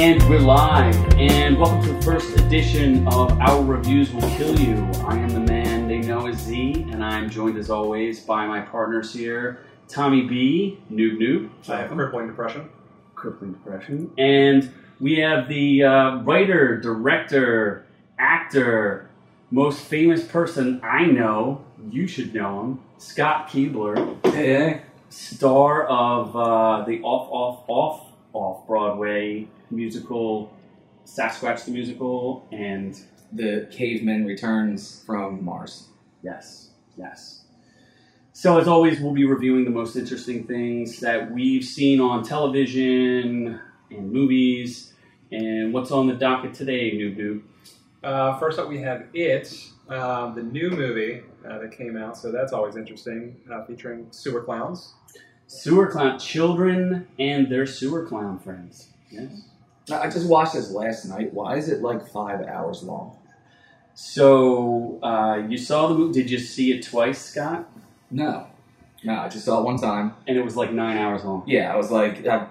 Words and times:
And 0.00 0.26
we're 0.30 0.38
live, 0.38 0.96
and 1.18 1.58
welcome 1.58 1.82
to 1.82 1.92
the 1.92 2.00
first 2.00 2.34
edition 2.38 3.06
of 3.08 3.38
Our 3.38 3.62
Reviews 3.62 4.10
Will 4.12 4.30
Kill 4.30 4.58
You. 4.58 4.76
I 5.04 5.18
am 5.18 5.28
the 5.28 5.40
man 5.40 5.88
they 5.88 5.98
know 5.98 6.26
as 6.26 6.38
Z, 6.38 6.86
and 6.90 7.04
I'm 7.04 7.28
joined 7.28 7.58
as 7.58 7.68
always 7.68 8.18
by 8.20 8.46
my 8.46 8.62
partners 8.62 9.12
here, 9.12 9.60
Tommy 9.88 10.22
B, 10.22 10.78
Noob 10.90 11.18
Noob, 11.18 11.50
I 11.68 11.82
have 11.82 11.90
crippling 11.90 12.28
depression. 12.28 12.70
crippling 13.14 13.52
depression, 13.52 14.10
and 14.16 14.72
we 15.00 15.18
have 15.18 15.48
the 15.48 15.84
uh, 15.84 16.16
writer, 16.22 16.80
director, 16.80 17.84
actor, 18.18 19.10
most 19.50 19.82
famous 19.82 20.24
person 20.24 20.80
I 20.82 21.04
know. 21.04 21.62
You 21.90 22.06
should 22.06 22.34
know 22.34 22.60
him, 22.60 22.80
Scott 22.96 23.50
Keebler 23.50 24.16
Hey, 24.32 24.46
hey. 24.46 24.82
star 25.10 25.84
of 25.84 26.34
uh, 26.34 26.86
the 26.86 27.02
off, 27.02 27.28
off, 27.30 27.64
off, 27.68 28.06
off 28.32 28.66
Broadway 28.66 29.46
musical 29.70 30.56
Sasquatch 31.06 31.64
the 31.64 31.70
Musical, 31.72 32.46
and 32.52 32.98
The 33.32 33.68
caveman 33.70 34.24
returns 34.26 35.02
from 35.06 35.44
Mars. 35.44 35.88
yes, 36.22 36.70
yes. 36.96 37.44
So 38.32 38.58
as 38.58 38.68
always, 38.68 39.00
we'll 39.00 39.12
be 39.12 39.24
reviewing 39.24 39.64
the 39.64 39.70
most 39.70 39.96
interesting 39.96 40.46
things 40.46 41.00
that 41.00 41.30
we've 41.30 41.64
seen 41.64 42.00
on 42.00 42.22
television 42.22 43.60
and 43.90 44.12
movies. 44.12 44.92
And 45.32 45.72
what's 45.72 45.90
on 45.90 46.06
the 46.06 46.14
docket 46.14 46.54
today, 46.54 46.92
Noob 46.92 47.16
Noob? 47.18 47.42
Uh, 48.02 48.38
first 48.38 48.58
up, 48.58 48.68
we 48.68 48.78
have 48.80 49.04
It, 49.12 49.52
uh, 49.88 50.32
the 50.32 50.42
new 50.42 50.70
movie 50.70 51.22
uh, 51.48 51.58
that 51.58 51.70
came 51.76 51.96
out, 51.96 52.16
so 52.16 52.32
that's 52.32 52.52
always 52.52 52.76
interesting, 52.76 53.36
uh, 53.52 53.64
featuring 53.64 54.06
sewer 54.10 54.42
clowns. 54.42 54.94
Sewer 55.46 55.88
clown 55.88 56.18
children 56.18 57.08
and 57.18 57.48
their 57.50 57.66
sewer 57.66 58.06
clown 58.06 58.38
friends. 58.38 58.88
Yes. 59.10 59.42
I 59.92 60.08
just 60.10 60.26
watched 60.28 60.54
this 60.54 60.70
last 60.70 61.04
night. 61.06 61.32
Why 61.32 61.56
is 61.56 61.68
it 61.68 61.82
like 61.82 62.06
five 62.08 62.46
hours 62.46 62.82
long? 62.82 63.16
So 63.94 64.98
uh, 65.02 65.42
you 65.48 65.58
saw 65.58 65.88
the 65.88 65.94
movie? 65.94 66.12
Did 66.22 66.30
you 66.30 66.38
see 66.38 66.72
it 66.72 66.82
twice, 66.82 67.18
Scott? 67.18 67.68
No. 68.10 68.46
No, 69.02 69.14
I 69.20 69.28
just 69.28 69.44
saw 69.44 69.60
it 69.60 69.64
one 69.64 69.78
time. 69.78 70.14
And 70.26 70.36
it 70.36 70.44
was 70.44 70.56
like 70.56 70.72
nine 70.72 70.96
hours 70.98 71.24
long. 71.24 71.42
Yeah, 71.46 71.72
I 71.72 71.76
was 71.76 71.90
like, 71.90 72.26
I, 72.26 72.46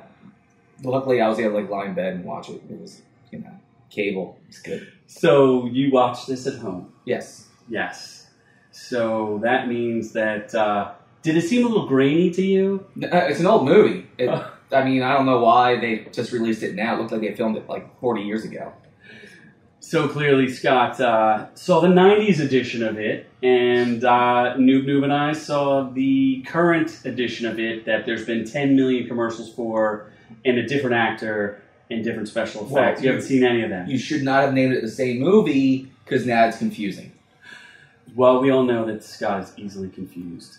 luckily 0.84 1.22
I 1.22 1.28
was 1.28 1.40
able 1.40 1.52
to 1.52 1.58
like 1.62 1.70
lie 1.70 1.86
in 1.86 1.94
bed 1.94 2.14
and 2.16 2.26
watch 2.26 2.50
it. 2.50 2.62
It 2.70 2.80
was, 2.80 3.02
you 3.32 3.40
know, 3.40 3.52
cable. 3.90 4.38
It's 4.48 4.60
good. 4.60 4.92
So 5.08 5.66
you 5.68 5.92
watched 5.92 6.28
this 6.28 6.48
at 6.48 6.56
home? 6.60 6.94
Yes. 7.06 7.48
Yes. 7.68 8.30
So 8.72 9.40
that 9.44 9.68
means 9.68 10.14
that 10.14 10.54
uh, 10.56 10.94
did 11.22 11.38
it 11.38 11.42
seem 11.42 11.66
a 11.66 11.70
little 11.70 11.88
grainy 11.88 12.32
to 12.32 12.42
you? 12.44 12.86
Uh, 13.02 13.08
It's 13.28 13.40
an 13.40 13.48
old 13.48 13.66
movie. 13.66 14.08
It. 14.18 14.30
I 14.72 14.84
mean, 14.84 15.02
I 15.02 15.14
don't 15.14 15.26
know 15.26 15.40
why 15.40 15.80
they 15.80 16.08
just 16.12 16.32
released 16.32 16.62
it 16.64 16.76
now. 16.76 16.96
It 16.96 17.00
looked 17.00 17.12
like 17.12 17.22
they 17.22 17.34
filmed 17.36 17.58
it 17.58 17.68
like 17.68 18.00
40 18.00 18.22
years 18.22 18.44
ago. 18.46 18.72
So 19.82 20.08
clearly, 20.08 20.50
Scott 20.52 21.00
uh, 21.00 21.48
saw 21.56 21.80
the 21.80 21.88
'90s 21.88 22.40
edition 22.42 22.84
of 22.84 23.00
it, 23.00 23.28
and 23.42 24.04
uh, 24.04 24.56
Noob 24.58 24.86
Noob 24.86 25.04
and 25.04 25.14
I 25.14 25.32
saw 25.34 25.90
the 25.90 26.44
current 26.46 27.00
edition 27.06 27.48
of 27.48 27.60
it. 27.60 27.86
That 27.86 28.06
there's 28.06 28.26
been 28.26 28.46
10 28.46 28.76
million 28.76 29.08
commercials 29.08 29.52
for, 29.54 30.12
and 30.44 30.60
a 30.60 30.68
different 30.68 30.96
actor 30.98 31.62
and 31.90 32.04
different 32.04 32.28
special 32.28 32.66
Well, 32.66 32.84
effects. 32.84 33.02
you 33.02 33.10
haven't 33.10 33.24
seen 33.26 33.44
any 33.44 33.64
of 33.64 33.70
that. 33.70 33.88
You 33.88 33.98
should 33.98 34.22
not 34.22 34.44
have 34.44 34.54
named 34.54 34.74
it 34.74 34.82
the 34.82 34.92
same 34.92 35.20
movie 35.22 35.90
because 36.04 36.26
now 36.26 36.46
it's 36.46 36.58
confusing. 36.58 37.14
Well, 38.16 38.42
we 38.42 38.52
all 38.52 38.64
know 38.64 38.86
that 38.86 39.04
Scott 39.04 39.42
is 39.44 39.54
easily 39.58 39.90
confused. 39.90 40.58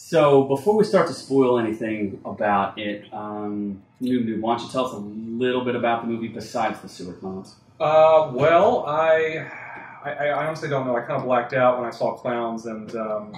So, 0.00 0.44
before 0.44 0.76
we 0.76 0.84
start 0.84 1.08
to 1.08 1.12
spoil 1.12 1.58
anything 1.58 2.20
about 2.24 2.78
it, 2.78 3.12
um, 3.12 3.82
Noob 4.00 4.28
Noob, 4.28 4.40
why 4.40 4.56
don't 4.56 4.64
you 4.64 4.70
tell 4.70 4.86
us 4.86 4.92
a 4.92 4.96
little 4.96 5.64
bit 5.64 5.74
about 5.74 6.02
the 6.02 6.08
movie 6.08 6.28
besides 6.28 6.80
the 6.80 6.88
sewer 6.88 7.14
clowns? 7.14 7.56
Uh, 7.80 8.30
well, 8.32 8.86
I, 8.86 9.50
I, 10.04 10.10
I 10.12 10.46
honestly 10.46 10.68
don't 10.68 10.86
know. 10.86 10.96
I 10.96 11.00
kind 11.00 11.14
of 11.14 11.24
blacked 11.24 11.52
out 11.52 11.80
when 11.80 11.84
I 11.84 11.90
saw 11.90 12.14
clowns, 12.14 12.66
and 12.66 12.94
um, 12.94 13.34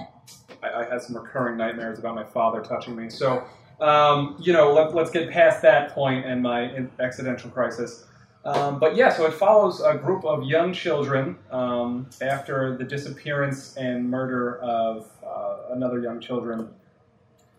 I, 0.62 0.82
I 0.82 0.84
had 0.84 1.00
some 1.00 1.16
recurring 1.16 1.56
nightmares 1.56 1.98
about 1.98 2.14
my 2.14 2.24
father 2.24 2.60
touching 2.60 2.94
me. 2.94 3.08
So, 3.08 3.42
um, 3.80 4.36
you 4.38 4.52
know, 4.52 4.70
let, 4.74 4.94
let's 4.94 5.10
get 5.10 5.30
past 5.30 5.62
that 5.62 5.92
point 5.92 6.26
and 6.26 6.42
my 6.42 6.86
accidental 7.00 7.48
crisis. 7.48 8.04
Um, 8.44 8.78
but 8.78 8.96
yeah, 8.96 9.10
so 9.10 9.26
it 9.26 9.34
follows 9.34 9.80
a 9.82 9.94
group 9.94 10.24
of 10.24 10.44
young 10.44 10.72
children 10.72 11.36
um, 11.50 12.08
after 12.22 12.76
the 12.76 12.84
disappearance 12.84 13.76
and 13.76 14.08
murder 14.10 14.58
of 14.60 15.06
uh, 15.26 15.74
another 15.74 16.00
young 16.00 16.20
children. 16.20 16.70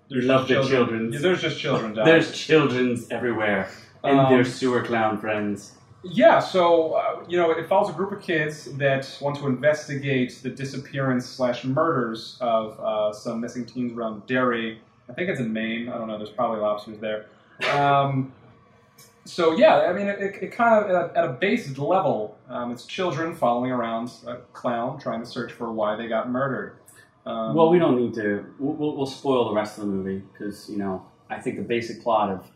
You 0.07 0.21
love 0.21 0.47
just 0.47 0.69
the 0.69 0.75
children's. 0.75 1.13
Yeah, 1.15 1.21
There's 1.21 1.41
just 1.41 1.59
children. 1.59 1.93
There's 2.05 2.31
children's 2.31 3.09
everywhere, 3.11 3.69
and 4.03 4.19
Um, 4.19 4.33
their 4.33 4.43
sewer 4.43 4.81
clown 4.83 5.19
friends. 5.19 5.73
Yeah, 6.03 6.39
so 6.39 6.93
uh, 6.93 7.23
you 7.27 7.37
know, 7.37 7.51
it 7.51 7.67
follows 7.67 7.89
a 7.91 7.93
group 7.93 8.11
of 8.11 8.21
kids 8.21 8.65
that 8.77 9.17
want 9.21 9.37
to 9.37 9.45
investigate 9.47 10.39
the 10.41 10.49
disappearance 10.49 11.27
slash 11.27 11.63
murders 11.63 12.37
of 12.41 12.79
uh, 12.79 13.13
some 13.13 13.39
missing 13.39 13.65
teens 13.65 13.93
around 13.95 14.25
Derry. 14.25 14.81
I 15.07 15.13
think 15.13 15.29
it's 15.29 15.39
in 15.39 15.53
Maine. 15.53 15.89
I 15.89 15.97
don't 15.97 16.07
know. 16.07 16.17
There's 16.17 16.31
probably 16.31 16.59
lobsters 16.59 16.97
there. 16.99 17.27
Um, 17.71 18.33
so 19.25 19.55
yeah, 19.55 19.81
I 19.81 19.93
mean, 19.93 20.07
it, 20.07 20.19
it, 20.19 20.43
it 20.43 20.51
kind 20.51 20.83
of 20.83 20.89
at 20.89 20.95
a, 20.95 21.17
at 21.17 21.25
a 21.25 21.33
base 21.33 21.77
level, 21.77 22.37
um, 22.49 22.71
it's 22.71 22.85
children 22.85 23.35
following 23.35 23.71
around 23.71 24.11
a 24.25 24.37
clown 24.53 24.99
trying 24.99 25.21
to 25.21 25.25
search 25.25 25.51
for 25.51 25.71
why 25.71 25.95
they 25.95 26.07
got 26.07 26.29
murdered. 26.29 26.77
Um, 27.25 27.53
Well, 27.53 27.69
we 27.69 27.77
don't 27.77 27.97
need 27.97 28.13
to. 28.15 28.45
We'll, 28.57 28.73
we'll, 28.73 28.95
we'll 28.97 29.05
spoil 29.05 29.49
the 29.49 29.53
rest 29.53 29.77
of 29.77 29.85
the 29.85 29.91
movie 29.91 30.23
because 30.31 30.69
you 30.69 30.77
know 30.77 31.05
I 31.29 31.39
think 31.39 31.57
the 31.57 31.63
basic 31.63 32.01
plot 32.01 32.29
of 32.29 32.47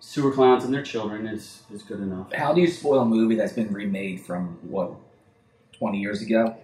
sewer 0.00 0.32
clowns 0.32 0.64
and 0.64 0.72
their 0.72 0.82
children 0.82 1.26
is 1.26 1.62
is 1.72 1.82
good 1.82 2.00
enough. 2.00 2.32
How 2.32 2.52
do 2.54 2.60
you 2.60 2.66
spoil 2.66 3.00
a 3.00 3.04
movie 3.06 3.34
that's 3.36 3.52
been 3.52 3.72
remade 3.72 4.20
from, 4.20 4.58
what, 4.62 4.94
20 5.74 5.98
years 5.98 6.22
ago? 6.22 6.56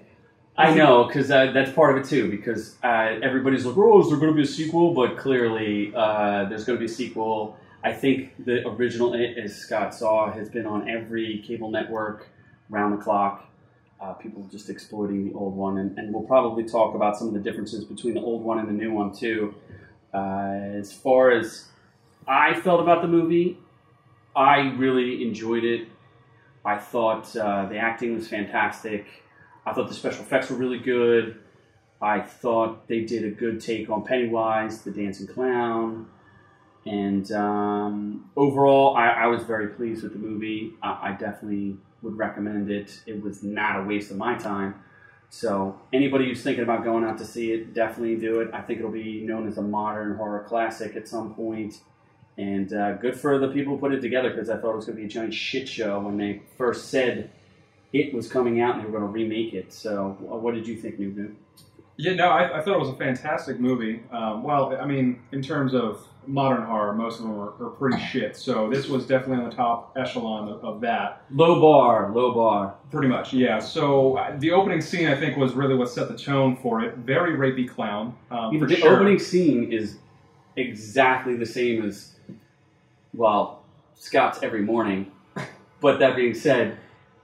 I 0.59 0.73
know 0.73 1.05
because 1.05 1.31
uh, 1.31 1.53
that's 1.53 1.71
part 1.73 1.97
of 1.97 2.03
it 2.03 2.09
too. 2.09 2.31
Because 2.31 2.77
uh, 2.83 3.19
everybody's 3.23 3.67
like, 3.67 3.77
"Oh, 3.77 4.01
is 4.01 4.09
there 4.09 4.19
going 4.19 4.33
to 4.33 4.37
be 4.37 4.43
a 4.43 4.47
sequel?" 4.47 4.95
But 4.95 5.19
clearly, 5.19 5.93
uh, 5.95 6.47
there's 6.47 6.65
going 6.65 6.79
to 6.79 6.81
be 6.81 6.91
a 6.91 6.95
sequel. 6.95 7.59
I 7.87 7.93
think 7.93 8.45
the 8.45 8.67
original 8.67 9.15
It, 9.15 9.39
as 9.39 9.55
Scott 9.55 9.95
saw, 9.95 10.33
has 10.33 10.49
been 10.49 10.67
on 10.67 10.91
every 10.91 11.41
cable 11.47 11.71
network 11.71 12.29
round 12.69 12.99
the 12.99 13.03
clock. 13.03 13.49
Uh, 14.01 14.13
people 14.15 14.43
just 14.51 14.69
exploiting 14.69 15.29
the 15.29 15.35
old 15.35 15.55
one, 15.55 15.79
and, 15.79 15.97
and 15.97 16.13
we'll 16.13 16.25
probably 16.25 16.65
talk 16.65 16.97
about 16.97 17.17
some 17.17 17.29
of 17.29 17.35
the 17.35 17.39
differences 17.39 17.85
between 17.85 18.15
the 18.15 18.21
old 18.21 18.43
one 18.43 18.59
and 18.59 18.69
the 18.69 18.73
new 18.73 18.93
one 18.93 19.15
too. 19.15 19.55
Uh, 20.13 20.79
as 20.81 20.93
far 20.93 21.31
as 21.31 21.69
I 22.27 22.55
felt 22.61 22.81
about 22.81 23.03
the 23.03 23.09
movie, 23.09 23.57
I 24.35 24.75
really 24.77 25.23
enjoyed 25.23 25.63
it. 25.63 25.87
I 26.65 26.79
thought 26.79 27.37
uh, 27.37 27.67
the 27.67 27.79
acting 27.79 28.17
was 28.17 28.27
fantastic. 28.27 29.07
I 29.65 29.73
thought 29.73 29.87
the 29.87 29.95
special 29.95 30.25
effects 30.25 30.51
were 30.51 30.57
really 30.57 30.81
good. 30.81 31.39
I 32.03 32.19
thought 32.21 32.89
they 32.89 33.03
did 33.03 33.25
a 33.25 33.31
good 33.31 33.61
take 33.61 33.89
on 33.91 34.05
Pennywise, 34.05 34.83
the 34.83 34.91
dancing 34.91 35.29
clown. 35.29 36.09
And 36.87 37.31
um, 37.33 38.31
overall, 38.37 38.97
I, 38.97 39.09
I 39.09 39.27
was 39.27 39.43
very 39.43 39.69
pleased 39.69 40.05
with 40.05 40.13
the 40.13 40.19
movie. 40.19 40.75
I, 40.83 41.09
I 41.09 41.13
definitely 41.13 41.77
would 42.03 42.17
recommend 42.17 42.71
it. 42.71 43.01
It 43.07 43.23
was 43.23 43.43
not 43.43 43.81
a 43.81 43.83
waste 43.83 44.11
of 44.13 44.17
my 44.17 44.37
time. 44.37 44.77
So, 45.29 45.81
anybody 45.93 46.27
who's 46.27 46.43
thinking 46.43 46.63
about 46.63 46.85
going 46.85 47.03
out 47.03 47.19
to 47.19 47.25
see 47.25 47.51
it, 47.51 47.75
definitely 47.75 48.15
do 48.15 48.41
it. 48.41 48.51
I 48.55 48.61
think 48.61 48.79
it'll 48.79 48.93
be 48.93 49.21
known 49.23 49.49
as 49.49 49.59
a 49.59 49.63
modern 49.63 50.17
horror 50.17 50.45
classic 50.47 50.95
at 50.95 51.09
some 51.09 51.35
point. 51.35 51.81
And 52.39 52.73
uh, 52.73 52.93
good 52.95 53.19
for 53.19 53.39
the 53.39 53.49
people 53.49 53.75
who 53.75 53.81
put 53.81 53.93
it 53.93 54.01
together 54.01 54.31
because 54.31 54.49
I 54.49 54.57
thought 54.57 54.73
it 54.73 54.77
was 54.77 54.85
going 54.85 54.97
to 54.97 55.03
be 55.03 55.07
a 55.07 55.11
giant 55.11 55.35
shit 55.35 55.69
show 55.69 55.99
when 56.01 56.17
they 56.17 56.43
first 56.57 56.91
said 56.91 57.31
it 57.93 58.15
was 58.15 58.29
coming 58.29 58.61
out 58.61 58.77
and 58.77 58.83
they 58.83 58.87
were 58.87 58.99
going 58.99 59.11
to 59.11 59.13
remake 59.13 59.55
it. 59.55 59.73
So, 59.73 60.17
what 60.21 60.55
did 60.55 60.69
you 60.69 60.77
think, 60.77 61.01
Noob 61.01 61.17
Noob? 61.17 61.35
Yeah, 61.99 62.15
no, 62.15 62.29
I, 62.29 62.59
I 62.59 62.63
thought 62.63 62.75
it 62.75 62.81
was 62.81 62.91
a 62.91 62.97
fantastic 62.97 63.59
movie. 63.59 64.03
Um, 64.13 64.43
well, 64.43 64.77
I 64.79 64.85
mean, 64.85 65.21
in 65.33 65.41
terms 65.41 65.75
of 65.75 66.07
modern 66.27 66.67
horror, 66.67 66.93
most 66.93 67.19
of 67.19 67.23
them 67.25 67.39
are, 67.39 67.55
are 67.65 67.71
pretty 67.71 67.99
shit. 68.05 68.37
So 68.37 68.69
this 68.71 68.89
was 68.89 69.07
definitely 69.07 69.45
on 69.45 69.51
the 69.51 69.57
top 69.57 69.97
echelon 69.97 70.49
of, 70.49 70.65
of 70.65 70.81
that. 70.83 71.23
Low 71.31 71.61
bar, 71.61 72.13
low 72.13 72.35
bar. 72.35 72.75
Pretty 72.91 73.09
much, 73.09 73.33
yeah. 73.33 73.59
So 73.59 74.19
uh, 74.19 74.37
the 74.39 74.53
opening 74.53 74.81
scene, 74.81 75.09
I 75.09 75.19
think, 75.19 75.37
was 75.37 75.55
really 75.55 75.75
what 75.75 75.89
set 75.89 76.09
the 76.09 76.19
tone 76.19 76.57
for 76.57 76.83
it. 76.83 76.97
Very 76.99 77.37
rapey 77.37 77.69
clown. 77.69 78.15
Um, 78.31 78.59
for 78.59 78.67
the 78.67 78.77
sure. 78.77 78.95
opening 78.95 79.19
scene 79.19 79.73
is 79.73 79.97
exactly 80.57 81.37
the 81.37 81.47
same 81.47 81.83
as, 81.83 82.15
well, 83.15 83.63
Scott's 83.95 84.43
every 84.43 84.63
morning. 84.63 85.13
But 85.81 85.99
that 86.01 86.17
being 86.17 86.35
said, 86.35 86.79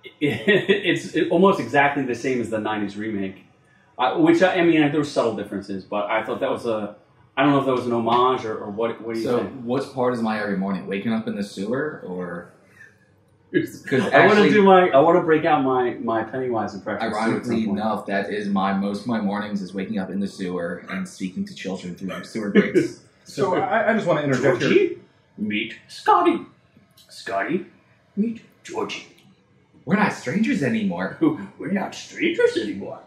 it's 0.20 1.16
almost 1.30 1.60
exactly 1.60 2.04
the 2.04 2.14
same 2.14 2.40
as 2.40 2.50
the 2.50 2.58
'90s 2.58 2.96
remake. 2.96 3.44
Uh, 3.98 4.16
which 4.16 4.42
I, 4.42 4.54
I 4.56 4.62
mean, 4.64 4.80
there 4.80 4.98
were 4.98 5.04
subtle 5.04 5.36
differences, 5.36 5.84
but 5.84 6.10
I 6.10 6.22
thought 6.24 6.40
that 6.40 6.50
was 6.50 6.66
a. 6.66 6.96
I 7.36 7.42
don't 7.42 7.52
know 7.52 7.60
if 7.60 7.66
that 7.66 7.72
was 7.74 7.86
an 7.86 7.92
homage 7.92 8.44
or, 8.44 8.58
or 8.58 8.70
what. 8.70 9.00
What 9.00 9.14
do 9.14 9.20
you 9.20 9.26
So, 9.26 9.38
think? 9.38 9.62
what 9.64 9.94
part 9.94 10.14
is 10.14 10.20
my 10.22 10.40
every 10.42 10.56
morning? 10.56 10.86
Waking 10.86 11.12
up 11.12 11.26
in 11.28 11.34
the 11.36 11.42
sewer 11.42 12.02
or 12.06 12.52
Because 13.50 13.84
I 14.12 14.26
want 14.26 14.38
to 14.38 14.50
do 14.50 14.62
my. 14.62 14.88
I 14.90 14.98
want 15.00 15.16
to 15.18 15.22
break 15.22 15.44
out 15.44 15.62
my 15.62 15.94
my 15.94 16.22
Pennywise 16.24 16.74
impression. 16.74 17.06
ironically 17.08 17.64
enough, 17.68 18.06
that 18.06 18.30
is 18.30 18.48
my 18.48 18.72
most 18.72 19.02
of 19.02 19.06
my 19.06 19.20
mornings 19.20 19.62
is 19.62 19.72
waking 19.74 19.98
up 19.98 20.10
in 20.10 20.20
the 20.20 20.28
sewer 20.28 20.84
and 20.90 21.06
speaking 21.08 21.44
to 21.44 21.54
children 21.54 21.94
through 21.94 22.24
sewer 22.24 22.50
grates. 22.50 23.00
So 23.24 23.54
I, 23.54 23.90
I 23.90 23.94
just 23.94 24.04
want 24.06 24.18
to 24.18 24.24
interject 24.24 24.62
here. 24.62 24.96
Meet 25.38 25.76
Scotty. 25.86 26.40
Scotty, 27.08 27.66
Meet 28.16 28.42
Georgie. 28.64 29.06
We're 29.84 29.94
not 29.96 30.12
strangers 30.12 30.60
anymore. 30.64 31.18
We're 31.58 31.70
not 31.70 31.94
strangers 31.94 32.56
anymore. 32.56 32.98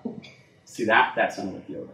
See 0.76 0.84
that? 0.84 1.14
That 1.16 1.32
sounded 1.32 1.54
like 1.56 1.68
Yoda. 1.70 1.88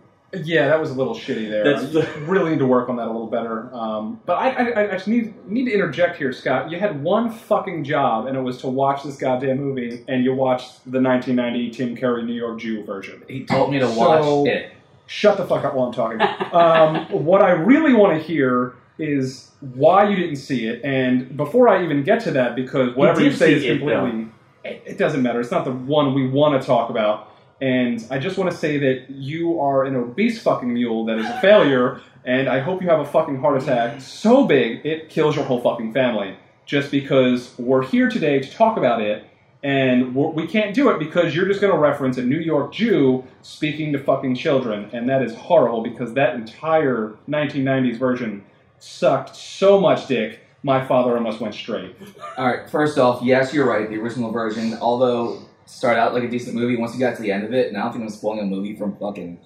Yeah, 0.43 0.69
that 0.69 0.79
was 0.79 0.89
a 0.89 0.95
little 0.95 1.13
shitty 1.13 1.51
there. 1.51 1.63
That's 1.63 1.95
I 1.95 2.19
really 2.21 2.49
need 2.51 2.59
to 2.59 2.65
work 2.65 2.89
on 2.89 2.95
that 2.95 3.05
a 3.05 3.11
little 3.11 3.27
better. 3.27 3.71
Um, 3.75 4.19
but 4.25 4.39
I, 4.39 4.49
I, 4.71 4.89
I 4.89 4.91
just 4.93 5.07
need 5.07 5.35
need 5.47 5.65
to 5.65 5.71
interject 5.71 6.17
here, 6.17 6.33
Scott. 6.33 6.71
You 6.71 6.79
had 6.79 7.03
one 7.03 7.29
fucking 7.29 7.83
job, 7.83 8.25
and 8.25 8.35
it 8.35 8.41
was 8.41 8.57
to 8.61 8.67
watch 8.67 9.03
this 9.03 9.17
goddamn 9.17 9.57
movie, 9.57 10.03
and 10.07 10.23
you 10.23 10.33
watched 10.33 10.83
the 10.91 10.99
1990 10.99 11.69
Tim 11.69 11.95
Curry 11.95 12.23
New 12.23 12.33
York 12.33 12.59
Jew 12.59 12.83
version. 12.83 13.21
He 13.27 13.45
told 13.45 13.69
me 13.71 13.77
to 13.77 13.87
So- 13.87 14.39
watch 14.39 14.47
it. 14.49 14.71
Shut 15.05 15.37
the 15.37 15.45
fuck 15.45 15.63
up 15.63 15.75
while 15.75 15.87
I'm 15.87 15.93
talking. 15.93 16.21
um, 16.53 17.05
what 17.25 17.43
I 17.43 17.51
really 17.51 17.93
want 17.93 18.17
to 18.19 18.23
hear 18.25 18.73
is 18.97 19.51
why 19.59 20.09
you 20.09 20.15
didn't 20.15 20.37
see 20.37 20.65
it, 20.65 20.81
and 20.83 21.37
before 21.37 21.67
I 21.67 21.83
even 21.83 22.01
get 22.03 22.21
to 22.21 22.31
that, 22.31 22.55
because 22.55 22.95
whatever 22.95 23.19
did 23.19 23.31
you 23.33 23.37
say 23.37 23.53
is 23.53 23.63
completely, 23.77 24.29
it, 24.63 24.81
it 24.85 24.97
doesn't 24.97 25.21
matter. 25.21 25.39
It's 25.39 25.51
not 25.51 25.65
the 25.65 25.71
one 25.71 26.15
we 26.15 26.27
want 26.27 26.59
to 26.59 26.65
talk 26.65 26.89
about. 26.89 27.27
And 27.61 28.03
I 28.09 28.17
just 28.17 28.39
want 28.39 28.49
to 28.49 28.57
say 28.57 28.77
that 28.79 29.11
you 29.11 29.61
are 29.61 29.85
an 29.85 29.95
obese 29.95 30.41
fucking 30.41 30.73
mule 30.73 31.05
that 31.05 31.19
is 31.19 31.27
a 31.27 31.39
failure, 31.41 32.01
and 32.25 32.49
I 32.49 32.59
hope 32.59 32.81
you 32.81 32.89
have 32.89 32.99
a 32.99 33.05
fucking 33.05 33.39
heart 33.39 33.61
attack 33.61 34.01
so 34.01 34.45
big 34.45 34.83
it 34.83 35.09
kills 35.09 35.35
your 35.35 35.45
whole 35.45 35.61
fucking 35.61 35.93
family. 35.93 36.35
Just 36.65 36.89
because 36.89 37.53
we're 37.59 37.83
here 37.83 38.09
today 38.09 38.39
to 38.39 38.51
talk 38.51 38.77
about 38.77 39.01
it, 39.01 39.25
and 39.63 40.15
we 40.15 40.47
can't 40.47 40.73
do 40.73 40.89
it 40.89 40.97
because 40.97 41.35
you're 41.35 41.45
just 41.45 41.61
going 41.61 41.71
to 41.71 41.77
reference 41.77 42.17
a 42.17 42.23
New 42.23 42.39
York 42.39 42.73
Jew 42.73 43.23
speaking 43.43 43.93
to 43.93 43.99
fucking 43.99 44.35
children, 44.35 44.89
and 44.91 45.07
that 45.07 45.21
is 45.21 45.35
horrible 45.35 45.83
because 45.83 46.15
that 46.15 46.33
entire 46.33 47.13
1990s 47.29 47.99
version 47.99 48.43
sucked 48.79 49.35
so 49.35 49.79
much 49.79 50.07
dick. 50.07 50.39
My 50.63 50.83
father 50.83 51.15
almost 51.15 51.39
went 51.39 51.53
straight. 51.53 51.95
All 52.37 52.47
right. 52.47 52.67
First 52.69 52.97
off, 52.97 53.21
yes, 53.21 53.53
you're 53.53 53.67
right. 53.67 53.87
The 53.87 53.97
original 53.97 54.31
version, 54.31 54.77
although 54.79 55.43
started 55.71 55.99
out 55.99 56.13
like 56.13 56.23
a 56.23 56.29
decent 56.29 56.55
movie, 56.55 56.75
once 56.77 56.93
you 56.93 56.99
got 56.99 57.15
to 57.15 57.21
the 57.21 57.31
end 57.31 57.43
of 57.43 57.53
it, 57.53 57.67
and 57.69 57.77
I 57.77 57.81
don't 57.83 57.93
think 57.93 58.03
I'm 58.03 58.09
spoiling 58.09 58.39
a 58.39 58.45
movie 58.45 58.75
from 58.75 58.91
fucking 58.97 59.39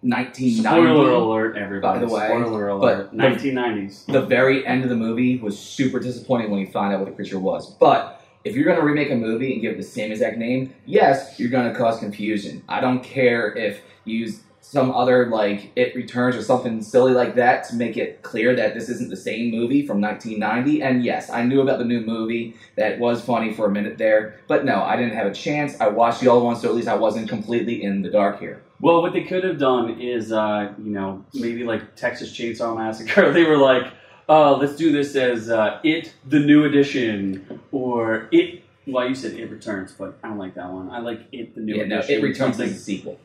1990. 0.00 0.62
Spoiler 0.62 1.10
alert, 1.12 1.56
everybody. 1.56 2.00
By 2.00 2.06
the 2.06 2.12
way, 2.12 2.26
Spoiler 2.26 2.68
alert. 2.68 3.10
but- 3.10 3.16
1990s. 3.16 4.06
The 4.06 4.22
very 4.22 4.66
end 4.66 4.84
of 4.84 4.88
the 4.90 4.96
movie 4.96 5.38
was 5.38 5.58
super 5.58 5.98
disappointing 5.98 6.50
when 6.50 6.60
you 6.60 6.66
find 6.66 6.92
out 6.94 7.00
what 7.00 7.08
the 7.08 7.14
creature 7.14 7.38
was. 7.38 7.70
But 7.74 8.20
if 8.44 8.54
you're 8.54 8.64
going 8.64 8.78
to 8.78 8.84
remake 8.84 9.10
a 9.10 9.16
movie 9.16 9.52
and 9.52 9.60
give 9.60 9.72
it 9.72 9.76
the 9.76 9.82
same 9.82 10.12
exact 10.12 10.38
name, 10.38 10.74
yes, 10.86 11.38
you're 11.38 11.50
going 11.50 11.70
to 11.70 11.76
cause 11.78 11.98
confusion. 11.98 12.62
I 12.68 12.80
don't 12.80 13.02
care 13.02 13.54
if 13.54 13.80
you 14.04 14.18
use 14.18 14.40
some 14.68 14.90
other 14.90 15.26
like 15.26 15.70
It 15.76 15.94
Returns 15.94 16.34
or 16.34 16.42
something 16.42 16.82
silly 16.82 17.12
like 17.12 17.36
that 17.36 17.62
to 17.68 17.76
make 17.76 17.96
it 17.96 18.22
clear 18.22 18.56
that 18.56 18.74
this 18.74 18.88
isn't 18.88 19.10
the 19.10 19.16
same 19.16 19.52
movie 19.52 19.86
from 19.86 20.00
1990. 20.00 20.82
And 20.82 21.04
yes, 21.04 21.30
I 21.30 21.44
knew 21.44 21.60
about 21.60 21.78
the 21.78 21.84
new 21.84 22.00
movie 22.00 22.56
that 22.74 22.98
was 22.98 23.22
funny 23.22 23.54
for 23.54 23.66
a 23.66 23.70
minute 23.70 23.96
there, 23.96 24.40
but 24.48 24.64
no, 24.64 24.82
I 24.82 24.96
didn't 24.96 25.14
have 25.14 25.28
a 25.28 25.32
chance. 25.32 25.80
I 25.80 25.86
watched 25.86 26.20
the 26.20 26.26
old 26.26 26.42
one, 26.42 26.56
so 26.56 26.68
at 26.68 26.74
least 26.74 26.88
I 26.88 26.96
wasn't 26.96 27.28
completely 27.28 27.84
in 27.84 28.02
the 28.02 28.10
dark 28.10 28.40
here. 28.40 28.60
Well, 28.80 29.02
what 29.02 29.12
they 29.12 29.22
could 29.22 29.44
have 29.44 29.58
done 29.58 30.00
is, 30.00 30.32
uh, 30.32 30.72
you 30.78 30.90
know, 30.90 31.24
maybe 31.32 31.62
like 31.62 31.94
Texas 31.94 32.32
Chainsaw 32.32 32.76
Massacre. 32.76 33.32
They 33.36 33.44
were 33.44 33.56
like, 33.58 33.92
uh, 34.28 34.56
let's 34.56 34.74
do 34.74 34.90
this 34.90 35.14
as 35.14 35.48
uh, 35.48 35.78
It, 35.84 36.12
the 36.26 36.40
New 36.40 36.64
Edition, 36.64 37.60
or 37.70 38.28
It. 38.32 38.64
Well, 38.88 39.08
you 39.08 39.14
said 39.14 39.34
It 39.34 39.48
Returns, 39.48 39.92
but 39.92 40.18
I 40.24 40.28
don't 40.28 40.38
like 40.38 40.54
that 40.56 40.70
one. 40.72 40.90
I 40.90 40.98
like 40.98 41.20
It, 41.30 41.54
the 41.54 41.60
New 41.60 41.76
Yeah, 41.76 41.84
no, 41.84 41.98
Edition. 41.98 42.18
It 42.18 42.22
Returns 42.24 42.58
is 42.58 42.72
a 42.72 42.78
sequel. 42.78 43.20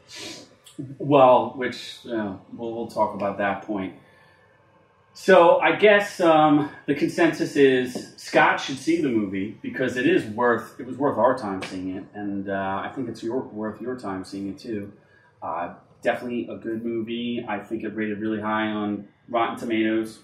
Well, 0.97 1.53
which 1.55 1.99
uh, 2.05 2.35
we'll, 2.53 2.73
we'll 2.73 2.87
talk 2.87 3.13
about 3.13 3.37
that 3.37 3.63
point. 3.63 3.95
So 5.13 5.59
I 5.59 5.75
guess 5.75 6.21
um, 6.21 6.69
the 6.85 6.95
consensus 6.95 7.55
is 7.57 8.13
Scott 8.15 8.61
should 8.61 8.77
see 8.77 9.01
the 9.01 9.09
movie 9.09 9.57
because 9.61 9.97
it 9.97 10.07
is 10.07 10.23
worth 10.25 10.79
it 10.79 10.85
was 10.85 10.95
worth 10.97 11.17
our 11.17 11.37
time 11.37 11.61
seeing 11.63 11.97
it, 11.97 12.05
and 12.13 12.49
uh, 12.49 12.81
I 12.85 12.91
think 12.95 13.09
it's 13.09 13.21
your, 13.21 13.41
worth 13.41 13.81
your 13.81 13.97
time 13.97 14.23
seeing 14.23 14.49
it 14.49 14.59
too. 14.59 14.93
Uh, 15.43 15.73
definitely 16.01 16.47
a 16.47 16.55
good 16.55 16.85
movie. 16.85 17.45
I 17.47 17.59
think 17.59 17.83
it 17.83 17.89
rated 17.89 18.19
really 18.19 18.39
high 18.39 18.67
on 18.67 19.07
Rotten 19.27 19.57
Tomatoes, 19.57 20.19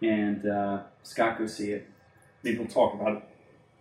and 0.00 0.48
uh, 0.48 0.82
Scott 1.02 1.38
go 1.38 1.46
see 1.46 1.72
it. 1.72 1.86
Maybe 2.42 2.58
we'll 2.58 2.68
talk 2.68 2.94
about 2.94 3.16
it 3.18 3.22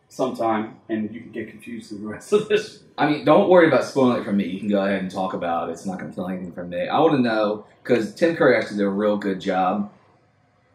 sometime, 0.09 0.75
and 0.89 1.13
you 1.13 1.21
can 1.21 1.31
get 1.31 1.49
confused 1.49 1.89
through 1.89 1.99
the 1.99 2.07
rest 2.07 2.33
of 2.33 2.47
this. 2.47 2.83
I 2.97 3.09
mean, 3.09 3.25
don't 3.25 3.49
worry 3.49 3.67
about 3.67 3.83
spoiling 3.83 4.21
it 4.21 4.25
for 4.25 4.33
me. 4.33 4.45
You 4.45 4.59
can 4.59 4.69
go 4.69 4.83
ahead 4.83 5.01
and 5.01 5.11
talk 5.11 5.33
about 5.33 5.69
it. 5.69 5.73
It's 5.73 5.85
not 5.85 5.99
going 5.99 6.09
to 6.11 6.15
tell 6.15 6.27
anything 6.27 6.51
from 6.51 6.69
me. 6.69 6.87
I 6.87 6.99
want 6.99 7.13
to 7.13 7.21
know 7.21 7.65
because 7.83 8.15
Tim 8.15 8.35
Curry 8.35 8.57
actually 8.57 8.77
did 8.77 8.85
a 8.85 8.89
real 8.89 9.17
good 9.17 9.39
job. 9.39 9.91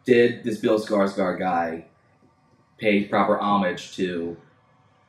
Did 0.05 0.45
this 0.45 0.59
Bill 0.59 0.79
Skarsgård 0.79 1.39
guy 1.39 1.87
pay 2.79 3.05
proper 3.05 3.39
homage 3.39 3.95
to 3.97 4.37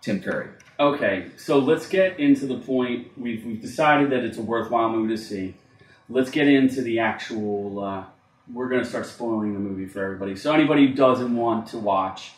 Tim 0.02 0.22
Curry? 0.22 0.50
Okay, 0.80 1.28
so 1.38 1.60
let's 1.60 1.88
get 1.88 2.19
into 2.19 2.46
the 2.46 2.58
point. 2.58 3.08
We've, 3.18 3.46
we've 3.46 3.62
decided 3.62 4.10
that 4.12 4.24
it's 4.24 4.38
a 4.38 4.42
worthwhile 4.42 4.90
movie 4.90 5.16
to 5.16 5.22
see. 5.22 5.56
Let's 6.10 6.31
get 6.31 6.48
into 6.48 6.81
the 6.81 7.00
actual. 7.00 7.84
Uh, 7.84 8.04
we're 8.52 8.68
going 8.68 8.84
to 8.84 8.90
start 8.90 9.06
spoiling 9.06 9.54
the 9.54 9.60
movie 9.60 9.86
for 9.86 10.04
everybody. 10.04 10.36
So, 10.36 10.52
anybody 10.52 10.88
who 10.88 10.94
doesn't 10.94 11.36
want 11.36 11.68
to 11.68 11.78
watch, 11.78 12.31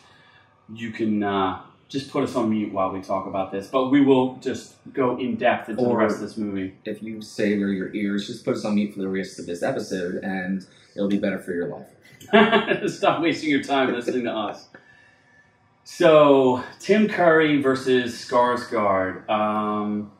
you 0.72 0.90
can 0.90 1.22
uh, 1.22 1.62
just 1.88 2.10
put 2.10 2.24
us 2.24 2.34
on 2.34 2.50
mute 2.50 2.72
while 2.72 2.90
we 2.90 3.00
talk 3.00 3.26
about 3.26 3.52
this. 3.52 3.68
But 3.68 3.90
we 3.90 4.00
will 4.00 4.36
just 4.36 4.74
go 4.92 5.16
in 5.18 5.36
depth 5.36 5.68
into 5.68 5.84
the 5.84 5.94
rest 5.94 6.16
of 6.16 6.22
this 6.22 6.36
movie. 6.36 6.74
If 6.84 7.02
you 7.02 7.22
savor 7.22 7.72
your 7.72 7.94
ears, 7.94 8.26
just 8.26 8.44
put 8.44 8.56
us 8.56 8.64
on 8.64 8.74
mute 8.74 8.94
for 8.94 9.00
the 9.00 9.08
rest 9.08 9.38
of 9.38 9.46
this 9.46 9.62
episode, 9.62 10.16
and 10.22 10.66
it'll 10.94 11.08
be 11.08 11.18
better 11.18 11.38
for 11.38 11.52
your 11.52 11.68
life. 11.68 12.90
Stop 12.90 13.22
wasting 13.22 13.50
your 13.50 13.62
time 13.62 13.92
listening 13.92 14.24
to 14.24 14.32
us. 14.32 14.68
So, 15.84 16.64
Tim 16.80 17.06
Curry 17.06 17.62
versus 17.62 18.14
Skarsgård. 18.14 19.28
Um, 19.30 20.10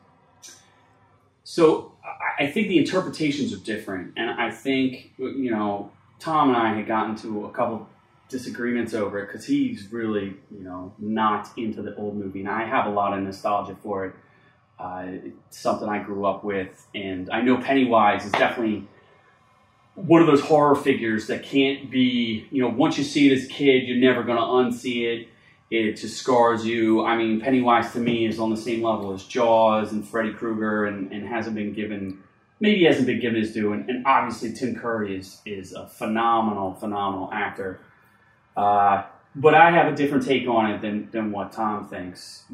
so, 1.43 1.91
I 2.39 2.47
think 2.47 2.67
the 2.69 2.77
interpretations 2.77 3.51
are 3.51 3.57
different, 3.57 4.13
and 4.15 4.29
I 4.29 4.51
think 4.51 5.11
you 5.17 5.51
know 5.51 5.91
Tom 6.19 6.49
and 6.49 6.57
I 6.57 6.73
had 6.73 6.87
gotten 6.87 7.15
to 7.17 7.45
a 7.45 7.51
couple 7.51 7.89
disagreements 8.29 8.93
over 8.93 9.19
it 9.19 9.27
because 9.27 9.45
he's 9.45 9.91
really 9.91 10.35
you 10.51 10.63
know 10.63 10.93
not 10.99 11.49
into 11.57 11.81
the 11.81 11.95
old 11.95 12.15
movie, 12.15 12.41
and 12.41 12.49
I 12.49 12.65
have 12.65 12.85
a 12.85 12.91
lot 12.91 13.17
of 13.17 13.23
nostalgia 13.23 13.75
for 13.81 14.05
it. 14.05 14.15
Uh, 14.79 15.05
it's 15.25 15.57
something 15.57 15.89
I 15.89 16.03
grew 16.03 16.25
up 16.25 16.43
with, 16.43 16.87
and 16.93 17.29
I 17.31 17.41
know 17.41 17.57
Pennywise 17.57 18.25
is 18.25 18.31
definitely 18.33 18.87
one 19.97 20.21
of 20.21 20.27
those 20.27 20.41
horror 20.41 20.75
figures 20.75 21.25
that 21.27 21.41
can't 21.41 21.89
be, 21.89 22.47
you 22.51 22.61
know, 22.61 22.69
once 22.69 22.99
you 22.99 23.03
see 23.03 23.31
it 23.31 23.35
as 23.35 23.45
a 23.45 23.47
kid, 23.47 23.87
you're 23.87 23.97
never 23.97 24.23
going 24.23 24.37
to 24.37 24.43
unsee 24.43 25.05
it. 25.05 25.27
It 25.71 25.93
just 25.93 26.17
scars 26.17 26.65
you. 26.65 27.03
I 27.03 27.17
mean, 27.17 27.41
Pennywise 27.41 27.91
to 27.93 27.99
me 27.99 28.27
is 28.27 28.39
on 28.39 28.51
the 28.51 28.57
same 28.57 28.83
level 28.83 29.11
as 29.11 29.23
Jaws 29.23 29.91
and 29.91 30.07
Freddy 30.07 30.33
Krueger 30.33 30.85
and, 30.85 31.11
and 31.11 31.27
hasn't 31.27 31.55
been 31.55 31.73
given, 31.73 32.19
maybe 32.59 32.85
hasn't 32.85 33.07
been 33.07 33.19
given 33.19 33.41
his 33.41 33.53
due. 33.53 33.73
And, 33.73 33.89
and 33.89 34.05
obviously, 34.05 34.53
Tim 34.53 34.75
Curry 34.75 35.17
is, 35.17 35.41
is 35.47 35.73
a 35.73 35.87
phenomenal, 35.87 36.75
phenomenal 36.75 37.31
actor. 37.33 37.81
Uh, 38.57 39.03
but 39.35 39.53
I 39.53 39.69
have 39.69 39.93
a 39.93 39.95
different 39.95 40.25
take 40.25 40.47
on 40.47 40.71
it 40.71 40.81
than, 40.81 41.09
than 41.11 41.31
what 41.31 41.51
Tom 41.51 41.87
thinks. 41.87 42.45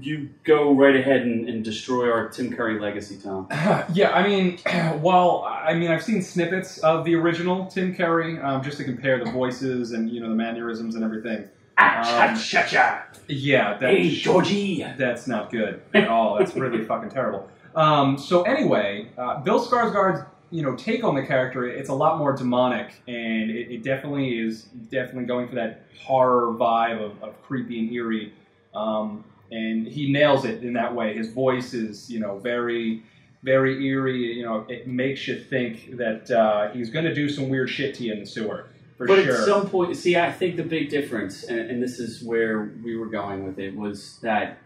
You 0.00 0.30
go 0.44 0.72
right 0.72 0.96
ahead 0.96 1.22
and, 1.22 1.46
and 1.46 1.62
destroy 1.62 2.10
our 2.10 2.28
Tim 2.30 2.50
Curry 2.56 2.80
legacy, 2.80 3.18
Tom. 3.22 3.46
yeah, 3.92 4.12
I 4.12 4.26
mean, 4.26 4.58
well, 5.02 5.44
I 5.46 5.74
mean, 5.74 5.90
I've 5.90 6.02
seen 6.02 6.22
snippets 6.22 6.78
of 6.78 7.04
the 7.04 7.14
original 7.16 7.66
Tim 7.66 7.94
Curry 7.94 8.38
um, 8.40 8.62
just 8.62 8.78
to 8.78 8.84
compare 8.84 9.22
the 9.22 9.30
voices 9.30 9.92
and 9.92 10.08
you 10.08 10.20
know 10.20 10.30
the 10.30 10.34
mannerisms 10.34 10.94
and 10.94 11.04
everything. 11.04 11.48
Ah, 11.78 12.30
Um, 12.30 12.38
cha, 12.38 12.62
cha. 12.62 13.04
Yeah, 13.28 13.76
that, 13.76 13.90
Hey, 13.90 14.08
Georgie. 14.08 14.86
that's 14.96 15.26
not 15.26 15.50
good 15.50 15.82
at 15.94 16.08
all. 16.08 16.38
That's 16.38 16.56
really 16.56 16.82
fucking 16.82 17.10
terrible. 17.10 17.46
Um, 17.74 18.16
so 18.16 18.42
anyway, 18.44 19.08
uh, 19.18 19.40
Bill 19.40 19.62
Skarsgård's 19.62 20.24
you 20.50 20.62
know 20.62 20.74
take 20.76 21.02
on 21.04 21.14
the 21.14 21.22
character 21.22 21.66
it's 21.66 21.88
a 21.88 21.94
lot 21.94 22.18
more 22.18 22.32
demonic, 22.32 22.92
and 23.08 23.50
it, 23.50 23.70
it 23.70 23.82
definitely 23.82 24.38
is 24.38 24.64
definitely 24.90 25.24
going 25.24 25.48
for 25.48 25.54
that 25.54 25.84
horror 25.98 26.52
vibe 26.54 27.02
of, 27.02 27.22
of 27.22 27.42
creepy 27.42 27.78
and 27.80 27.92
eerie. 27.92 28.32
Um, 28.74 29.24
and 29.50 29.86
he 29.86 30.10
nails 30.10 30.44
it 30.44 30.62
in 30.64 30.72
that 30.72 30.94
way. 30.94 31.16
His 31.16 31.32
voice 31.32 31.72
is 31.74 32.10
you 32.10 32.20
know 32.20 32.38
very 32.38 33.02
very 33.42 33.86
eerie. 33.86 34.34
You 34.34 34.44
know, 34.44 34.66
it 34.68 34.88
makes 34.88 35.26
you 35.28 35.38
think 35.38 35.96
that 35.96 36.30
uh, 36.30 36.70
he's 36.72 36.90
going 36.90 37.04
to 37.04 37.14
do 37.14 37.28
some 37.28 37.48
weird 37.48 37.70
shit 37.70 37.94
to 37.96 38.04
you 38.04 38.12
in 38.12 38.20
the 38.20 38.26
sewer 38.26 38.68
for 38.96 39.06
but 39.06 39.22
sure. 39.22 39.36
at 39.36 39.44
some 39.44 39.68
point, 39.68 39.96
see, 39.96 40.16
I 40.16 40.32
think 40.32 40.56
the 40.56 40.62
big 40.62 40.88
difference, 40.88 41.44
and, 41.44 41.58
and 41.58 41.82
this 41.82 41.98
is 41.98 42.22
where 42.22 42.70
we 42.82 42.96
were 42.96 43.06
going 43.06 43.44
with 43.44 43.58
it, 43.58 43.76
was 43.76 44.18
that 44.22 44.58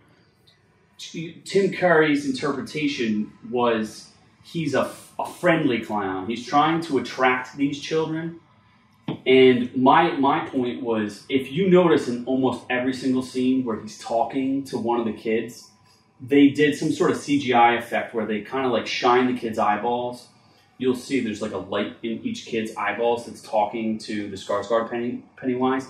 Tim 0.99 1.72
Curry's 1.72 2.26
interpretation 2.26 3.32
was 3.50 4.10
he's 4.44 4.75
a, 4.75 4.92
a 5.23 5.29
friendly 5.29 5.81
clown. 5.81 6.27
He's 6.27 6.47
trying 6.47 6.81
to 6.83 6.99
attract 6.99 7.57
these 7.57 7.81
children. 7.81 8.41
And 9.27 9.75
my 9.77 10.12
my 10.12 10.47
point 10.47 10.83
was, 10.83 11.25
if 11.29 11.50
you 11.50 11.69
notice 11.69 12.09
in 12.09 12.25
almost 12.27 12.65
every 12.71 12.95
single 12.95 13.23
scene 13.23 13.65
where 13.65 13.81
he's 13.81 13.99
talking 13.99 14.65
to 14.65 14.79
one 14.79 15.00
of 15.00 15.07
the 15.07 15.12
kids, 15.12 15.71
they 16.21 16.49
did 16.49 16.77
some 16.77 16.93
sort 16.93 17.11
of 17.11 17.17
CGI 17.17 17.79
effect 17.79 18.15
where 18.15 18.27
they 18.27 18.41
kind 18.43 18.67
of 18.67 18.73
like 18.73 18.87
shine 18.87 19.33
the 19.33 19.39
kid's 19.39 19.59
eyeballs 19.59 20.29
you'll 20.81 20.97
see 20.97 21.21
there's 21.21 21.43
like 21.43 21.53
a 21.53 21.59
light 21.59 21.95
in 22.03 22.21
each 22.25 22.47
kid's 22.47 22.75
eyeballs 22.75 23.27
that's 23.27 23.43
talking 23.43 23.99
to 23.99 24.29
the 24.31 24.37
Skarsgård 24.37 24.91
Penny, 24.91 25.23
Pennywise. 25.37 25.89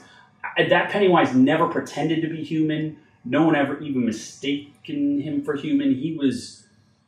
That 0.57 0.91
Pennywise 0.91 1.33
never 1.35 1.69
pretended 1.69 2.21
to 2.23 2.29
be 2.29 2.43
human. 2.43 2.99
No 3.25 3.45
one 3.45 3.55
ever 3.55 3.79
even 3.79 4.05
mistaken 4.05 5.21
him 5.21 5.45
for 5.45 5.55
human. 5.55 5.95
He 5.95 6.17
was 6.17 6.65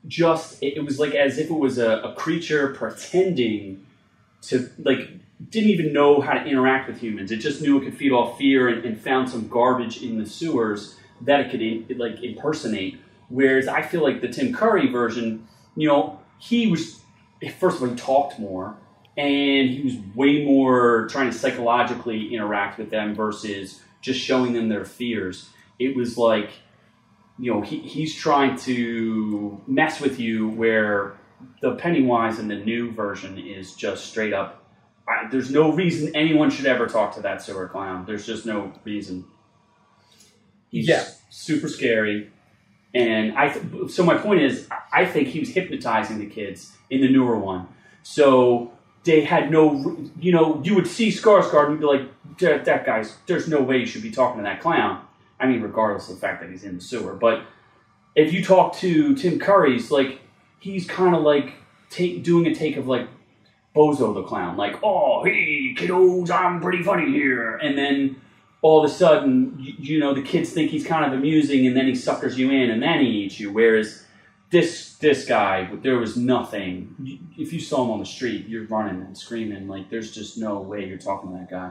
just, 0.08 0.62
it 0.62 0.76
it 0.76 0.84
was 0.84 0.98
like 0.98 1.14
as 1.14 1.38
if 1.38 1.50
it 1.50 1.54
was 1.54 1.78
a, 1.78 1.98
a 2.00 2.14
creature 2.14 2.68
pretending 2.74 3.86
to, 4.42 4.68
like, 4.78 5.08
didn't 5.50 5.70
even 5.70 5.92
know 5.92 6.20
how 6.20 6.34
to 6.34 6.44
interact 6.44 6.88
with 6.88 7.00
humans. 7.00 7.30
It 7.30 7.38
just 7.38 7.60
knew 7.62 7.78
it 7.78 7.84
could 7.84 7.96
feed 7.96 8.12
off 8.12 8.38
fear 8.38 8.68
and, 8.68 8.84
and 8.84 9.00
found 9.00 9.28
some 9.28 9.48
garbage 9.48 10.02
in 10.02 10.18
the 10.18 10.26
sewers 10.26 10.96
that 11.20 11.40
it 11.40 11.50
could, 11.50 11.62
in, 11.62 11.86
like, 11.98 12.22
impersonate. 12.22 12.98
Whereas 13.28 13.68
I 13.68 13.82
feel 13.82 14.02
like 14.02 14.20
the 14.20 14.28
Tim 14.28 14.52
Curry 14.52 14.88
version, 14.88 15.46
you 15.76 15.88
know, 15.88 16.20
he 16.38 16.66
was, 16.66 17.00
first 17.58 17.76
of 17.76 17.82
all, 17.82 17.88
he 17.88 17.96
talked 17.96 18.38
more 18.38 18.76
and 19.16 19.70
he 19.70 19.82
was 19.82 19.94
way 20.14 20.44
more 20.44 21.06
trying 21.08 21.30
to 21.30 21.36
psychologically 21.36 22.34
interact 22.34 22.78
with 22.78 22.90
them 22.90 23.14
versus 23.14 23.80
just 24.00 24.20
showing 24.20 24.52
them 24.52 24.68
their 24.68 24.84
fears. 24.84 25.48
It 25.78 25.96
was 25.96 26.18
like, 26.18 26.50
you 27.38 27.52
know, 27.52 27.60
he, 27.60 27.78
he's 27.80 28.14
trying 28.14 28.56
to 28.58 29.60
mess 29.66 30.00
with 30.00 30.20
you 30.20 30.48
where 30.50 31.14
the 31.60 31.74
Pennywise 31.76 32.38
in 32.38 32.48
the 32.48 32.56
new 32.56 32.92
version 32.92 33.38
is 33.38 33.74
just 33.74 34.06
straight 34.06 34.32
up. 34.32 34.64
I, 35.08 35.28
there's 35.30 35.50
no 35.50 35.72
reason 35.72 36.14
anyone 36.14 36.50
should 36.50 36.66
ever 36.66 36.86
talk 36.86 37.14
to 37.16 37.22
that 37.22 37.42
sewer 37.42 37.68
clown. 37.68 38.04
There's 38.06 38.24
just 38.26 38.46
no 38.46 38.72
reason. 38.84 39.24
He's 40.70 40.88
Yeah. 40.88 41.04
super 41.30 41.68
scary. 41.68 42.30
And 42.94 43.36
I, 43.36 43.48
th- 43.48 43.90
so 43.90 44.04
my 44.04 44.16
point 44.16 44.42
is, 44.42 44.68
I 44.92 45.04
think 45.06 45.28
he 45.28 45.40
was 45.40 45.48
hypnotizing 45.48 46.18
the 46.18 46.26
kids 46.26 46.72
in 46.90 47.00
the 47.00 47.08
newer 47.08 47.38
one. 47.38 47.66
So 48.02 48.72
they 49.04 49.22
had 49.22 49.50
no, 49.50 49.96
you 50.20 50.30
know, 50.32 50.60
you 50.62 50.74
would 50.74 50.86
see 50.86 51.08
Skarsgård 51.08 51.64
and 51.64 51.72
you'd 51.72 51.80
be 51.80 51.86
like, 51.86 52.38
that, 52.38 52.64
that 52.66 52.84
guy's, 52.86 53.16
there's 53.26 53.48
no 53.48 53.60
way 53.62 53.78
you 53.78 53.86
should 53.86 54.02
be 54.02 54.10
talking 54.10 54.38
to 54.38 54.42
that 54.44 54.60
clown. 54.60 55.04
I 55.42 55.46
mean, 55.46 55.60
regardless 55.60 56.08
of 56.08 56.14
the 56.14 56.20
fact 56.20 56.40
that 56.40 56.50
he's 56.50 56.62
in 56.62 56.76
the 56.76 56.80
sewer. 56.80 57.14
But 57.14 57.42
if 58.14 58.32
you 58.32 58.44
talk 58.44 58.76
to 58.76 59.14
Tim 59.16 59.40
Curry's, 59.40 59.90
like, 59.90 60.20
he's 60.60 60.86
kind 60.86 61.16
of 61.16 61.22
like 61.22 61.54
take, 61.90 62.22
doing 62.22 62.46
a 62.46 62.54
take 62.54 62.76
of 62.76 62.86
like 62.86 63.08
Bozo 63.74 64.14
the 64.14 64.22
clown, 64.22 64.56
like, 64.56 64.76
oh, 64.84 65.24
hey, 65.24 65.74
kiddos, 65.76 66.30
I'm 66.30 66.60
pretty 66.60 66.84
funny 66.84 67.10
here. 67.10 67.56
And 67.56 67.76
then 67.76 68.20
all 68.60 68.84
of 68.84 68.88
a 68.88 68.94
sudden, 68.94 69.56
you, 69.58 69.74
you 69.78 69.98
know, 69.98 70.14
the 70.14 70.22
kids 70.22 70.52
think 70.52 70.70
he's 70.70 70.86
kind 70.86 71.04
of 71.04 71.18
amusing 71.18 71.66
and 71.66 71.76
then 71.76 71.88
he 71.88 71.96
suckers 71.96 72.38
you 72.38 72.50
in 72.50 72.70
and 72.70 72.80
then 72.80 73.00
he 73.00 73.08
eats 73.08 73.40
you. 73.40 73.50
Whereas 73.50 74.04
this 74.50 74.94
this 74.98 75.24
guy, 75.24 75.68
there 75.82 75.96
was 75.96 76.16
nothing. 76.16 77.26
If 77.36 77.52
you 77.52 77.58
saw 77.58 77.82
him 77.82 77.90
on 77.90 77.98
the 77.98 78.06
street, 78.06 78.46
you're 78.46 78.66
running 78.66 79.02
and 79.02 79.18
screaming. 79.18 79.66
Like, 79.66 79.90
there's 79.90 80.14
just 80.14 80.38
no 80.38 80.60
way 80.60 80.86
you're 80.86 80.98
talking 80.98 81.32
to 81.32 81.38
that 81.38 81.50
guy. 81.50 81.70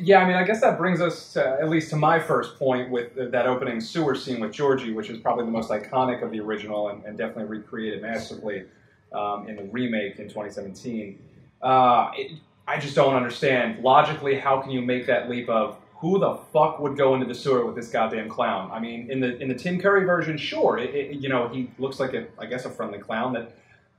Yeah, 0.00 0.18
I 0.18 0.26
mean, 0.26 0.36
I 0.36 0.44
guess 0.44 0.60
that 0.60 0.76
brings 0.76 1.00
us 1.00 1.32
to, 1.32 1.58
at 1.60 1.68
least 1.68 1.90
to 1.90 1.96
my 1.96 2.18
first 2.18 2.58
point 2.58 2.90
with 2.90 3.14
that 3.14 3.46
opening 3.46 3.80
sewer 3.80 4.14
scene 4.14 4.40
with 4.40 4.52
Georgie, 4.52 4.92
which 4.92 5.08
is 5.08 5.18
probably 5.18 5.44
the 5.44 5.50
most 5.50 5.70
iconic 5.70 6.22
of 6.22 6.30
the 6.30 6.40
original 6.40 6.88
and, 6.88 7.04
and 7.04 7.16
definitely 7.16 7.44
recreated 7.44 8.02
masterfully 8.02 8.64
um, 9.12 9.48
in 9.48 9.56
the 9.56 9.64
remake 9.64 10.18
in 10.18 10.24
2017. 10.28 11.18
Uh, 11.62 12.10
it, 12.16 12.32
I 12.66 12.78
just 12.78 12.94
don't 12.94 13.14
understand 13.14 13.82
logically 13.82 14.38
how 14.38 14.60
can 14.60 14.70
you 14.70 14.82
make 14.82 15.06
that 15.06 15.30
leap 15.30 15.48
of 15.48 15.78
who 15.94 16.18
the 16.18 16.34
fuck 16.52 16.78
would 16.78 16.96
go 16.96 17.14
into 17.14 17.26
the 17.26 17.34
sewer 17.34 17.64
with 17.64 17.74
this 17.74 17.88
goddamn 17.88 18.28
clown? 18.28 18.70
I 18.70 18.78
mean, 18.78 19.10
in 19.10 19.20
the 19.20 19.38
in 19.38 19.48
the 19.48 19.54
Tim 19.54 19.80
Curry 19.80 20.04
version, 20.04 20.36
sure, 20.36 20.78
it, 20.78 20.94
it, 20.94 21.16
you 21.16 21.28
know 21.28 21.48
he 21.48 21.70
looks 21.78 21.98
like 21.98 22.14
a 22.14 22.26
I 22.38 22.46
guess 22.46 22.66
a 22.66 22.70
friendly 22.70 22.98
clown 22.98 23.32
that 23.32 23.52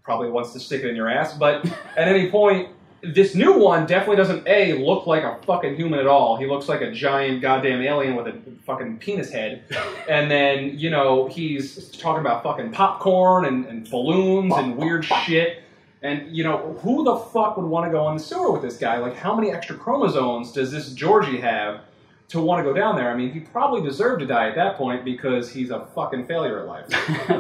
probably 0.04 0.30
wants 0.30 0.54
to 0.54 0.60
stick 0.60 0.84
it 0.84 0.90
in 0.90 0.96
your 0.96 1.10
ass, 1.10 1.34
but 1.34 1.66
at 1.98 2.08
any 2.08 2.30
point 2.30 2.70
this 3.02 3.36
new 3.36 3.58
one 3.58 3.86
definitely 3.86 4.18
doesn't 4.18 4.48
a 4.48 4.74
look 4.74 5.08
like 5.08 5.24
a 5.24 5.40
fucking 5.46 5.76
human 5.76 6.00
at 6.00 6.08
all. 6.08 6.38
He 6.38 6.46
looks 6.46 6.68
like 6.68 6.82
a 6.82 6.92
giant 6.92 7.42
goddamn 7.42 7.82
alien 7.82 8.16
with 8.16 8.28
a 8.28 8.34
fucking 8.66 9.00
penis 9.00 9.30
head, 9.30 9.64
and 10.10 10.30
then 10.30 10.78
you 10.78 10.90
know 10.90 11.28
he's 11.28 11.90
talking 11.92 12.22
about 12.22 12.44
fucking 12.44 12.72
popcorn 12.72 13.46
and, 13.46 13.66
and 13.66 13.90
balloons 13.90 14.54
and 14.56 14.76
weird 14.78 15.06
shit. 15.06 15.64
And 16.02 16.36
you 16.36 16.44
know 16.44 16.78
who 16.82 17.04
the 17.04 17.18
fuck 17.18 17.58
would 17.58 17.66
want 17.66 17.86
to 17.86 17.92
go 17.92 18.06
on 18.06 18.18
the 18.18 18.24
sewer 18.24 18.52
with 18.52 18.62
this 18.62 18.78
guy? 18.78 18.98
Like 18.98 19.16
how 19.16 19.36
many 19.36 19.52
extra 19.52 19.76
chromosomes 19.76 20.52
does 20.52 20.72
this 20.72 20.94
Georgie 20.94 21.40
have 21.42 21.82
to 22.30 22.40
want 22.40 22.60
to 22.60 22.64
go 22.64 22.74
down 22.74 22.96
there? 22.96 23.12
I 23.12 23.16
mean, 23.16 23.32
he 23.32 23.40
probably 23.40 23.82
deserved 23.82 24.22
to 24.22 24.26
die 24.26 24.48
at 24.48 24.56
that 24.56 24.78
point 24.78 25.04
because 25.04 25.52
he's 25.52 25.72
a 25.72 25.86
fucking 25.96 26.28
failure 26.28 26.60
at 26.60 26.68
life. 26.68 26.86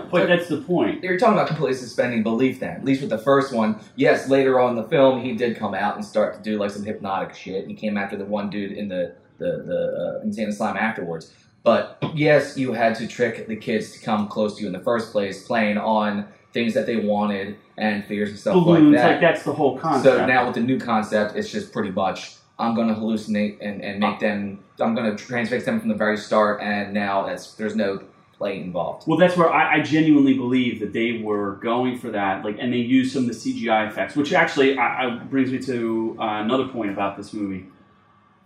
but 0.11 0.27
that's 0.27 0.49
the 0.49 0.61
point. 0.61 1.03
You're 1.03 1.17
talking 1.17 1.35
about 1.35 1.47
completely 1.47 1.77
suspending 1.77 2.23
belief 2.23 2.59
then. 2.59 2.75
At 2.77 2.83
least 2.83 3.01
with 3.01 3.11
the 3.11 3.19
first 3.19 3.53
one, 3.53 3.79
yes, 3.95 4.29
later 4.29 4.59
on 4.59 4.71
in 4.71 4.75
the 4.75 4.89
film, 4.89 5.21
he 5.21 5.33
did 5.33 5.57
come 5.57 5.73
out 5.73 5.95
and 5.95 6.03
start 6.03 6.35
to 6.35 6.41
do 6.41 6.57
like 6.57 6.71
some 6.71 6.83
hypnotic 6.83 7.35
shit. 7.35 7.67
He 7.67 7.75
came 7.75 7.97
after 7.97 8.17
the 8.17 8.25
one 8.25 8.49
dude 8.49 8.71
in 8.71 8.87
the, 8.87 9.15
the, 9.37 9.63
the 9.65 10.19
uh, 10.19 10.23
insane 10.23 10.49
asylum 10.49 10.77
afterwards. 10.77 11.31
But 11.61 12.01
yes, 12.15 12.57
you 12.57 12.73
had 12.73 12.95
to 12.95 13.07
trick 13.07 13.47
the 13.47 13.55
kids 13.55 13.91
to 13.91 13.99
come 13.99 14.27
close 14.27 14.55
to 14.55 14.61
you 14.61 14.67
in 14.67 14.73
the 14.73 14.79
first 14.79 15.11
place, 15.11 15.45
playing 15.45 15.77
on 15.77 16.27
things 16.51 16.73
that 16.73 16.87
they 16.87 16.95
wanted 16.95 17.57
and 17.77 18.03
fears 18.05 18.29
and 18.29 18.39
stuff 18.39 18.53
Balloons, 18.55 18.95
like 18.95 19.03
that. 19.03 19.21
that's 19.21 19.43
the 19.43 19.53
whole 19.53 19.77
concept. 19.77 20.17
So 20.17 20.25
now 20.25 20.45
with 20.45 20.55
the 20.55 20.61
new 20.61 20.79
concept, 20.79 21.35
it's 21.35 21.51
just 21.51 21.71
pretty 21.71 21.91
much 21.91 22.38
I'm 22.59 22.75
going 22.75 22.89
to 22.89 22.93
hallucinate 22.93 23.57
and, 23.61 23.81
and 23.81 23.99
make 23.99 24.19
them. 24.19 24.63
I'm 24.79 24.93
going 24.93 25.15
to 25.15 25.23
transfix 25.23 25.65
them 25.65 25.79
from 25.79 25.89
the 25.89 25.95
very 25.95 26.17
start, 26.17 26.61
and 26.61 26.93
now 26.93 27.25
that's 27.25 27.53
there's 27.53 27.75
no 27.75 28.03
play 28.37 28.59
involved. 28.59 29.07
Well, 29.07 29.17
that's 29.17 29.37
where 29.37 29.49
I, 29.49 29.75
I 29.75 29.81
genuinely 29.81 30.33
believe 30.33 30.79
that 30.79 30.93
they 30.93 31.21
were 31.23 31.55
going 31.55 31.97
for 31.97 32.09
that, 32.11 32.43
like, 32.43 32.57
and 32.59 32.71
they 32.71 32.77
used 32.77 33.13
some 33.13 33.23
of 33.23 33.29
the 33.29 33.35
CGI 33.35 33.89
effects, 33.89 34.15
which 34.15 34.33
actually 34.33 34.77
I, 34.77 35.05
I 35.05 35.09
brings 35.23 35.51
me 35.51 35.59
to 35.59 36.17
uh, 36.19 36.41
another 36.41 36.67
point 36.67 36.91
about 36.91 37.17
this 37.17 37.33
movie. 37.33 37.65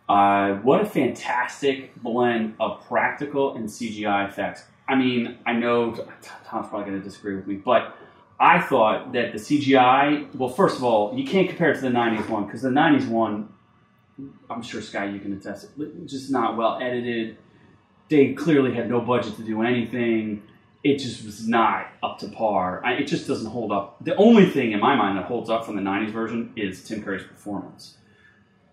Uh, 0.10 0.55
what 0.55 0.82
a 0.82 0.86
fantastic 0.86 1.96
blend 2.01 2.55
of 2.60 2.86
practical 2.88 3.55
and 3.55 3.67
CGI 3.67 4.27
effects. 4.27 4.63
I 4.88 4.96
mean, 4.96 5.38
I 5.46 5.53
know 5.53 5.93
Tom's 6.43 6.67
probably 6.67 6.89
going 6.89 7.01
to 7.01 7.08
disagree 7.08 7.36
with 7.36 7.48
me, 7.48 7.55
but 7.55 7.96
I 8.39 8.60
thought 8.60 9.13
that 9.13 9.32
the 9.32 9.38
CGI. 9.38 10.34
Well, 10.36 10.50
first 10.50 10.77
of 10.77 10.84
all, 10.84 11.17
you 11.17 11.25
can't 11.25 11.48
compare 11.48 11.72
it 11.72 11.75
to 11.75 11.82
the 11.82 11.89
'90s 11.89 12.27
one 12.29 12.46
because 12.46 12.62
the 12.62 12.70
'90s 12.70 13.08
one, 13.08 13.48
I'm 14.50 14.62
sure 14.62 14.82
Sky, 14.82 15.05
you 15.05 15.20
can 15.20 15.34
attest, 15.34 15.70
it, 15.77 16.05
just 16.08 16.32
not 16.32 16.55
well 16.58 16.79
edited 16.82 17.38
they 18.10 18.34
clearly 18.34 18.74
had 18.74 18.89
no 18.89 19.01
budget 19.01 19.36
to 19.38 19.43
do 19.43 19.62
anything. 19.63 20.43
It 20.84 20.98
just 20.98 21.25
was 21.25 21.48
not 21.48 21.88
up 22.03 22.20
to 22.20 22.27
par. 22.27 22.82
I, 22.86 22.93
it 22.96 23.08
just 23.08 23.27
doesn't 23.27 23.50
hold 23.50 23.72
up. 23.72 24.03
The 24.03 24.15
only 24.17 24.46
thing 24.50 24.74
in 24.74 24.79
my 24.79 24.96
mind 24.96 25.17
that 25.17 25.25
holds 25.25 25.50
up 25.50 25.65
from 25.65 25.77
the 25.77 25.82
'90s 25.82 26.12
version 26.12 26.51
is 26.55 26.84
Tim 26.84 27.01
Curry's 27.01 27.24
performance. 27.24 27.96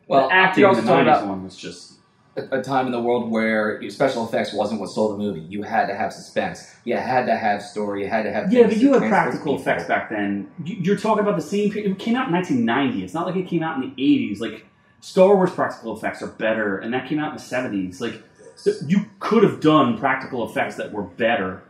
Well, 0.09 0.29
the 0.29 0.35
acting 0.35 0.65
in 0.65 0.75
the 0.75 0.83
'90s 0.83 1.27
one 1.27 1.45
was 1.45 1.57
just 1.57 1.95
a, 2.37 2.59
a 2.59 2.63
time 2.63 2.87
in 2.87 2.93
the 2.93 3.01
world 3.01 3.31
where 3.31 3.89
special 3.91 4.27
effects 4.27 4.53
wasn't 4.53 4.81
what 4.81 4.91
sold 4.91 5.13
the 5.15 5.19
movie. 5.19 5.41
You 5.41 5.63
had 5.63 5.87
to 5.87 5.95
have 5.95 6.13
suspense. 6.13 6.69
You 6.85 6.97
had 6.97 7.27
to 7.27 7.37
have 7.37 7.63
story. 7.63 8.03
You 8.03 8.09
had 8.11 8.25
to 8.25 8.33
have 8.33 8.53
yeah, 8.53 8.65
but 8.67 8.77
you 8.77 8.93
had 8.95 9.09
practical 9.09 9.57
people. 9.57 9.61
effects 9.61 9.85
back 9.85 10.11
then. 10.11 10.51
You- 10.65 10.77
You're 10.81 10.97
talking 10.99 11.23
about 11.23 11.37
the 11.37 11.43
same. 11.43 11.71
period. 11.71 11.93
It 11.93 11.99
came 12.01 12.17
out 12.17 12.27
in 12.27 12.33
1990. 12.35 13.05
It's 13.05 13.15
not 13.15 13.25
like 13.27 13.37
it 13.37 13.47
came 13.47 13.63
out 13.63 13.77
in 13.81 13.83
the 13.95 14.03
80s. 14.03 14.41
Like 14.41 14.67
Star 15.01 15.35
Wars 15.35 15.51
practical 15.51 15.97
effects 15.97 16.23
are 16.23 16.29
better, 16.29 16.79
and 16.79 16.93
that 16.93 17.09
came 17.09 17.19
out 17.19 17.31
in 17.31 17.37
the 17.37 17.43
70s. 17.43 18.01
Like 18.01 18.23
so 18.61 18.73
you 18.87 19.07
could 19.21 19.43
have 19.43 19.61
done 19.61 19.97
practical 19.97 20.47
effects 20.49 20.77
that 20.77 20.93
were 20.93 21.03
better, 21.03 21.63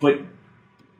but 0.00 0.20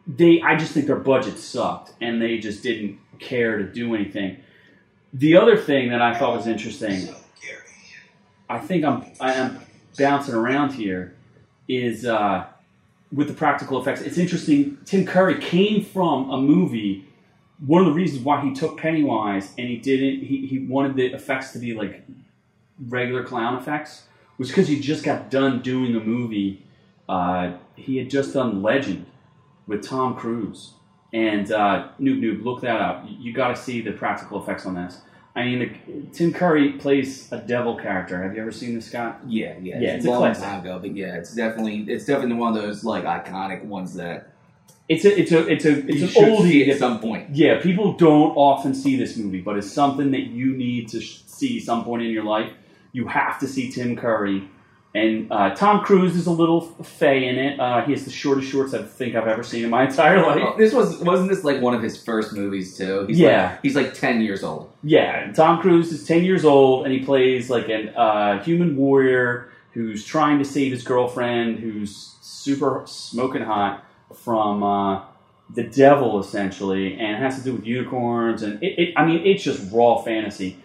they. 0.07 0.41
I 0.41 0.57
just 0.57 0.73
think 0.73 0.87
their 0.87 0.97
budget 0.97 1.39
sucked, 1.39 1.95
and 2.01 2.23
they 2.23 2.39
just 2.39 2.63
didn't 2.63 3.01
care 3.19 3.59
to 3.59 3.65
do 3.65 3.95
anything. 3.95 4.37
The 5.13 5.37
other 5.37 5.57
thing 5.57 5.91
that 5.91 6.01
I 6.01 6.17
thought 6.17 6.37
was 6.37 6.47
interesting, 6.47 7.09
I 8.49 8.59
think 8.61 8.85
I'm 8.85 9.05
I 9.21 9.33
am 9.33 9.59
bouncing 9.99 10.35
around 10.35 10.75
here, 10.75 11.17
is 11.67 12.07
uh, 12.07 12.47
with 13.13 13.27
the 13.27 13.35
practical 13.35 13.81
effects. 13.81 14.01
It's 14.03 14.19
interesting. 14.19 14.79
Tim 14.85 15.05
Curry 15.05 15.41
came 15.41 15.85
from 15.85 16.31
a 16.31 16.41
movie. 16.41 17.09
One 17.67 17.83
of 17.83 17.87
the 17.87 17.93
reasons 17.93 18.25
why 18.25 18.41
he 18.43 18.53
took 18.53 18.79
Pennywise 18.79 19.53
and 19.57 19.69
he 19.69 19.77
didn't, 19.77 20.25
he, 20.25 20.47
he 20.47 20.59
wanted 20.61 20.97
the 20.97 21.07
effects 21.07 21.53
to 21.53 21.59
be 21.59 21.75
like 21.75 22.03
regular 22.89 23.23
clown 23.25 23.57
effects, 23.57 24.05
was 24.39 24.49
because 24.49 24.69
he 24.69 24.81
just 24.81 25.05
got 25.05 25.31
done 25.31 25.63
doing 25.63 25.95
a 25.95 26.01
movie. 26.01 26.65
Uh, 27.09 27.53
he 27.77 27.99
had 27.99 28.11
just 28.11 28.35
done 28.35 28.63
Legend 28.63 29.07
with 29.67 29.87
Tom 29.87 30.17
Cruise. 30.17 30.73
And 31.13 31.53
uh, 31.53 31.89
Noob 32.01 32.21
Noob, 32.21 32.43
look 32.43 32.63
that 32.63 32.81
up. 32.81 33.05
You, 33.07 33.33
got 33.35 33.49
to 33.49 33.57
see 33.57 33.83
the 33.83 33.93
practical 33.93 34.43
effects 34.43 34.65
on 34.65 34.75
this. 34.75 34.99
I 35.37 35.45
mean, 35.45 35.59
the, 35.59 36.07
Tim 36.13 36.33
Curry 36.33 36.73
plays 36.73 37.31
a 37.33 37.39
devil 37.39 37.77
character. 37.77 38.23
Have 38.23 38.35
you 38.35 38.41
ever 38.41 38.51
seen 38.53 38.75
this, 38.75 38.87
Scott? 38.87 39.21
Yeah, 39.27 39.55
yeah, 39.61 39.79
Yeah, 39.79 39.89
it's 39.91 39.97
it's, 39.97 40.07
a 40.07 40.09
a 40.09 40.11
long 40.11 40.21
classic. 40.21 40.45
time 40.45 40.61
ago, 40.61 40.79
but 40.79 40.97
yeah, 40.97 41.17
it's 41.17 41.35
definitely 41.35 41.85
it's 41.89 42.07
definitely 42.07 42.37
one 42.37 42.57
of 42.57 42.63
those 42.63 42.83
like 42.83 43.05
iconic 43.05 43.65
ones 43.65 43.95
that 43.95 44.32
It's 44.93 45.05
a 45.05 45.19
it's 45.21 45.33
a 45.33 45.47
it's 45.53 45.65
a 45.65 45.87
it's 45.89 45.97
you 45.99 46.05
an 46.05 46.09
should 46.09 46.23
oldie. 46.25 46.43
see 46.51 46.63
It's 46.63 46.75
at 46.75 46.79
some 46.79 47.01
point. 47.01 47.35
Yeah, 47.35 47.61
people 47.61 47.93
don't 47.95 48.33
often 48.37 48.75
see 48.75 48.97
this 48.97 49.17
movie, 49.17 49.41
but 49.41 49.57
it's 49.57 49.71
something 49.71 50.11
that 50.13 50.27
you 50.27 50.55
need 50.57 50.89
to 50.91 51.01
sh- 51.01 51.21
see 51.27 51.61
some 51.61 51.85
point 51.85 52.03
in 52.03 52.11
your 52.11 52.25
life. 52.25 52.51
You 52.93 53.07
have 53.09 53.39
to 53.41 53.47
see 53.47 53.71
Tim 53.71 53.97
Curry 53.97 54.49
And 54.95 55.33
uh, 55.33 55.55
Tom 55.55 55.81
Cruise 55.83 56.15
is 56.17 56.27
a 56.27 56.31
little 56.31 56.61
fey 56.61 57.27
in 57.27 57.39
it. 57.39 57.59
Uh, 57.59 57.83
he 57.87 57.93
has 57.93 58.05
the 58.05 58.11
shortest 58.11 58.51
shorts 58.53 58.75
I 58.75 58.83
think 58.83 59.15
I've 59.15 59.27
ever 59.27 59.43
seen 59.43 59.65
in 59.65 59.71
my 59.71 59.85
entire 59.89 60.21
life. 60.21 60.43
Oh, 60.47 60.55
this 60.59 60.75
was 60.75 60.99
wasn't 60.99 61.31
this 61.31 61.43
like 61.45 61.63
one 61.63 61.75
of 61.75 61.83
his 61.83 61.97
first 62.09 62.35
movies 62.35 62.77
too? 62.77 63.07
He's 63.07 63.19
Yeah. 63.19 63.53
like, 63.53 63.63
he's 63.63 63.75
like 63.75 63.95
ten 63.95 64.21
years 64.21 64.43
old. 64.45 64.71
Yeah, 64.85 65.25
and 65.25 65.35
Tom 65.35 65.63
Cruise 65.63 65.91
is 65.93 66.07
10 66.07 66.25
years 66.25 66.45
old 66.45 66.85
and 66.85 66.93
he 66.93 67.01
plays 67.05 67.49
like 67.49 67.69
an 67.71 67.89
uh, 67.97 68.43
human 68.45 68.77
warrior 68.77 69.49
who's 69.73 70.05
trying 70.05 70.39
to 70.39 70.45
save 70.45 70.71
his 70.73 70.83
girlfriend 70.85 71.61
who's 71.61 72.15
super 72.21 72.83
smoking 72.85 73.43
hot 73.43 73.83
from 74.17 74.63
uh, 74.63 75.03
the 75.55 75.65
devil 75.65 76.19
essentially 76.19 76.95
and 76.95 77.17
it 77.17 77.19
has 77.19 77.39
to 77.39 77.45
do 77.45 77.55
with 77.55 77.67
unicorns 77.67 78.43
and 78.43 78.63
it, 78.63 78.79
it, 78.79 78.95
I 78.97 79.05
mean 79.05 79.27
it's 79.27 79.43
just 79.43 79.73
raw 79.73 80.03
fantasy. 80.03 80.59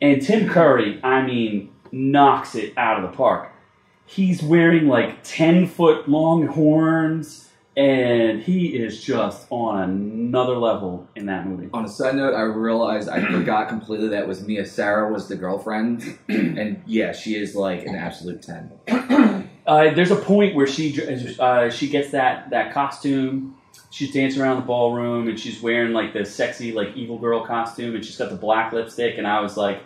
And 0.00 0.20
Tim 0.20 0.48
Curry, 0.48 1.00
I 1.02 1.22
mean, 1.22 1.72
knocks 1.90 2.54
it 2.54 2.74
out 2.76 3.02
of 3.02 3.10
the 3.10 3.16
park. 3.16 3.52
He's 4.04 4.42
wearing 4.42 4.86
like 4.86 5.22
10 5.22 5.66
foot 5.66 6.08
long 6.08 6.46
horns 6.46 7.44
and 7.76 8.42
he 8.42 8.66
is 8.76 9.02
just 9.02 9.46
on 9.50 9.82
another 9.82 10.56
level 10.56 11.08
in 11.16 11.26
that 11.26 11.46
movie. 11.46 11.68
On 11.72 11.84
a 11.84 11.88
side 11.88 12.14
note, 12.14 12.34
I 12.34 12.42
realized 12.42 13.08
I 13.08 13.20
forgot 13.30 13.68
completely 13.68 14.08
that 14.08 14.28
was 14.28 14.46
Mia 14.46 14.64
Sara 14.64 15.12
was 15.12 15.28
the 15.28 15.36
girlfriend, 15.36 16.18
and 16.28 16.82
yeah, 16.86 17.12
she 17.12 17.34
is 17.34 17.56
like 17.56 17.84
an 17.84 17.96
absolute 17.96 18.42
ten. 18.42 19.43
Uh, 19.66 19.94
there's 19.94 20.10
a 20.10 20.16
point 20.16 20.54
where 20.54 20.66
she 20.66 21.00
uh, 21.38 21.70
she 21.70 21.88
gets 21.88 22.10
that 22.10 22.50
that 22.50 22.72
costume. 22.74 23.56
She's 23.90 24.12
dancing 24.12 24.42
around 24.42 24.56
the 24.56 24.66
ballroom 24.66 25.28
and 25.28 25.38
she's 25.38 25.62
wearing 25.62 25.92
like 25.92 26.12
the 26.12 26.24
sexy 26.24 26.72
like 26.72 26.96
evil 26.96 27.16
girl 27.18 27.46
costume 27.46 27.94
and 27.94 28.04
she's 28.04 28.16
got 28.16 28.28
the 28.30 28.36
black 28.36 28.72
lipstick 28.72 29.18
and 29.18 29.26
I 29.26 29.40
was 29.40 29.56
like, 29.56 29.80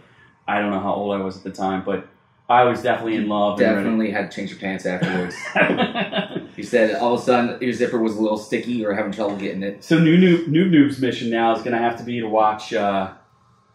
I 0.47 0.61
don't 0.61 0.70
know 0.70 0.80
how 0.80 0.94
old 0.94 1.14
I 1.14 1.20
was 1.23 1.37
at 1.37 1.42
the 1.44 1.50
time, 1.50 1.85
but 1.85 2.08
I 2.49 2.64
was 2.64 2.82
definitely 2.82 3.16
in 3.16 3.28
love. 3.28 3.61
and 3.61 3.68
ready. 3.68 3.76
Definitely 3.85 4.11
had 4.11 4.30
to 4.30 4.35
change 4.37 4.50
her 4.50 4.56
pants 4.58 4.87
afterwards. 4.87 5.37
so 5.52 6.47
he 6.56 6.62
said 6.62 6.94
all 6.97 7.14
of 7.14 7.20
a 7.20 7.23
sudden 7.23 7.62
your 7.62 7.73
zipper 7.75 7.99
was 7.99 8.16
a 8.16 8.20
little 8.20 8.38
sticky 8.38 8.85
or 8.85 8.94
having 8.94 9.12
trouble 9.12 9.37
getting 9.37 9.62
it. 9.62 9.85
So 9.85 9.99
new 9.99 10.16
noob, 10.16 10.47
noob 10.47 10.70
noob's 10.70 10.99
mission 11.00 11.28
now 11.30 11.54
is 11.54 11.62
gonna 11.62 11.78
have 11.78 11.99
to 11.99 12.02
be 12.04 12.20
to 12.20 12.28
watch. 12.28 12.73
Uh, 12.73 13.12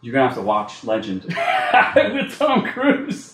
you're 0.00 0.12
gonna 0.12 0.26
have 0.26 0.36
to 0.36 0.42
watch 0.42 0.82
Legend 0.84 1.22
with 1.96 2.36
Tom 2.38 2.64
Cruise. 2.66 3.32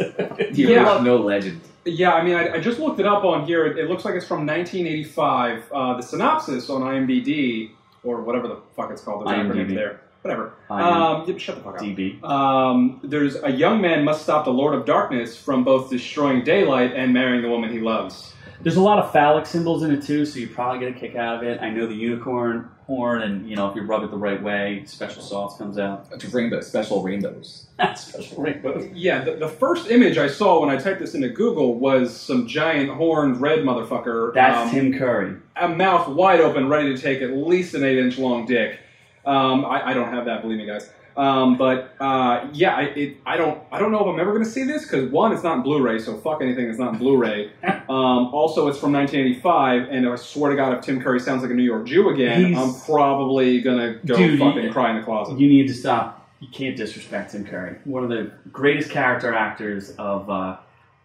You 0.53 0.69
Yeah. 0.75 0.85
watch 0.85 1.03
no 1.03 1.17
legend. 1.17 1.63
Yeah, 1.91 2.13
I 2.15 2.23
mean, 2.23 2.35
I, 2.35 2.55
I 2.55 2.61
just 2.61 2.79
looked 2.79 3.01
it 3.01 3.07
up 3.07 3.25
on 3.25 3.47
here. 3.47 3.67
It, 3.67 3.79
it 3.79 3.89
looks 3.89 4.05
like 4.05 4.15
it's 4.15 4.27
from 4.27 4.47
1985. 4.47 5.73
Uh, 5.73 5.97
the 5.97 6.03
synopsis 6.03 6.71
on 6.71 6.83
IMDb, 6.83 7.71
or 8.05 8.23
whatever 8.23 8.49
the 8.49 8.61
fuck 8.77 8.91
it's 8.91 9.03
called, 9.03 9.27
there's 9.27 9.39
an 9.39 9.47
acronym 9.47 9.67
IMDb. 9.71 9.75
there. 9.75 10.01
Whatever. 10.23 10.53
Um, 10.69 11.25
yeah, 11.27 11.39
shut 11.39 11.57
the 11.57 11.63
fuck 11.63 11.77
up. 11.77 11.81
DB. 11.81 12.23
Um, 12.23 13.01
there's 13.03 13.37
a 13.43 13.51
young 13.51 13.81
man 13.81 14.05
must 14.05 14.23
stop 14.23 14.45
the 14.45 14.53
Lord 14.53 14.75
of 14.75 14.85
Darkness 14.85 15.37
from 15.37 15.65
both 15.65 15.89
destroying 15.89 16.45
daylight 16.45 16.93
and 16.95 17.15
marrying 17.15 17.43
the 17.43 17.49
woman 17.49 17.73
he 17.73 17.81
loves. 17.81 18.35
There's 18.63 18.77
a 18.77 18.83
lot 18.83 18.99
of 18.99 19.11
phallic 19.13 19.47
symbols 19.47 19.83
in 19.83 19.91
it 19.91 20.03
too, 20.03 20.27
so 20.27 20.39
you 20.39 20.47
probably 20.47 20.81
get 20.81 20.95
a 20.95 21.01
kick 21.01 21.17
out 21.17 21.37
of 21.37 21.43
it. 21.43 21.63
I 21.63 21.71
know 21.71 21.87
the 21.87 21.95
unicorn 21.95 22.71
horn, 22.91 23.23
and 23.23 23.49
you 23.49 23.55
know 23.55 23.69
if 23.71 23.77
you 23.77 23.83
rub 23.83 24.03
it 24.03 24.11
the 24.11 24.17
right 24.17 24.43
way, 24.43 24.83
special 24.85 25.23
sauce 25.23 25.57
comes 25.57 25.79
out. 25.79 26.19
To 26.19 26.29
rainbow, 26.29 26.61
special 26.61 27.03
rainbows. 27.03 27.67
special 27.97 28.43
rainbows. 28.43 28.91
Yeah, 28.93 29.23
the, 29.23 29.37
the 29.37 29.49
first 29.49 29.91
image 29.91 30.19
I 30.19 30.27
saw 30.27 30.61
when 30.61 30.71
I 30.71 30.77
typed 30.77 30.99
this 30.99 31.15
into 31.15 31.29
Google 31.29 31.77
was 31.79 32.15
some 32.15 32.49
giant 32.49 32.91
horned 32.91 33.41
red 33.41 33.61
motherfucker. 33.61 34.35
That's 34.35 34.69
um, 34.69 34.71
Tim 34.71 34.99
Curry. 34.99 35.37
a 35.57 35.69
mouth 35.69 36.09
wide 36.09 36.41
open, 36.41 36.69
ready 36.69 36.95
to 36.95 37.01
take 37.01 37.23
at 37.23 37.31
least 37.31 37.75
an 37.75 37.85
eight 37.85 37.99
inch 37.99 38.19
long 38.19 38.45
dick. 38.45 38.81
Um, 39.25 39.65
I, 39.65 39.91
I 39.91 39.95
don't 39.95 40.13
have 40.13 40.25
that, 40.25 40.43
believe 40.43 40.59
me, 40.59 40.67
guys. 40.67 40.91
Um, 41.17 41.59
but 41.59 41.95
uh, 42.01 42.49
yeah, 42.53 42.75
I, 42.77 42.83
it, 42.83 43.17
I 43.27 43.37
don't 43.37 43.61
I 43.73 43.79
don't 43.79 43.93
know 43.93 44.01
if 44.01 44.07
I'm 44.07 44.21
ever 44.21 44.33
going 44.33 44.45
to 44.45 44.51
see 44.51 44.65
this 44.65 44.83
because 44.83 45.11
one, 45.11 45.33
it's 45.33 45.43
not 45.43 45.57
in 45.59 45.63
Blu-ray, 45.63 45.99
so 45.99 46.17
fuck 46.19 46.41
anything 46.41 46.67
that's 46.67 46.79
not 46.79 46.95
in 46.95 46.99
Blu-ray. 46.99 47.51
um, 47.65 48.33
also, 48.33 48.69
it's 48.69 48.79
from 48.79 48.93
1985, 48.93 49.89
and 49.91 50.09
I 50.09 50.17
swear 50.17 50.51
to 50.51 50.57
God, 50.57 50.75
if 50.79 50.83
Tim 50.85 51.01
Curry 51.03 51.21
sounds 51.21 51.43
like 51.43 51.51
a 51.51 51.55
New 51.55 51.63
York 51.65 51.87
Jew 51.87 52.09
again, 52.11 52.47
He's- 52.47 52.59
I'm 52.59 52.81
probably 52.87 53.61
gonna 53.61 53.99
go 54.07 54.17
Dude, 54.17 54.39
fucking 54.39 54.65
you- 54.65 54.73
cry 54.73 54.91
in 54.91 54.97
the 54.97 55.03
closet. 55.03 55.39
You 55.39 55.49
need 55.49 55.67
to 55.69 55.75
stop. 55.75 56.29
You 56.41 56.49
can't 56.53 56.77
disrespect 56.77 57.33
Tim 57.33 57.45
Curry. 57.45 57.77
One 57.85 58.03
of 58.03 58.09
the 58.09 58.33
greatest 58.51 58.91
character 58.91 59.35
actors 59.35 59.91
of. 59.99 60.31
Uh, 60.31 60.57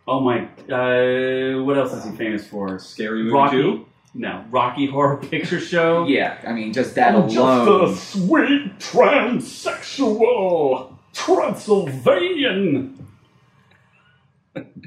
oh 0.07 0.21
my. 0.21 0.45
Uh, 0.71 1.61
what 1.63 1.77
else 1.77 1.91
is 1.93 2.05
he 2.05 2.11
famous 2.15 2.47
for? 2.47 2.79
Scary 2.79 3.23
movie 3.23 3.33
Rocky. 3.33 3.57
Jew. 3.57 3.85
No, 4.17 4.45
Rocky 4.49 4.85
Horror 4.87 5.17
Picture 5.29 5.59
Show. 5.59 6.07
Yeah, 6.07 6.37
I 6.47 6.53
mean 6.53 6.71
just 6.73 6.95
that 6.95 7.13
I'm 7.15 7.23
alone. 7.29 7.91
just 7.91 8.15
a 8.15 8.17
sweet 8.17 8.79
transsexual 8.79 10.95
Transylvanian. 11.13 12.93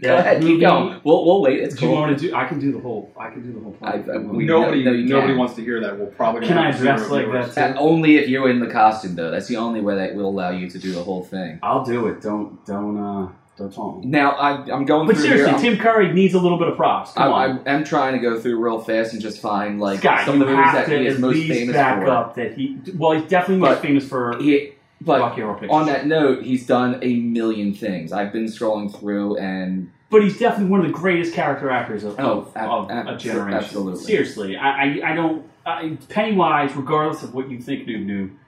Go 0.00 0.16
ahead, 0.16 0.40
keep 0.40 0.60
going. 0.62 0.98
We'll, 1.04 1.26
we'll 1.26 1.42
wait. 1.42 1.60
It's 1.60 1.74
Do 1.74 1.84
you 1.86 1.92
want 1.92 2.18
to 2.18 2.28
do? 2.28 2.34
I 2.34 2.46
can 2.46 2.58
do 2.58 2.72
the 2.72 2.78
whole. 2.78 3.12
I 3.20 3.28
can 3.28 3.42
do 3.42 3.52
the 3.52 3.60
whole. 3.60 3.76
I- 3.82 4.02
I- 4.14 4.18
we- 4.18 4.46
Nobody, 4.46 4.82
no, 4.82 4.92
you 4.92 5.04
nobody 5.04 5.26
can't. 5.32 5.38
wants 5.38 5.56
to 5.56 5.62
hear 5.62 5.78
that. 5.82 5.98
We'll 5.98 6.06
probably 6.06 6.46
Can 6.46 6.56
I 6.56 6.70
dress 6.70 7.10
like 7.10 7.26
viewers. 7.26 7.54
that? 7.54 7.76
Uh, 7.76 7.80
only 7.80 8.16
if 8.16 8.28
you're 8.28 8.48
in 8.48 8.60
the 8.60 8.66
costume, 8.68 9.14
though. 9.14 9.30
That's 9.30 9.46
the 9.48 9.58
only 9.58 9.82
way 9.82 9.94
that 9.96 10.14
will 10.14 10.30
allow 10.30 10.52
you 10.52 10.70
to 10.70 10.78
do 10.78 10.92
the 10.92 11.02
whole 11.02 11.22
thing. 11.22 11.58
I'll 11.62 11.84
do 11.84 12.06
it. 12.06 12.22
Don't 12.22 12.64
don't 12.64 12.96
uh 12.98 13.28
don't 13.58 13.72
taunt 13.72 14.00
me. 14.04 14.06
Now, 14.10 14.30
I, 14.32 14.52
I'm 14.72 14.84
going 14.84 15.06
But 15.06 15.16
through 15.16 15.24
seriously, 15.26 15.60
here. 15.62 15.72
Tim 15.74 15.78
Curry 15.82 16.12
needs 16.12 16.34
a 16.34 16.38
little 16.40 16.58
bit 16.58 16.68
of 16.68 16.76
props. 16.76 17.12
Come 17.12 17.32
I, 17.32 17.48
on. 17.48 17.62
I 17.66 17.70
am 17.72 17.84
trying 17.84 18.12
to 18.14 18.18
go 18.20 18.38
through 18.40 18.62
real 18.62 18.78
fast 18.80 19.12
and 19.12 19.20
just 19.20 19.40
find 19.40 19.80
like 19.80 19.98
Scott, 20.00 20.24
some 20.24 20.40
of 20.40 20.46
the 20.48 20.54
movies 20.54 20.72
that 20.72 20.88
he 20.88 21.06
is 21.06 21.18
most 21.18 21.46
famous 21.46 21.74
back 21.74 22.00
for. 22.02 22.08
up 22.08 22.34
that 22.36 22.54
he. 22.54 22.78
Well, 22.94 23.12
he's 23.20 23.28
definitely 23.28 23.60
most 23.62 23.76
But- 23.76 23.82
famous 23.82 24.08
for 24.08 24.36
He, 24.38 24.72
but 25.00 25.20
Rocky 25.20 25.42
Horror 25.42 25.54
Picture 25.58 25.72
on 25.74 25.86
that 25.86 26.06
note, 26.06 26.42
he's 26.44 26.66
done 26.66 26.98
a 27.02 27.16
million 27.20 27.72
things. 27.74 28.12
I've 28.12 28.32
been 28.32 28.46
scrolling 28.46 28.92
through, 28.98 29.36
and 29.38 29.90
But 30.10 30.22
he's 30.22 30.38
definitely 30.38 30.70
one 30.70 30.80
of 30.80 30.86
the 30.86 30.92
greatest 30.92 31.34
character 31.34 31.70
actors 31.70 32.02
of, 32.04 32.16
Oh, 32.18 32.40
of, 32.40 32.56
ab- 32.56 32.70
of 32.70 32.90
ab- 32.90 33.06
a 33.08 33.16
generation. 33.16 33.54
absolutely. 33.54 34.02
Seriously, 34.04 34.56
I, 34.56 34.68
I, 34.84 35.12
I 35.12 35.14
don't. 35.14 35.44
I, 35.66 35.98
Pennywise, 36.08 36.74
regardless 36.74 37.22
of 37.22 37.34
what 37.34 37.50
you 37.50 37.60
think, 37.60 37.86
Noob 37.86 38.06
Noob, 38.06 38.20
and 38.22 38.38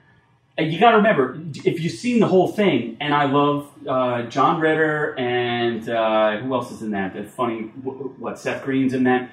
you 0.60 0.78
got 0.78 0.92
to 0.92 0.96
remember, 0.98 1.40
if 1.64 1.80
you've 1.80 1.92
seen 1.92 2.20
the 2.20 2.26
whole 2.26 2.48
thing, 2.48 2.96
and 3.00 3.14
I 3.14 3.24
love 3.24 3.70
uh, 3.86 4.22
John 4.22 4.60
Ritter 4.60 5.18
and 5.18 5.88
uh, 5.88 6.38
who 6.38 6.54
else 6.54 6.70
is 6.70 6.82
in 6.82 6.90
that? 6.90 7.14
That 7.14 7.30
funny, 7.30 7.62
what 7.62 8.38
Seth 8.38 8.64
Green's 8.64 8.94
in 8.94 9.04
that. 9.04 9.30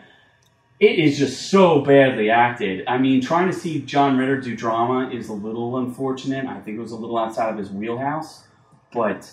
It 0.80 1.00
is 1.00 1.18
just 1.18 1.50
so 1.50 1.82
badly 1.82 2.30
acted. 2.30 2.86
I 2.88 3.00
mean, 3.00 3.22
trying 3.22 3.48
to 3.48 3.54
see 3.54 3.82
John 3.82 4.18
Ritter 4.18 4.40
do 4.40 4.56
drama 4.56 5.10
is 5.10 5.30
a 5.30 5.34
little 5.34 5.78
unfortunate. 5.78 6.46
I 6.46 6.60
think 6.60 6.78
it 6.78 6.82
was 6.82 6.92
a 6.92 6.96
little 6.96 7.18
outside 7.18 7.50
of 7.50 7.58
his 7.58 7.72
wheelhouse, 7.72 8.44
but 8.94 9.32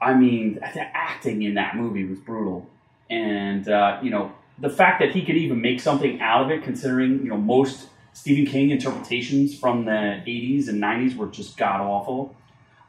I 0.00 0.14
mean, 0.14 0.54
the 0.54 0.96
acting 0.96 1.42
in 1.42 1.54
that 1.54 1.76
movie 1.76 2.06
was 2.06 2.18
brutal, 2.18 2.70
and 3.10 3.68
uh, 3.68 3.98
you 4.02 4.10
know 4.10 4.32
the 4.58 4.70
fact 4.70 5.00
that 5.00 5.10
he 5.10 5.24
could 5.24 5.36
even 5.36 5.60
make 5.60 5.80
something 5.80 6.20
out 6.20 6.44
of 6.44 6.50
it, 6.50 6.62
considering 6.62 7.18
you 7.22 7.28
know 7.28 7.36
most 7.36 7.88
Stephen 8.18 8.46
King 8.46 8.70
interpretations 8.70 9.56
from 9.56 9.84
the 9.84 9.92
'80s 10.26 10.66
and 10.68 10.82
'90s 10.82 11.16
were 11.16 11.28
just 11.28 11.56
god 11.56 11.80
awful. 11.80 12.34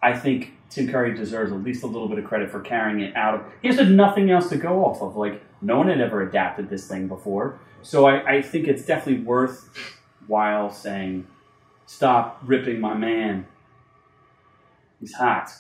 I 0.02 0.18
think 0.18 0.54
Tim 0.72 0.90
Curry 0.90 1.14
deserves 1.14 1.52
at 1.52 1.62
least 1.62 1.84
a 1.84 1.86
little 1.86 2.08
bit 2.08 2.18
of 2.18 2.26
credit 2.26 2.50
for 2.50 2.60
carrying 2.62 3.02
it 3.02 3.16
out. 3.16 3.48
He 3.62 3.68
had 3.68 3.92
nothing 3.92 4.32
else 4.32 4.50
to 4.50 4.58
go 4.58 4.84
off 4.84 5.04
of. 5.04 5.16
Like 5.16 5.44
no 5.62 5.78
one 5.78 5.88
had 5.88 6.02
ever 6.02 6.24
adapted 6.28 6.72
this 6.72 6.88
thing 6.88 7.08
before, 7.08 7.60
so 7.84 8.08
I, 8.08 8.38
I 8.38 8.42
think 8.42 8.68
it's 8.68 8.84
definitely 8.84 9.24
worthwhile 9.24 10.72
saying, 10.72 11.28
"Stop 11.86 12.42
ripping 12.44 12.82
my 12.82 12.96
man. 12.96 13.46
He's 15.00 15.14
hot. 15.14 15.52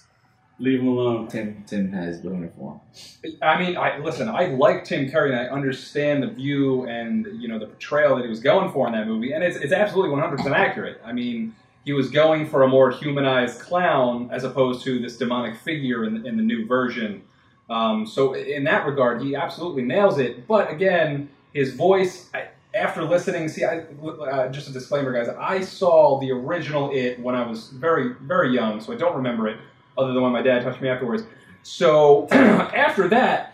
Leave 0.60 0.80
him 0.82 0.88
alone." 0.88 1.28
Tim 1.28 1.63
Tim 1.65 1.91
has 1.91 2.19
boner 2.19 2.52
for 2.58 2.82
him. 3.24 3.38
I 3.41 3.60
mean, 3.60 3.78
I 3.78 3.98
listen. 4.00 4.30
I 4.30 4.48
like 4.48 4.84
Tim 4.86 5.10
Curry, 5.10 5.32
and 5.32 5.39
I 5.39 5.45
understand 5.45 6.24
the 6.24 6.28
view 6.28 6.86
and 6.88 7.28
you 7.41 7.48
know 7.48 7.60
the 7.60 7.67
portrayal 7.67 8.15
that 8.15 8.24
he 8.24 8.30
was 8.30 8.39
going 8.39 8.72
for 8.72 8.88
in 8.88 8.93
that 8.93 9.08
movie, 9.08 9.32
and 9.34 9.43
it's 9.43 9.58
it's 9.58 9.74
absolutely 9.74 10.12
one 10.12 10.19
hundred 10.22 10.38
percent 10.38 10.56
accurate. 10.56 11.02
I 11.06 11.13
mean, 11.13 11.56
he 11.86 11.93
was 11.93 12.10
going 12.10 12.48
for 12.48 12.63
a 12.63 12.67
more 12.67 12.91
humanized 12.91 13.60
clown 13.62 14.30
as 14.32 14.43
opposed 14.43 14.84
to 14.84 15.00
this 15.00 15.17
demonic 15.17 15.58
figure 15.58 16.04
in, 16.06 16.26
in 16.26 16.38
the 16.38 16.43
new 16.43 16.65
version. 16.67 17.24
Um, 17.69 18.06
so 18.06 18.34
in 18.34 18.63
that 18.65 18.86
regard, 18.86 19.22
he 19.22 19.36
absolutely 19.36 19.84
nails 19.84 20.17
it. 20.17 20.48
But 20.48 20.72
again, 20.72 21.30
his 21.54 21.74
voice. 21.74 22.30
I, 22.34 22.50
after 22.76 23.04
listening, 23.04 23.50
see, 23.50 23.65
I, 23.65 23.80
uh, 23.80 24.48
just 24.50 24.69
a 24.69 24.72
disclaimer, 24.72 25.12
guys. 25.12 25.28
I 25.39 25.62
saw 25.62 26.19
the 26.19 26.32
original 26.32 26.91
It 26.91 27.19
when 27.19 27.34
I 27.34 27.48
was 27.48 27.69
very, 27.69 28.13
very 28.22 28.54
young, 28.54 28.80
so 28.80 28.93
I 28.93 28.95
don't 28.95 29.15
remember 29.15 29.48
it, 29.48 29.58
other 30.00 30.14
than 30.14 30.22
when 30.22 30.32
my 30.32 30.42
dad 30.42 30.64
touched 30.64 30.82
me 30.82 30.90
afterwards. 30.90 31.24
So 31.64 32.28
after 32.32 33.08
that, 33.10 33.54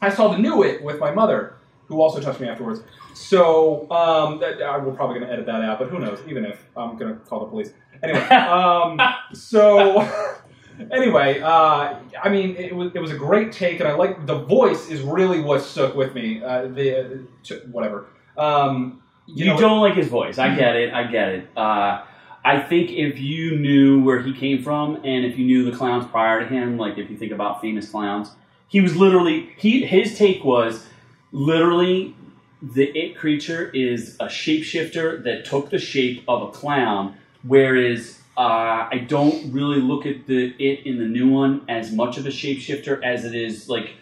I 0.00 0.10
saw 0.10 0.28
the 0.28 0.38
new 0.38 0.62
It 0.62 0.82
with 0.82 0.98
my 0.98 1.10
mother, 1.10 1.54
who 1.86 2.00
also 2.00 2.20
touched 2.20 2.40
me 2.40 2.48
afterwards. 2.48 2.82
So 3.14 3.90
um, 3.90 4.38
that, 4.40 4.62
I, 4.62 4.78
we're 4.78 4.92
probably 4.92 5.18
going 5.18 5.28
to 5.28 5.32
edit 5.32 5.46
that 5.46 5.62
out, 5.62 5.78
but 5.78 5.88
who 5.88 5.98
knows? 5.98 6.20
Even 6.28 6.44
if 6.44 6.64
I'm 6.76 6.96
going 6.96 7.12
to 7.12 7.20
call 7.20 7.40
the 7.40 7.46
police. 7.46 7.72
Anyway, 8.02 8.20
um, 8.28 9.00
so 9.32 10.00
anyway, 10.92 11.40
uh, 11.40 11.96
I 12.22 12.28
mean, 12.28 12.56
it 12.56 12.74
was 12.74 12.92
it 12.94 13.00
was 13.00 13.10
a 13.10 13.16
great 13.16 13.52
take, 13.52 13.80
and 13.80 13.88
I 13.88 13.94
like 13.94 14.26
the 14.26 14.38
voice 14.38 14.88
is 14.88 15.02
really 15.02 15.40
what 15.40 15.62
stuck 15.62 15.94
with 15.94 16.14
me. 16.14 16.42
Uh, 16.42 16.68
the 16.68 17.26
whatever. 17.70 18.06
Um, 18.38 19.02
You, 19.26 19.46
know, 19.46 19.58
don't 19.58 19.80
like 19.80 19.94
his 19.94 20.08
voice. 20.08 20.38
I 20.38 20.56
get 20.56 20.74
it. 20.76 20.92
I 20.92 21.04
get 21.04 21.28
it. 21.28 21.48
Uh, 21.56 22.02
I 22.44 22.60
think 22.60 22.90
if 22.90 23.18
you 23.20 23.58
knew 23.58 24.02
where 24.02 24.22
he 24.22 24.32
came 24.32 24.62
from, 24.62 24.96
and 25.04 25.24
if 25.24 25.38
you 25.38 25.44
knew 25.44 25.70
the 25.70 25.76
clowns 25.76 26.06
prior 26.06 26.40
to 26.40 26.46
him, 26.46 26.78
like 26.78 26.96
if 26.98 27.10
you 27.10 27.16
think 27.16 27.32
about 27.32 27.60
famous 27.60 27.90
clowns, 27.90 28.30
He 28.68 28.80
was 28.80 28.96
literally 28.96 29.50
he 29.58 29.84
his 29.84 30.16
take 30.16 30.44
was 30.44 30.86
literally 31.32 32.14
the 32.62 32.84
it 32.98 33.16
creature 33.16 33.70
is 33.70 34.16
a 34.20 34.26
shapeshifter 34.26 35.22
that 35.24 35.44
took 35.44 35.70
the 35.70 35.78
shape 35.78 36.24
of 36.28 36.42
a 36.42 36.50
clown, 36.50 37.16
whereas 37.42 38.20
uh, 38.38 38.88
I 38.90 39.04
don't 39.06 39.52
really 39.52 39.80
look 39.80 40.06
at 40.06 40.26
the 40.26 40.54
it 40.58 40.86
in 40.86 40.98
the 40.98 41.04
new 41.06 41.28
one 41.28 41.62
as 41.68 41.92
much 41.92 42.16
of 42.16 42.26
a 42.26 42.30
shapeshifter 42.30 43.02
as 43.02 43.24
it 43.24 43.34
is 43.34 43.68
like 43.68 43.94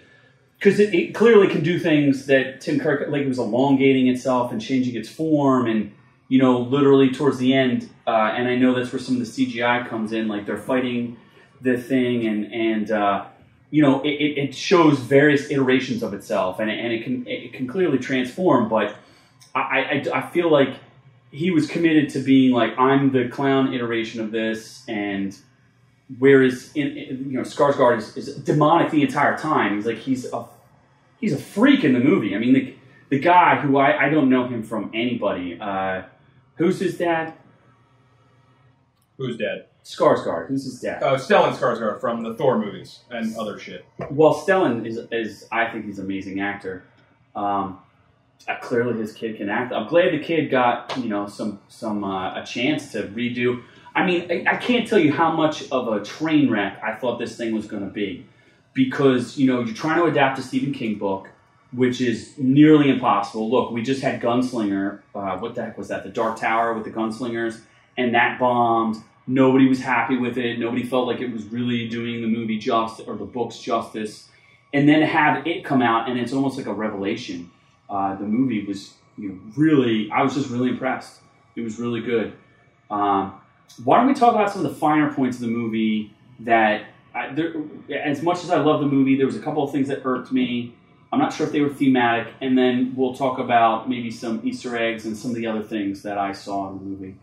because 0.58 0.78
it, 0.80 0.94
it 0.94 1.14
clearly 1.14 1.48
can 1.48 1.62
do 1.62 1.78
things 1.78 2.26
that 2.26 2.60
Tim 2.60 2.78
Kirk 2.78 3.08
like 3.08 3.22
it 3.22 3.28
was 3.28 3.38
elongating 3.38 4.08
itself 4.08 4.52
and 4.52 4.60
changing 4.60 4.96
its 4.96 5.08
form 5.08 5.66
and 5.66 5.92
you 6.28 6.38
know 6.38 6.58
literally 6.58 7.10
towards 7.10 7.38
the 7.38 7.54
end 7.54 7.88
uh, 8.06 8.32
and 8.36 8.48
I 8.48 8.56
know 8.56 8.74
that's 8.74 8.92
where 8.92 9.00
some 9.00 9.20
of 9.20 9.20
the 9.20 9.46
CGI 9.46 9.88
comes 9.88 10.12
in 10.12 10.28
like 10.28 10.46
they're 10.46 10.56
fighting 10.56 11.16
the 11.60 11.76
thing 11.76 12.26
and 12.26 12.52
and 12.52 12.90
uh, 12.90 13.26
you 13.70 13.82
know 13.82 14.02
it, 14.02 14.08
it 14.08 14.54
shows 14.54 14.98
various 14.98 15.50
iterations 15.50 16.02
of 16.02 16.14
itself 16.14 16.60
and 16.60 16.70
it, 16.70 16.78
and 16.78 16.92
it 16.92 17.04
can 17.04 17.26
it 17.26 17.52
can 17.52 17.66
clearly 17.66 17.98
transform 17.98 18.68
but 18.68 18.96
I, 19.54 19.60
I, 19.60 20.06
I 20.14 20.30
feel 20.30 20.50
like 20.50 20.76
he 21.30 21.50
was 21.50 21.66
committed 21.66 22.08
to 22.10 22.20
being 22.20 22.52
like 22.52 22.78
I'm 22.78 23.12
the 23.12 23.28
clown 23.28 23.74
iteration 23.74 24.20
of 24.20 24.30
this 24.30 24.84
and 24.88 25.36
whereas 26.18 26.72
in, 26.74 26.96
in 26.96 27.30
you 27.30 27.36
know 27.36 27.42
Skarsgård 27.42 27.98
is, 27.98 28.16
is 28.16 28.36
demonic 28.36 28.90
the 28.90 29.02
entire 29.02 29.36
time. 29.36 29.76
He's 29.76 29.86
like 29.86 29.98
he's 29.98 30.32
a 30.32 30.46
he's 31.20 31.32
a 31.32 31.38
freak 31.38 31.84
in 31.84 31.92
the 31.92 32.00
movie. 32.00 32.34
I 32.34 32.38
mean 32.38 32.54
the, 32.54 32.74
the 33.10 33.18
guy 33.18 33.56
who 33.56 33.76
I, 33.76 34.06
I 34.06 34.08
don't 34.08 34.30
know 34.30 34.46
him 34.46 34.62
from 34.62 34.90
anybody 34.94 35.58
uh, 35.60 36.02
who's 36.58 36.78
his 36.80 36.98
dad 36.98 37.34
Who's 39.16 39.36
dead? 39.36 39.66
Skarsgård 39.84 40.48
who's 40.48 40.64
his 40.64 40.80
dad 40.80 41.02
Oh, 41.02 41.14
Stellan 41.14 41.54
Skarsgård 41.54 42.00
from 42.00 42.22
the 42.22 42.34
Thor 42.34 42.58
movies 42.58 43.00
and 43.10 43.36
other 43.36 43.58
shit. 43.58 43.84
Well, 44.10 44.34
Stellan 44.34 44.86
is, 44.86 45.00
is 45.10 45.46
I 45.50 45.70
think 45.70 45.86
he's 45.86 45.98
an 45.98 46.04
amazing 46.04 46.40
actor. 46.40 46.84
Um, 47.34 47.78
uh, 48.46 48.56
clearly, 48.60 48.98
his 48.98 49.12
kid 49.12 49.36
can 49.36 49.48
act. 49.48 49.72
I'm 49.72 49.88
glad 49.88 50.12
the 50.12 50.18
kid 50.18 50.50
got 50.50 50.96
you 50.98 51.08
know 51.08 51.26
some 51.26 51.60
some 51.68 52.04
uh, 52.04 52.40
a 52.40 52.44
chance 52.44 52.92
to 52.92 53.04
redo. 53.08 53.62
I 53.94 54.06
mean, 54.06 54.30
I, 54.30 54.52
I 54.52 54.56
can't 54.56 54.86
tell 54.86 54.98
you 54.98 55.12
how 55.12 55.32
much 55.32 55.68
of 55.70 55.88
a 55.88 56.04
train 56.04 56.48
wreck 56.48 56.80
I 56.82 56.94
thought 56.94 57.18
this 57.18 57.36
thing 57.36 57.54
was 57.54 57.66
going 57.66 57.82
to 57.82 57.90
be, 57.90 58.26
because 58.74 59.36
you 59.36 59.46
know 59.46 59.60
you're 59.60 59.74
trying 59.74 59.98
to 59.98 60.04
adapt 60.04 60.38
a 60.38 60.42
Stephen 60.42 60.72
King 60.72 60.98
book, 60.98 61.30
which 61.72 62.00
is 62.00 62.34
nearly 62.38 62.88
impossible. 62.88 63.50
Look, 63.50 63.70
we 63.70 63.82
just 63.82 64.02
had 64.02 64.20
Gunslinger. 64.20 65.00
Uh, 65.14 65.36
what 65.38 65.54
the 65.54 65.64
heck 65.64 65.78
was 65.78 65.88
that? 65.88 66.04
The 66.04 66.10
Dark 66.10 66.38
Tower 66.38 66.74
with 66.74 66.84
the 66.84 66.90
gunslingers, 66.90 67.60
and 67.96 68.14
that 68.14 68.38
bombed. 68.38 68.96
Nobody 69.26 69.68
was 69.68 69.80
happy 69.80 70.16
with 70.16 70.38
it. 70.38 70.58
Nobody 70.58 70.82
felt 70.82 71.06
like 71.06 71.20
it 71.20 71.30
was 71.30 71.44
really 71.44 71.86
doing 71.88 72.22
the 72.22 72.26
movie 72.26 72.58
justice 72.58 73.06
or 73.06 73.16
the 73.16 73.26
books 73.26 73.58
justice. 73.58 74.28
And 74.72 74.88
then 74.88 75.02
have 75.02 75.46
it 75.46 75.64
come 75.64 75.82
out, 75.82 76.08
and 76.08 76.18
it's 76.18 76.32
almost 76.32 76.56
like 76.56 76.66
a 76.66 76.72
revelation. 76.72 77.50
Uh, 77.90 78.14
the 78.14 78.24
movie 78.24 78.64
was 78.64 78.94
you 79.18 79.30
know, 79.30 79.38
really, 79.56 80.10
I 80.10 80.22
was 80.22 80.34
just 80.34 80.48
really 80.50 80.70
impressed. 80.70 81.20
It 81.56 81.62
was 81.62 81.78
really 81.78 82.00
good. 82.00 82.32
Um, 82.90 83.40
why 83.84 83.98
don't 83.98 84.06
we 84.06 84.14
talk 84.14 84.34
about 84.34 84.50
some 84.50 84.64
of 84.64 84.72
the 84.72 84.78
finer 84.78 85.12
points 85.12 85.36
of 85.38 85.42
the 85.42 85.48
movie 85.48 86.14
that, 86.40 86.86
I, 87.14 87.32
there, 87.34 87.54
as 87.90 88.22
much 88.22 88.44
as 88.44 88.50
I 88.50 88.60
love 88.60 88.80
the 88.80 88.86
movie, 88.86 89.16
there 89.16 89.26
was 89.26 89.36
a 89.36 89.40
couple 89.40 89.62
of 89.62 89.72
things 89.72 89.88
that 89.88 90.02
irked 90.04 90.32
me. 90.32 90.74
I'm 91.12 91.18
not 91.18 91.32
sure 91.32 91.46
if 91.46 91.52
they 91.52 91.60
were 91.60 91.72
thematic, 91.72 92.34
and 92.40 92.56
then 92.56 92.92
we'll 92.94 93.14
talk 93.14 93.38
about 93.38 93.88
maybe 93.88 94.10
some 94.10 94.40
Easter 94.44 94.76
eggs 94.76 95.06
and 95.06 95.16
some 95.16 95.30
of 95.30 95.36
the 95.36 95.46
other 95.46 95.62
things 95.62 96.02
that 96.02 96.18
I 96.18 96.32
saw 96.32 96.70
in 96.70 96.78
the 96.78 96.84
movie. 96.84 97.16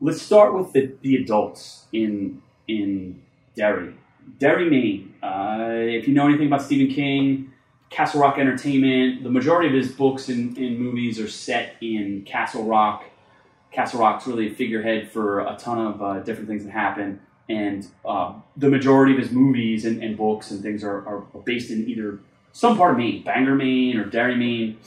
Let's 0.00 0.22
start 0.22 0.54
with 0.54 0.72
the, 0.72 0.92
the 1.02 1.16
adults 1.16 1.86
in 1.92 2.42
in 2.68 3.22
Derry. 3.54 3.94
Derry, 4.38 4.68
Maine. 4.68 5.14
Uh, 5.22 5.70
if 5.70 6.06
you 6.06 6.14
know 6.14 6.28
anything 6.28 6.46
about 6.48 6.62
Stephen 6.62 6.94
King, 6.94 7.52
Castle 7.90 8.20
Rock 8.20 8.38
Entertainment, 8.38 9.22
the 9.22 9.30
majority 9.30 9.68
of 9.68 9.74
his 9.74 9.90
books 9.90 10.28
and, 10.28 10.56
and 10.58 10.78
movies 10.78 11.18
are 11.20 11.28
set 11.28 11.76
in 11.80 12.22
Castle 12.22 12.64
Rock. 12.64 13.04
Castle 13.72 14.00
Rock's 14.00 14.26
really 14.26 14.52
a 14.52 14.54
figurehead 14.54 15.10
for 15.10 15.40
a 15.40 15.56
ton 15.58 15.78
of 15.78 16.02
uh, 16.02 16.20
different 16.20 16.48
things 16.48 16.64
that 16.64 16.70
happen. 16.70 17.20
And 17.48 17.86
uh, 18.04 18.34
the 18.56 18.68
majority 18.68 19.12
of 19.12 19.18
his 19.18 19.30
movies 19.30 19.84
and, 19.84 20.02
and 20.02 20.16
books 20.16 20.50
and 20.50 20.62
things 20.62 20.82
are, 20.82 21.06
are 21.06 21.20
based 21.44 21.70
in 21.70 21.88
either 21.88 22.18
some 22.56 22.78
part 22.78 22.92
of 22.92 22.96
Maine, 22.96 23.22
Bangor, 23.22 23.54
Maine, 23.54 23.98
or 23.98 24.06
Derry, 24.06 24.34
Maine. 24.34 24.78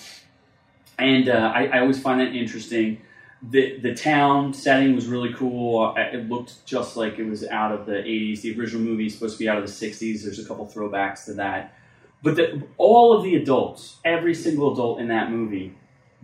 And 0.98 1.30
uh, 1.30 1.54
I, 1.54 1.66
I 1.68 1.80
always 1.82 2.02
find 2.02 2.20
that 2.20 2.36
interesting. 2.36 3.00
The 3.44 3.78
the 3.78 3.94
town 3.94 4.56
setting 4.56 4.96
was 4.96 5.06
really 5.06 5.32
cool. 5.36 5.94
It 5.96 6.28
looked 6.28 6.66
just 6.66 6.98
like 6.98 7.20
it 7.20 7.26
was 7.26 7.46
out 7.46 7.72
of 7.72 7.86
the 7.86 7.94
80s. 7.94 8.42
The 8.42 8.60
original 8.60 8.82
movie 8.82 9.06
is 9.06 9.14
supposed 9.14 9.38
to 9.38 9.40
be 9.40 9.48
out 9.48 9.60
of 9.60 9.68
the 9.68 9.72
60s. 9.72 10.24
There's 10.24 10.40
a 10.40 10.46
couple 10.46 10.66
throwbacks 10.66 11.26
to 11.26 11.34
that. 11.36 11.76
But 12.24 12.38
the, 12.38 12.64
all 12.78 13.16
of 13.16 13.24
the 13.24 13.36
adults, 13.36 13.98
every 14.04 14.34
single 14.34 14.74
adult 14.74 15.00
in 15.00 15.08
that 15.10 15.30
movie 15.30 15.76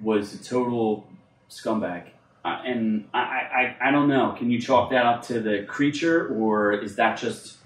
was 0.01 0.33
a 0.33 0.43
total 0.43 1.07
scumbag. 1.51 2.07
Uh, 2.43 2.59
and 2.65 3.07
I, 3.13 3.19
I, 3.19 3.89
I 3.89 3.91
don't 3.91 4.07
know. 4.07 4.35
Can 4.35 4.49
you 4.49 4.59
chalk 4.59 4.89
that 4.89 5.05
up 5.05 5.21
to 5.27 5.39
the 5.39 5.63
creature, 5.67 6.27
or 6.29 6.73
is 6.73 6.95
that 6.95 7.19
just? 7.19 7.57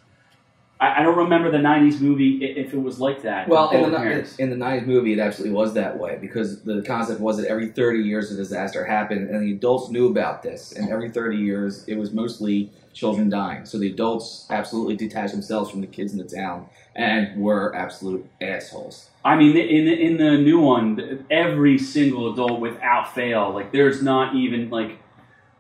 I, 0.79 0.99
I 0.99 1.03
don't 1.03 1.17
remember 1.17 1.51
the 1.51 1.57
'90s 1.57 1.99
movie 1.99 2.39
i- 2.41 2.59
if 2.59 2.73
it 2.73 2.81
was 2.81 2.99
like 2.99 3.21
that. 3.23 3.47
Well, 3.47 3.69
in 3.71 3.91
the, 3.91 3.97
parents. 3.97 4.37
in 4.37 4.49
the 4.49 4.55
90s 4.55 4.85
movie, 4.85 5.13
it 5.13 5.19
absolutely 5.19 5.55
was 5.55 5.73
that 5.73 5.97
way 5.97 6.17
because 6.21 6.61
the 6.63 6.81
concept 6.83 7.19
was 7.19 7.37
that 7.37 7.47
every 7.47 7.69
30 7.69 7.99
years 7.99 8.31
a 8.31 8.35
disaster 8.35 8.85
happened, 8.85 9.29
and 9.29 9.45
the 9.45 9.53
adults 9.53 9.89
knew 9.89 10.07
about 10.07 10.41
this. 10.43 10.71
And 10.71 10.89
every 10.89 11.09
30 11.09 11.37
years, 11.37 11.85
it 11.87 11.97
was 11.97 12.11
mostly 12.13 12.71
children 12.93 13.29
dying. 13.29 13.65
So 13.65 13.77
the 13.77 13.91
adults 13.91 14.45
absolutely 14.49 14.95
detached 14.95 15.33
themselves 15.33 15.69
from 15.69 15.81
the 15.81 15.87
kids 15.87 16.11
in 16.13 16.17
the 16.17 16.25
town 16.25 16.67
and 16.95 17.39
were 17.41 17.73
absolute 17.75 18.25
assholes. 18.41 19.09
I 19.23 19.35
mean, 19.35 19.55
in 19.57 19.85
the, 19.85 19.93
in 19.93 20.17
the 20.17 20.37
new 20.37 20.59
one, 20.59 21.25
every 21.29 21.77
single 21.77 22.33
adult 22.33 22.59
without 22.59 23.13
fail, 23.13 23.51
like 23.51 23.71
there's 23.71 24.01
not 24.01 24.35
even 24.35 24.69
like, 24.69 24.97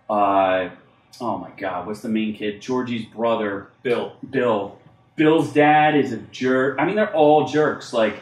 uh, 0.09 0.69
oh 1.21 1.37
my 1.37 1.51
god, 1.57 1.85
what's 1.87 2.01
the 2.01 2.09
main 2.09 2.33
kid? 2.35 2.61
Georgie's 2.61 3.05
brother, 3.05 3.67
Bill. 3.83 4.13
Bill. 4.29 4.78
Bill's 5.19 5.51
dad 5.51 5.97
is 5.97 6.13
a 6.13 6.17
jerk. 6.17 6.79
I 6.79 6.85
mean, 6.85 6.95
they're 6.95 7.13
all 7.13 7.45
jerks. 7.45 7.91
Like, 7.91 8.13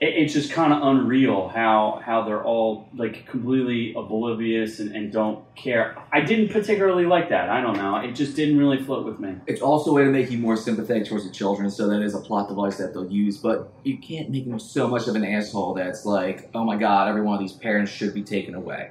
it, 0.00 0.14
it's 0.16 0.32
just 0.32 0.50
kind 0.50 0.72
of 0.72 0.82
unreal 0.82 1.48
how 1.48 2.00
how 2.02 2.24
they're 2.24 2.42
all 2.42 2.88
like 2.94 3.26
completely 3.26 3.92
oblivious 3.94 4.80
and, 4.80 4.96
and 4.96 5.12
don't 5.12 5.44
care. 5.56 5.94
I 6.10 6.22
didn't 6.22 6.48
particularly 6.48 7.04
like 7.04 7.28
that. 7.28 7.50
I 7.50 7.60
don't 7.60 7.76
know. 7.76 7.96
It 7.96 8.12
just 8.12 8.34
didn't 8.34 8.56
really 8.56 8.82
float 8.82 9.04
with 9.04 9.20
me. 9.20 9.34
It's 9.46 9.60
also 9.60 9.90
a 9.90 9.92
way 9.92 10.04
to 10.04 10.10
make 10.10 10.30
you 10.30 10.38
more 10.38 10.56
sympathetic 10.56 11.06
towards 11.06 11.26
the 11.26 11.30
children, 11.30 11.70
so 11.70 11.86
that 11.88 12.00
is 12.00 12.14
a 12.14 12.20
plot 12.20 12.48
device 12.48 12.78
that 12.78 12.94
they'll 12.94 13.12
use. 13.12 13.36
But 13.36 13.70
you 13.84 13.98
can't 13.98 14.30
make 14.30 14.48
them 14.48 14.58
so 14.58 14.88
much 14.88 15.08
of 15.08 15.16
an 15.16 15.24
asshole 15.24 15.74
that's 15.74 16.06
like, 16.06 16.48
oh 16.54 16.64
my 16.64 16.76
god, 16.78 17.10
every 17.10 17.20
one 17.20 17.34
of 17.34 17.40
these 17.40 17.52
parents 17.52 17.92
should 17.92 18.14
be 18.14 18.22
taken 18.22 18.54
away. 18.54 18.90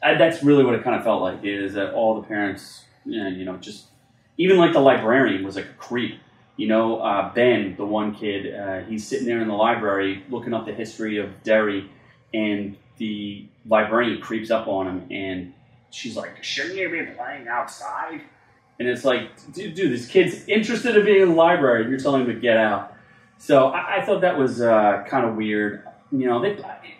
That's 0.00 0.44
really 0.44 0.62
what 0.62 0.76
it 0.76 0.84
kind 0.84 0.94
of 0.94 1.02
felt 1.02 1.22
like. 1.22 1.42
Is 1.42 1.74
that 1.74 1.92
all 1.92 2.20
the 2.20 2.28
parents, 2.28 2.84
you 3.04 3.20
know, 3.20 3.30
you 3.30 3.44
know, 3.44 3.56
just 3.56 3.86
even 4.38 4.58
like 4.58 4.72
the 4.72 4.80
librarian 4.80 5.44
was 5.44 5.56
like 5.56 5.64
a 5.64 5.74
creep. 5.74 6.20
You 6.56 6.68
know, 6.68 7.00
uh, 7.00 7.32
Ben, 7.34 7.76
the 7.76 7.84
one 7.84 8.14
kid, 8.14 8.54
uh, 8.54 8.80
he's 8.80 9.06
sitting 9.06 9.26
there 9.26 9.40
in 9.40 9.48
the 9.48 9.54
library 9.54 10.24
looking 10.30 10.54
up 10.54 10.64
the 10.64 10.72
history 10.72 11.18
of 11.18 11.42
Derry, 11.42 11.90
and 12.32 12.76
the 12.96 13.46
librarian 13.68 14.20
creeps 14.20 14.50
up 14.50 14.66
on 14.66 14.86
him, 14.86 15.06
and 15.10 15.52
she's 15.90 16.16
like, 16.16 16.42
"Shouldn't 16.42 16.76
you 16.76 16.88
be 16.88 17.04
playing 17.12 17.46
outside?" 17.48 18.22
And 18.78 18.88
it's 18.88 19.04
like, 19.04 19.30
dude, 19.52 19.74
dude 19.74 19.92
this 19.92 20.06
kid's 20.06 20.46
interested 20.48 20.96
in 20.96 21.04
being 21.04 21.22
in 21.22 21.28
the 21.30 21.34
library. 21.34 21.82
and 21.82 21.90
You're 21.90 21.98
telling 21.98 22.22
him 22.22 22.28
to 22.28 22.40
get 22.40 22.56
out. 22.56 22.94
So 23.38 23.68
I, 23.68 23.98
I 23.98 24.04
thought 24.04 24.20
that 24.22 24.38
was 24.38 24.60
uh, 24.60 25.04
kind 25.08 25.26
of 25.26 25.36
weird. 25.36 25.82
You 26.12 26.26
know, 26.26 26.40
they, 26.40 26.58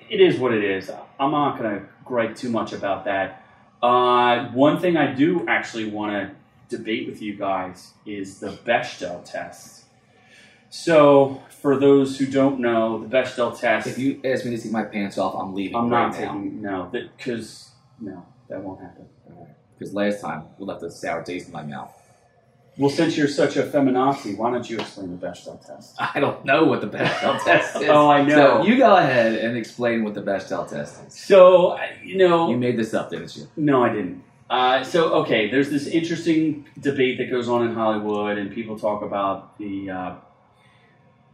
it 0.09 0.21
is 0.21 0.39
what 0.39 0.53
it 0.53 0.65
is. 0.65 0.91
I'm 1.19 1.31
not 1.31 1.59
going 1.59 1.81
to 1.81 1.87
gripe 2.05 2.37
too 2.37 2.51
much 2.51 2.73
about 2.73 3.05
that. 3.05 3.45
Uh, 3.83 4.49
one 4.49 4.81
thing 4.81 4.97
I 4.97 5.13
do 5.13 5.47
actually 5.49 5.91
want 5.91 6.13
to 6.13 6.31
debate 6.69 7.07
with 7.09 7.21
you 7.23 7.35
guys 7.35 7.93
is 8.05 8.41
the 8.41 8.51
Bechdel 8.51 9.25
test. 9.25 9.85
So, 10.69 11.43
for 11.61 11.79
those 11.79 12.19
who 12.19 12.27
don't 12.27 12.61
know, 12.61 13.03
the 13.07 13.09
Bechdel 13.09 13.59
test. 13.59 13.87
If 13.87 13.99
you 13.99 14.21
ask 14.25 14.45
me 14.45 14.57
to 14.57 14.63
take 14.63 14.73
my 14.73 14.83
pants 14.85 15.17
off, 15.17 15.35
I'm 15.35 15.55
leaving 15.55 15.77
I'm 15.77 15.89
right 15.89 16.09
not 16.09 16.13
now. 16.13 16.19
taking 16.35 16.63
no, 16.63 16.89
because 16.93 17.71
no, 18.01 18.27
that 18.49 18.61
won't 18.61 18.81
happen. 18.81 19.07
Because 19.79 19.95
last 19.95 20.21
time 20.21 20.45
we 20.59 20.65
left 20.67 20.83
a 20.83 20.91
sour 20.91 21.23
taste 21.23 21.47
in 21.49 21.53
my 21.53 21.63
mouth. 21.63 21.93
Well, 22.79 22.91
since 22.91 23.17
you're 23.17 23.29
such 23.29 23.57
a 23.57 23.63
feminazi, 23.63 24.37
why 24.37 24.51
don't 24.51 24.69
you 24.69 24.79
explain 24.79 25.19
the 25.19 25.27
Bechdel 25.27 25.65
test? 25.67 25.95
I 26.15 26.21
don't 26.21 26.45
know 26.45 26.65
what 26.65 26.83
the 26.83 26.89
Bechdel 26.89 27.43
test 27.45 27.77
is. 27.77 27.89
Oh, 27.89 28.11
I 28.11 28.23
know. 28.23 28.35
So 28.35 28.65
you 28.65 28.77
go 28.77 28.97
ahead 28.97 29.35
and 29.35 29.57
explain 29.57 30.05
what 30.05 30.13
the 30.15 30.21
Bechdel 30.23 30.69
test 30.69 31.01
is. 31.07 31.15
So, 31.19 31.79
you 32.05 32.19
know, 32.19 32.51
You 32.51 32.59
made 32.59 32.77
this 32.77 32.93
up, 32.93 33.09
didn't 33.11 33.35
you? 33.37 33.49
No, 33.57 33.83
I 33.83 33.91
didn't. 33.91 34.23
Uh, 34.49 34.85
so, 34.85 35.13
okay, 35.15 35.51
there's 35.51 35.71
this 35.71 35.87
interesting 35.89 36.67
debate 36.79 37.19
that 37.19 37.31
goes 37.31 37.49
on 37.49 37.67
in 37.67 37.75
Hollywood, 37.75 38.39
and 38.39 38.53
people 38.53 38.79
talk 38.79 39.03
about 39.03 39.59
the 39.59 39.91
uh, 39.91 40.15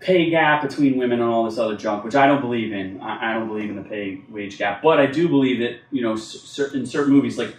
pay 0.01 0.31
gap 0.31 0.62
between 0.62 0.96
women 0.96 1.20
and 1.20 1.29
all 1.29 1.44
this 1.44 1.59
other 1.59 1.77
junk, 1.77 2.05
which 2.05 2.14
I 2.14 2.27
don't 2.27 2.40
believe 2.40 2.72
in. 2.72 3.01
I, 3.01 3.31
I 3.31 3.35
don't 3.35 3.48
believe 3.48 3.68
in 3.68 3.77
the 3.77 3.83
pay 3.83 4.22
wage 4.31 4.57
gap, 4.59 4.83
but 4.83 4.98
I 4.98 5.07
do 5.07 5.29
believe 5.29 5.61
that 5.61 5.81
you 5.90 6.03
know, 6.03 6.16
certain 6.16 6.87
certain 6.87 7.12
movies 7.12 7.37
like 7.37 7.55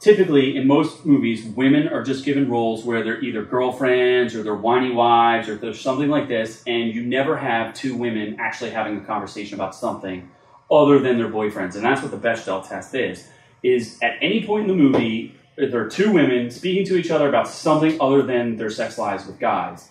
typically 0.00 0.56
in 0.56 0.66
most 0.66 1.04
movies, 1.04 1.44
women 1.44 1.88
are 1.88 2.02
just 2.02 2.24
given 2.24 2.48
roles 2.48 2.84
where 2.84 3.02
they're 3.02 3.20
either 3.20 3.44
girlfriends 3.44 4.34
or 4.34 4.44
they're 4.44 4.54
whiny 4.54 4.92
wives 4.92 5.48
or 5.48 5.56
there's 5.56 5.80
something 5.80 6.08
like 6.08 6.28
this, 6.28 6.62
and 6.66 6.94
you 6.94 7.02
never 7.02 7.36
have 7.36 7.74
two 7.74 7.96
women 7.96 8.36
actually 8.38 8.70
having 8.70 8.96
a 8.96 9.00
conversation 9.00 9.54
about 9.54 9.74
something 9.74 10.30
other 10.70 10.98
than 10.98 11.18
their 11.18 11.28
boyfriends, 11.28 11.74
and 11.74 11.84
that's 11.84 12.00
what 12.02 12.10
the 12.10 12.16
Bechdel 12.16 12.66
test 12.68 12.94
is. 12.94 13.28
Is 13.62 13.98
at 14.02 14.16
any 14.20 14.44
point 14.44 14.70
in 14.70 14.76
the 14.76 14.82
movie, 14.82 15.34
there 15.56 15.84
are 15.84 15.88
two 15.88 16.12
women 16.12 16.50
speaking 16.50 16.84
to 16.86 16.96
each 16.96 17.10
other 17.10 17.28
about 17.28 17.48
something 17.48 18.00
other 18.00 18.22
than 18.22 18.56
their 18.56 18.70
sex 18.70 18.98
lives 18.98 19.26
with 19.26 19.38
guys, 19.38 19.88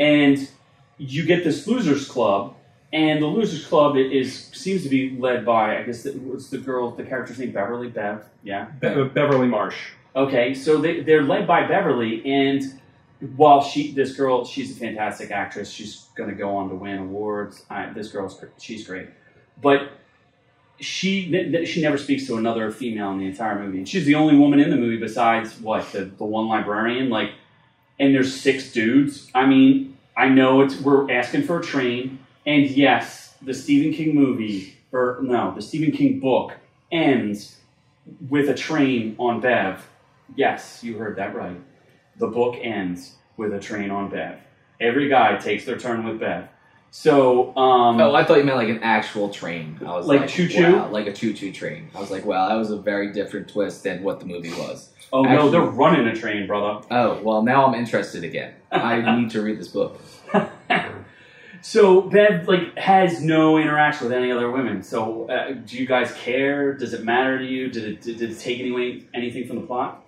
and 0.00 0.48
you 0.98 1.24
get 1.24 1.44
this 1.44 1.66
losers 1.66 2.08
club, 2.08 2.54
and 2.92 3.22
the 3.22 3.26
losers 3.26 3.66
club 3.66 3.96
is 3.96 4.46
seems 4.52 4.82
to 4.84 4.88
be 4.88 5.10
led 5.10 5.44
by 5.44 5.78
I 5.78 5.82
guess 5.82 6.04
the, 6.04 6.12
what's 6.12 6.48
the 6.48 6.58
girl 6.58 6.90
the 6.92 7.04
character's 7.04 7.38
name 7.38 7.52
Beverly 7.52 7.88
Bev 7.88 8.24
yeah 8.42 8.66
Be- 8.80 8.88
uh, 8.88 9.04
Beverly 9.04 9.48
Marsh. 9.48 9.76
Okay, 10.14 10.54
so 10.54 10.78
they, 10.78 11.00
they're 11.00 11.22
led 11.22 11.46
by 11.46 11.66
Beverly, 11.66 12.22
and 12.26 12.80
while 13.36 13.62
she, 13.62 13.92
this 13.92 14.14
girl, 14.14 14.44
she's 14.44 14.76
a 14.76 14.78
fantastic 14.78 15.30
actress. 15.30 15.70
She's 15.70 16.06
going 16.16 16.28
to 16.28 16.36
go 16.36 16.56
on 16.56 16.68
to 16.68 16.74
win 16.74 16.98
awards. 16.98 17.64
I, 17.70 17.90
this 17.92 18.08
girl's, 18.08 18.42
she's 18.58 18.86
great, 18.86 19.08
but 19.62 19.92
she 20.80 21.34
n- 21.34 21.54
n- 21.54 21.66
she 21.66 21.80
never 21.82 21.98
speaks 21.98 22.26
to 22.26 22.36
another 22.36 22.70
female 22.70 23.10
in 23.12 23.18
the 23.18 23.26
entire 23.26 23.58
movie. 23.58 23.78
And 23.78 23.88
she's 23.88 24.04
the 24.04 24.14
only 24.14 24.36
woman 24.36 24.60
in 24.60 24.70
the 24.70 24.76
movie 24.76 24.98
besides 24.98 25.58
what 25.60 25.90
the, 25.92 26.04
the 26.04 26.24
one 26.24 26.48
librarian. 26.48 27.08
Like, 27.08 27.32
and 27.98 28.14
there's 28.14 28.34
six 28.38 28.72
dudes. 28.72 29.30
I 29.34 29.46
mean, 29.46 29.96
I 30.16 30.28
know 30.28 30.62
it's 30.62 30.80
we're 30.80 31.10
asking 31.10 31.42
for 31.42 31.60
a 31.60 31.62
train, 31.62 32.18
and 32.46 32.68
yes, 32.68 33.34
the 33.42 33.54
Stephen 33.54 33.92
King 33.92 34.14
movie, 34.14 34.76
or 34.92 35.18
no, 35.22 35.54
the 35.54 35.62
Stephen 35.62 35.92
King 35.92 36.20
book 36.20 36.52
ends 36.90 37.58
with 38.28 38.48
a 38.48 38.54
train 38.54 39.16
on 39.18 39.40
Bev. 39.40 39.86
Yes, 40.34 40.82
you 40.82 40.98
heard 40.98 41.16
that 41.16 41.34
right. 41.34 41.60
The 42.16 42.26
book 42.26 42.56
ends 42.60 43.14
with 43.36 43.52
a 43.54 43.60
train 43.60 43.90
on 43.90 44.10
Bev. 44.10 44.38
Every 44.80 45.08
guy 45.08 45.36
takes 45.36 45.64
their 45.64 45.78
turn 45.78 46.04
with 46.04 46.20
Bev. 46.20 46.48
So, 46.94 47.56
um, 47.56 47.98
Oh, 48.02 48.14
I 48.14 48.22
thought 48.22 48.36
you 48.36 48.44
meant 48.44 48.58
like 48.58 48.68
an 48.68 48.82
actual 48.82 49.30
train. 49.30 49.78
I 49.80 49.96
was 49.96 50.06
Like 50.06 50.20
like, 50.20 50.28
choo-choo? 50.28 50.76
wow, 50.76 50.90
like 50.90 51.06
a 51.06 51.12
choo-choo 51.12 51.50
train. 51.50 51.88
I 51.94 52.00
was 52.00 52.10
like, 52.10 52.26
wow, 52.26 52.50
that 52.50 52.56
was 52.56 52.70
a 52.70 52.76
very 52.76 53.10
different 53.12 53.48
twist 53.48 53.82
than 53.82 54.02
what 54.02 54.20
the 54.20 54.26
movie 54.26 54.52
was. 54.52 54.90
oh 55.10 55.22
no, 55.22 55.48
they're 55.48 55.62
running 55.62 56.06
a 56.06 56.14
train, 56.14 56.46
brother. 56.46 56.86
Oh, 56.90 57.18
well, 57.22 57.42
now 57.42 57.64
I'm 57.66 57.74
interested 57.74 58.24
again. 58.24 58.52
I 58.70 59.00
need 59.16 59.30
to 59.30 59.40
read 59.42 59.58
this 59.58 59.68
book. 59.68 60.00
So 61.64 62.00
Bev 62.00 62.48
like 62.48 62.76
has 62.76 63.22
no 63.22 63.56
interaction 63.56 64.08
with 64.08 64.16
any 64.16 64.32
other 64.32 64.50
women. 64.50 64.82
So 64.82 65.30
uh, 65.30 65.52
do 65.52 65.76
you 65.76 65.86
guys 65.86 66.12
care? 66.14 66.72
Does 66.74 66.92
it 66.92 67.04
matter 67.04 67.38
to 67.38 67.44
you? 67.44 67.70
Did 67.70 67.84
it 67.84 68.00
did, 68.00 68.16
did 68.18 68.32
it 68.32 68.40
take 68.40 68.58
any, 68.58 69.06
anything 69.14 69.46
from 69.46 69.60
the 69.60 69.66
plot? 69.68 70.02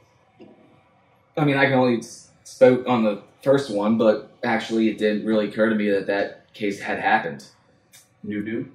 I 1.37 1.44
mean, 1.44 1.57
I 1.57 1.66
can 1.66 1.75
only 1.75 2.03
spoke 2.42 2.88
on 2.88 3.05
the 3.05 3.23
first 3.44 3.70
one, 3.70 3.97
but 3.99 4.33
actually, 4.42 4.88
it 4.88 4.99
didn't 4.99 5.25
really 5.25 5.49
occur 5.49 5.68
to 5.68 5.77
me 5.77 5.88
that 5.90 6.09
that 6.09 6.43
case 6.55 6.81
had 6.81 6.99
happened. 6.99 7.45
New 8.23 8.43
new. 8.43 8.67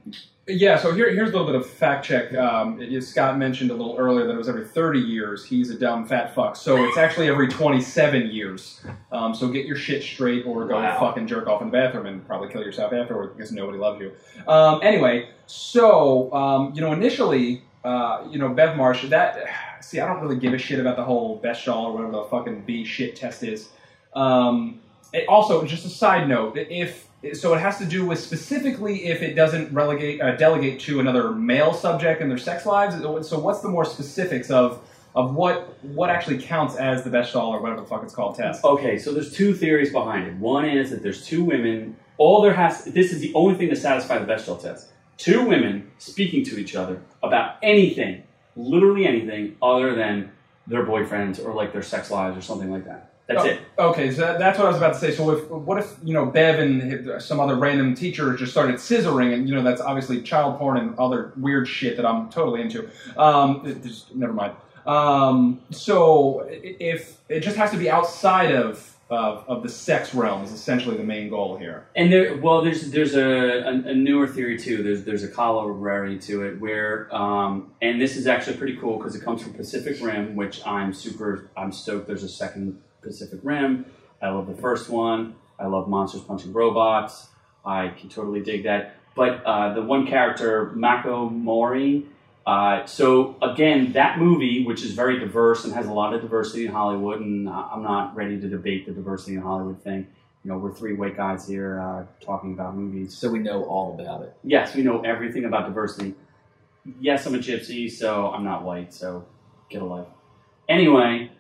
Yeah, 0.47 0.77
so 0.77 0.91
here, 0.93 1.11
here's 1.11 1.29
a 1.29 1.31
little 1.31 1.45
bit 1.45 1.55
of 1.55 1.67
fact 1.67 2.05
check. 2.05 2.33
Um, 2.33 2.81
it- 2.81 3.03
Scott 3.03 3.37
mentioned 3.37 3.69
a 3.71 3.73
little 3.75 3.95
earlier 3.97 4.25
that 4.25 4.33
it 4.33 4.37
was 4.37 4.49
every 4.49 4.65
30 4.65 4.99
years. 4.99 5.45
He's 5.45 5.69
a 5.69 5.77
dumb 5.77 6.05
fat 6.07 6.33
fuck. 6.33 6.55
So 6.55 6.83
it's 6.85 6.97
actually 6.97 7.27
every 7.29 7.47
27 7.47 8.27
years. 8.31 8.81
Um, 9.11 9.33
so 9.35 9.47
get 9.47 9.65
your 9.67 9.75
shit 9.75 10.01
straight 10.03 10.45
or 10.47 10.65
go 10.67 10.75
Wow. 10.75 10.99
fucking 10.99 11.27
jerk 11.27 11.47
off 11.47 11.61
in 11.61 11.67
the 11.67 11.71
bathroom 11.71 12.07
and 12.07 12.25
probably 12.25 12.49
kill 12.49 12.61
yourself 12.63 12.93
afterwards 12.93 13.33
because 13.35 13.51
nobody 13.51 13.77
loves 13.77 14.01
you. 14.01 14.11
Um, 14.47 14.79
anyway, 14.83 15.29
so, 15.45 16.33
um, 16.33 16.73
you 16.73 16.81
know, 16.81 16.93
initially, 16.93 17.61
uh, 17.83 18.23
you 18.29 18.39
know, 18.39 18.49
Bev 18.49 18.75
Marsh, 18.75 19.05
that, 19.09 19.37
see, 19.81 19.99
I 19.99 20.07
don't 20.07 20.19
really 20.21 20.37
give 20.37 20.53
a 20.53 20.57
shit 20.57 20.79
about 20.79 20.95
the 20.95 21.03
whole 21.03 21.39
Bestall 21.41 21.85
or 21.85 21.93
whatever 21.93 22.11
the 22.11 22.23
fucking 22.23 22.63
B 22.65 22.83
shit 22.85 23.15
test 23.15 23.43
is. 23.43 23.69
Um, 24.15 24.79
it 25.13 25.27
also, 25.27 25.63
just 25.63 25.85
a 25.85 25.89
side 25.89 26.27
note, 26.27 26.57
if 26.57 27.07
so, 27.33 27.53
it 27.53 27.59
has 27.59 27.77
to 27.79 27.85
do 27.85 28.05
with 28.05 28.19
specifically 28.19 29.07
if 29.07 29.21
it 29.21 29.33
doesn't 29.33 29.73
relegate, 29.73 30.21
uh, 30.21 30.35
delegate 30.37 30.79
to 30.81 30.99
another 30.99 31.31
male 31.31 31.73
subject 31.73 32.21
in 32.21 32.29
their 32.29 32.37
sex 32.37 32.65
lives. 32.65 32.95
So, 33.27 33.39
what's 33.39 33.61
the 33.61 33.67
more 33.67 33.85
specifics 33.85 34.49
of 34.49 34.81
of 35.15 35.35
what 35.35 35.83
what 35.83 36.09
actually 36.09 36.41
counts 36.41 36.75
as 36.75 37.03
the 37.03 37.09
best 37.09 37.33
doll 37.33 37.53
or 37.53 37.61
whatever 37.61 37.81
the 37.81 37.87
fuck 37.87 38.03
it's 38.03 38.13
called 38.13 38.35
test? 38.35 38.63
Okay, 38.63 38.97
so 38.97 39.11
there's 39.11 39.33
two 39.33 39.53
theories 39.53 39.91
behind 39.91 40.27
it. 40.27 40.33
One 40.35 40.65
is 40.65 40.91
that 40.91 41.03
there's 41.03 41.25
two 41.25 41.43
women. 41.43 41.97
All 42.17 42.41
there 42.41 42.53
has 42.53 42.85
this 42.85 43.11
is 43.11 43.19
the 43.19 43.33
only 43.33 43.55
thing 43.55 43.69
to 43.69 43.75
satisfy 43.75 44.17
the 44.17 44.25
Bechdel 44.25 44.61
test. 44.61 44.87
Two 45.17 45.45
women 45.45 45.91
speaking 45.97 46.45
to 46.45 46.57
each 46.57 46.75
other 46.75 47.01
about 47.21 47.57
anything, 47.61 48.23
literally 48.55 49.05
anything, 49.05 49.57
other 49.61 49.93
than 49.93 50.31
their 50.67 50.85
boyfriends 50.85 51.43
or 51.43 51.53
like 51.53 51.73
their 51.73 51.83
sex 51.83 52.09
lives 52.11 52.37
or 52.37 52.41
something 52.41 52.71
like 52.71 52.85
that. 52.85 53.08
That's 53.29 53.43
Oh, 53.43 53.47
it. 53.47 53.59
Okay, 53.77 54.11
so 54.11 54.21
that, 54.21 54.39
that's 54.39 54.57
what 54.57 54.65
I 54.65 54.69
was 54.69 54.77
about 54.77 54.93
to 54.93 54.99
say. 54.99 55.13
So, 55.13 55.29
if 55.29 55.47
what 55.49 55.77
if 55.77 55.95
you 56.03 56.13
know 56.15 56.25
Bev 56.25 56.59
and 56.59 57.21
some 57.21 57.39
other 57.39 57.55
random 57.55 57.93
teacher 57.93 58.35
just 58.35 58.51
started 58.51 58.75
scissoring, 58.77 59.33
and 59.35 59.47
you 59.47 59.53
know 59.53 59.61
that's 59.61 59.81
obviously 59.81 60.21
child 60.23 60.57
porn 60.57 60.77
and 60.77 60.97
other 60.97 61.31
weird 61.37 61.67
shit 61.67 61.95
that 61.97 62.07
I'm 62.07 62.29
totally 62.31 62.61
into. 62.61 62.89
Um, 63.17 63.63
just, 63.83 64.15
never 64.15 64.33
mind. 64.33 64.53
Um, 64.87 65.61
so 65.69 66.47
if 66.49 67.19
it 67.29 67.41
just 67.41 67.55
has 67.55 67.69
to 67.69 67.77
be 67.77 67.87
outside 67.87 68.51
of, 68.51 68.97
of 69.11 69.45
of 69.47 69.61
the 69.61 69.69
sex 69.69 70.15
realm 70.15 70.43
is 70.43 70.51
essentially 70.51 70.97
the 70.97 71.03
main 71.03 71.29
goal 71.29 71.55
here. 71.57 71.85
And 71.95 72.11
there, 72.11 72.35
well, 72.37 72.63
there's 72.63 72.89
there's 72.89 73.13
a, 73.15 73.61
a, 73.61 73.73
a 73.91 73.93
newer 73.93 74.25
theory 74.25 74.57
too. 74.57 74.81
There's 74.81 75.03
there's 75.03 75.23
a 75.23 75.27
corollary 75.27 76.17
to 76.21 76.47
it 76.47 76.59
where, 76.59 77.15
um, 77.15 77.73
and 77.79 78.01
this 78.01 78.17
is 78.17 78.25
actually 78.25 78.57
pretty 78.57 78.77
cool 78.77 78.97
because 78.97 79.15
it 79.15 79.23
comes 79.23 79.43
from 79.43 79.53
Pacific 79.53 80.01
Rim, 80.01 80.35
which 80.35 80.65
I'm 80.65 80.93
super 80.95 81.51
I'm 81.55 81.71
stoked. 81.71 82.07
There's 82.07 82.23
a 82.23 82.29
second 82.29 82.81
Pacific 83.01 83.39
Rim. 83.43 83.85
I 84.21 84.29
love 84.29 84.47
the 84.47 84.61
first 84.61 84.89
one. 84.89 85.35
I 85.57 85.67
love 85.67 85.87
monsters 85.87 86.21
punching 86.21 86.53
robots. 86.53 87.27
I 87.65 87.89
can 87.89 88.09
totally 88.09 88.41
dig 88.41 88.63
that. 88.63 88.95
But 89.15 89.43
uh, 89.43 89.73
the 89.73 89.81
one 89.81 90.07
character, 90.07 90.71
Mako 90.75 91.29
Mori. 91.29 92.05
Uh, 92.45 92.85
so 92.85 93.35
again, 93.41 93.93
that 93.93 94.17
movie, 94.17 94.65
which 94.65 94.83
is 94.83 94.93
very 94.93 95.19
diverse 95.19 95.65
and 95.65 95.73
has 95.73 95.87
a 95.87 95.93
lot 95.93 96.13
of 96.13 96.21
diversity 96.21 96.65
in 96.65 96.71
Hollywood, 96.71 97.19
and 97.21 97.49
I'm 97.49 97.83
not 97.83 98.15
ready 98.15 98.39
to 98.39 98.47
debate 98.47 98.85
the 98.85 98.93
diversity 98.93 99.35
in 99.35 99.41
Hollywood 99.41 99.83
thing 99.83 100.07
you 100.43 100.51
know, 100.51 100.57
we're 100.57 100.73
three 100.73 100.93
white 100.93 101.17
guys 101.17 101.47
here 101.47 101.81
uh, 101.81 102.05
talking 102.25 102.53
about 102.53 102.75
movies. 102.75 103.17
So 103.17 103.29
we 103.29 103.39
know 103.39 103.65
all 103.65 103.99
about 103.99 104.21
it. 104.23 104.33
Yes, 104.43 104.73
we 104.73 104.83
know 104.83 105.01
everything 105.01 105.45
about 105.45 105.65
diversity. 105.65 106.15
Yes, 106.99 107.25
I'm 107.25 107.35
a 107.35 107.39
gypsy, 107.39 107.91
so 107.91 108.27
I'm 108.31 108.43
not 108.43 108.63
white, 108.63 108.93
so 108.93 109.25
get 109.69 109.81
a 109.81 109.85
life. 109.85 110.07
Anyway, 110.69 111.31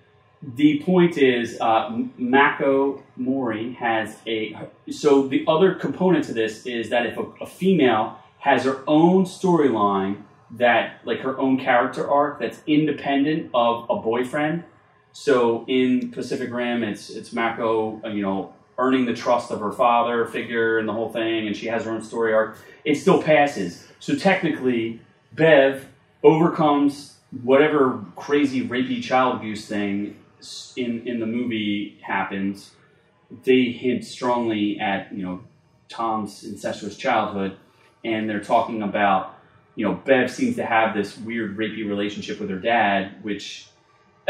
the 0.41 0.81
point 0.83 1.17
is, 1.17 1.59
uh, 1.59 1.97
Mako 2.17 3.03
Mori 3.17 3.73
has 3.73 4.17
a. 4.25 4.57
So 4.89 5.27
the 5.27 5.43
other 5.47 5.75
component 5.75 6.25
to 6.25 6.33
this 6.33 6.65
is 6.65 6.89
that 6.89 7.05
if 7.05 7.17
a, 7.17 7.23
a 7.41 7.45
female 7.45 8.17
has 8.39 8.63
her 8.63 8.83
own 8.87 9.25
storyline, 9.25 10.23
that 10.51 11.01
like 11.03 11.19
her 11.19 11.37
own 11.37 11.59
character 11.59 12.09
arc 12.09 12.39
that's 12.39 12.61
independent 12.65 13.51
of 13.53 13.85
a 13.89 13.97
boyfriend. 13.97 14.63
So 15.11 15.65
in 15.67 16.11
Pacific 16.11 16.51
Rim, 16.51 16.83
it's 16.83 17.09
it's 17.09 17.33
Mako, 17.33 18.01
uh, 18.05 18.07
you 18.09 18.21
know, 18.21 18.53
earning 18.77 19.05
the 19.05 19.13
trust 19.13 19.51
of 19.51 19.59
her 19.59 19.73
father 19.73 20.25
figure 20.25 20.79
and 20.79 20.87
the 20.87 20.93
whole 20.93 21.11
thing, 21.11 21.47
and 21.47 21.55
she 21.55 21.67
has 21.67 21.83
her 21.83 21.91
own 21.91 22.01
story 22.01 22.33
arc. 22.33 22.57
It 22.85 22.95
still 22.95 23.21
passes. 23.21 23.85
So 23.99 24.15
technically, 24.15 25.01
Bev 25.33 25.85
overcomes 26.23 27.17
whatever 27.43 28.03
crazy 28.15 28.67
rapey 28.67 29.03
child 29.03 29.35
abuse 29.35 29.67
thing 29.67 30.15
in 30.75 31.07
in 31.07 31.19
the 31.19 31.25
movie 31.25 31.99
happens. 32.01 32.71
They 33.43 33.65
hint 33.65 34.05
strongly 34.05 34.79
at 34.79 35.13
you 35.13 35.23
know 35.23 35.41
Tom's 35.87 36.43
incestuous 36.43 36.97
childhood, 36.97 37.57
and 38.03 38.29
they're 38.29 38.43
talking 38.43 38.81
about 38.81 39.37
you 39.75 39.85
know 39.85 39.93
Bev 39.93 40.31
seems 40.31 40.55
to 40.57 40.65
have 40.65 40.95
this 40.95 41.17
weird 41.17 41.57
rapey 41.57 41.87
relationship 41.87 42.39
with 42.39 42.49
her 42.49 42.59
dad, 42.59 43.23
which 43.23 43.69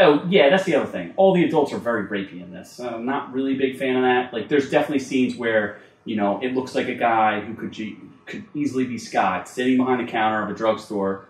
Oh 0.00 0.24
yeah, 0.28 0.48
that's 0.48 0.64
the 0.64 0.74
other 0.74 0.90
thing. 0.90 1.12
All 1.16 1.34
the 1.34 1.44
adults 1.44 1.72
are 1.74 1.78
very 1.78 2.06
rapey 2.06 2.42
in 2.42 2.50
this. 2.50 2.80
I'm 2.80 3.04
not 3.04 3.32
really 3.34 3.54
a 3.54 3.58
big 3.58 3.76
fan 3.76 3.96
of 3.96 4.02
that. 4.02 4.32
Like, 4.32 4.48
there's 4.48 4.70
definitely 4.70 5.00
scenes 5.00 5.36
where 5.36 5.78
you 6.06 6.16
know 6.16 6.40
it 6.42 6.54
looks 6.54 6.74
like 6.74 6.88
a 6.88 6.94
guy 6.94 7.40
who 7.40 7.54
could 7.54 7.76
could 8.24 8.44
easily 8.54 8.86
be 8.86 8.96
Scott 8.96 9.46
sitting 9.46 9.76
behind 9.76 10.06
the 10.06 10.10
counter 10.10 10.42
of 10.42 10.48
a 10.48 10.54
drugstore, 10.54 11.28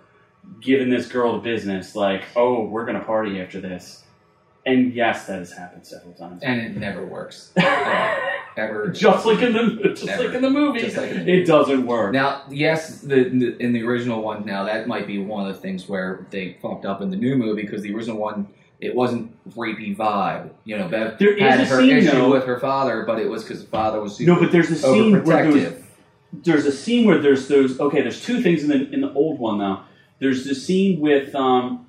giving 0.60 0.88
this 0.88 1.08
girl 1.08 1.32
the 1.32 1.40
business. 1.40 1.96
Like, 1.96 2.22
oh, 2.36 2.64
we're 2.64 2.84
gonna 2.84 3.04
party 3.04 3.40
after 3.40 3.60
this. 3.60 4.04
And 4.66 4.92
yes, 4.92 5.26
that 5.26 5.38
has 5.38 5.52
happened 5.52 5.86
several 5.86 6.12
times. 6.14 6.42
And 6.42 6.60
it 6.60 6.76
never 6.76 7.04
works. 7.04 7.52
Ever. 8.56 8.88
just 8.88 9.24
like 9.24 9.40
in 9.40 9.52
the 9.54 9.88
just 9.90 10.04
Never. 10.04 10.24
like 10.24 10.34
in 10.34 10.42
the 10.42 10.50
movie, 10.50 10.80
Just 10.80 10.96
like 10.96 11.10
in 11.12 11.24
the 11.24 11.32
it 11.32 11.46
doesn't 11.46 11.86
work. 11.86 12.12
Now, 12.12 12.42
yes, 12.50 13.00
the, 13.00 13.24
the 13.24 13.56
in 13.58 13.72
the 13.72 13.82
original 13.84 14.20
one, 14.22 14.44
now 14.44 14.64
that 14.64 14.86
might 14.86 15.06
be 15.06 15.18
one 15.18 15.46
of 15.48 15.54
the 15.54 15.60
things 15.60 15.88
where 15.88 16.26
they 16.30 16.58
fucked 16.60 16.84
up 16.84 17.00
in 17.00 17.10
the 17.10 17.16
new 17.16 17.36
movie 17.36 17.62
because 17.62 17.80
the 17.82 17.94
original 17.94 18.18
one, 18.18 18.48
it 18.80 18.94
wasn't 18.94 19.32
rapey 19.54 19.96
vibe. 19.96 20.50
You 20.64 20.76
know, 20.78 20.88
Bev 20.88 21.18
There 21.18 21.32
is 21.34 21.40
had 21.42 21.60
a 21.60 21.64
her 21.64 21.80
scene, 21.80 21.90
issue 21.98 22.10
though- 22.10 22.30
with 22.32 22.44
her 22.44 22.58
father, 22.58 23.04
but 23.06 23.18
it 23.20 23.30
was 23.30 23.44
because 23.44 23.62
the 23.64 23.70
father 23.70 24.00
was 24.00 24.16
super 24.16 24.34
no, 24.34 24.40
but 24.40 24.52
there's 24.52 24.70
a 24.70 24.76
scene 24.76 25.12
where 25.12 25.22
there's 25.22 25.54
overprotective. 25.72 25.82
there's 26.32 26.66
a 26.66 26.72
scene 26.72 27.06
where 27.06 27.18
there's 27.18 27.48
those 27.48 27.78
okay 27.80 28.02
there's 28.02 28.22
two 28.22 28.42
things 28.42 28.62
in 28.64 28.68
the 28.68 28.90
in 28.92 29.00
the 29.00 29.12
old 29.14 29.38
one 29.38 29.58
though 29.58 29.80
there's 30.18 30.44
the 30.44 30.54
scene 30.54 31.00
with 31.00 31.34
um 31.34 31.86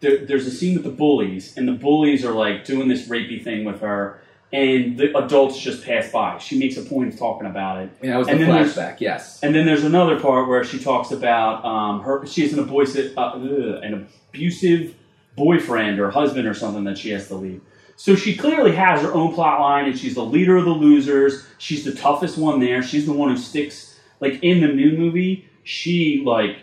there, 0.00 0.24
there's 0.24 0.46
a 0.46 0.50
scene 0.50 0.74
with 0.74 0.84
the 0.84 0.90
bullies, 0.90 1.56
and 1.56 1.66
the 1.68 1.72
bullies 1.72 2.24
are 2.24 2.32
like 2.32 2.64
doing 2.64 2.88
this 2.88 3.08
rapey 3.08 3.42
thing 3.42 3.64
with 3.64 3.80
her, 3.80 4.20
and 4.52 4.96
the 4.98 5.16
adults 5.18 5.58
just 5.58 5.84
pass 5.84 6.10
by. 6.10 6.38
She 6.38 6.58
makes 6.58 6.76
a 6.76 6.82
point 6.82 7.12
of 7.12 7.18
talking 7.18 7.46
about 7.46 7.82
it. 7.82 7.90
Yeah, 8.02 8.10
that 8.12 8.18
was 8.18 8.28
And 8.28 8.40
then 8.40 8.48
there's- 8.50 8.74
flashback. 8.76 9.00
Yes. 9.00 9.42
And 9.42 9.54
then 9.54 9.66
there's 9.66 9.84
another 9.84 10.18
part 10.20 10.48
where 10.48 10.64
she 10.64 10.78
talks 10.78 11.10
about 11.10 11.64
um, 11.64 12.00
her. 12.02 12.26
She 12.26 12.42
has 12.42 12.52
an 12.52 12.60
abusive, 12.60 13.16
uh, 13.18 13.32
an 13.36 14.06
abusive 14.32 14.94
boyfriend 15.36 16.00
or 16.00 16.10
husband 16.10 16.46
or 16.48 16.54
something 16.54 16.84
that 16.84 16.98
she 16.98 17.10
has 17.10 17.28
to 17.28 17.34
leave. 17.36 17.60
So 17.96 18.14
she 18.14 18.36
clearly 18.36 18.72
has 18.76 19.02
her 19.02 19.12
own 19.12 19.34
plot 19.34 19.60
line, 19.60 19.86
and 19.86 19.98
she's 19.98 20.14
the 20.14 20.24
leader 20.24 20.56
of 20.56 20.64
the 20.64 20.70
losers. 20.70 21.46
She's 21.58 21.84
the 21.84 21.92
toughest 21.92 22.38
one 22.38 22.60
there. 22.60 22.82
She's 22.82 23.06
the 23.06 23.12
one 23.12 23.30
who 23.30 23.36
sticks. 23.36 23.98
Like 24.20 24.42
in 24.42 24.60
the 24.60 24.68
new 24.68 24.96
movie, 24.96 25.48
she 25.64 26.22
like 26.24 26.58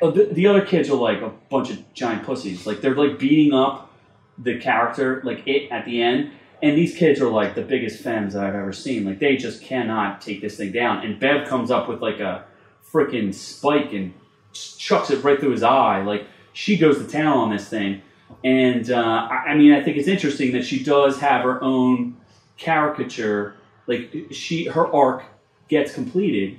the, 0.00 0.28
the 0.32 0.46
other 0.46 0.64
kids 0.64 0.88
are 0.90 0.96
like 0.96 1.20
a 1.20 1.30
bunch 1.50 1.70
of 1.70 1.94
giant 1.94 2.24
pussies. 2.24 2.66
Like 2.66 2.80
they're 2.80 2.94
like 2.94 3.18
beating 3.18 3.52
up 3.52 3.90
the 4.36 4.58
character, 4.58 5.20
like 5.24 5.46
it 5.46 5.70
at 5.70 5.84
the 5.84 6.02
end. 6.02 6.32
And 6.62 6.76
these 6.76 6.96
kids 6.96 7.20
are 7.20 7.30
like 7.30 7.54
the 7.54 7.62
biggest 7.62 8.02
fans 8.02 8.34
that 8.34 8.44
I've 8.44 8.54
ever 8.54 8.72
seen. 8.72 9.04
Like 9.04 9.18
they 9.18 9.36
just 9.36 9.62
cannot 9.62 10.20
take 10.20 10.40
this 10.40 10.56
thing 10.56 10.72
down. 10.72 11.04
And 11.04 11.18
Bev 11.20 11.48
comes 11.48 11.70
up 11.70 11.88
with 11.88 12.00
like 12.00 12.20
a 12.20 12.44
freaking 12.92 13.34
spike 13.34 13.92
and 13.92 14.12
chucks 14.52 15.10
it 15.10 15.22
right 15.22 15.38
through 15.38 15.52
his 15.52 15.62
eye. 15.62 16.02
Like 16.02 16.26
she 16.52 16.76
goes 16.76 16.98
to 16.98 17.06
town 17.06 17.36
on 17.36 17.50
this 17.50 17.68
thing. 17.68 18.02
And 18.44 18.90
uh, 18.90 19.28
I, 19.30 19.50
I 19.50 19.56
mean, 19.56 19.72
I 19.72 19.82
think 19.82 19.96
it's 19.96 20.08
interesting 20.08 20.52
that 20.52 20.64
she 20.64 20.82
does 20.82 21.20
have 21.20 21.42
her 21.42 21.62
own 21.62 22.16
caricature. 22.56 23.54
Like 23.86 24.12
she, 24.30 24.66
her 24.66 24.86
arc 24.92 25.24
gets 25.68 25.92
completed, 25.92 26.58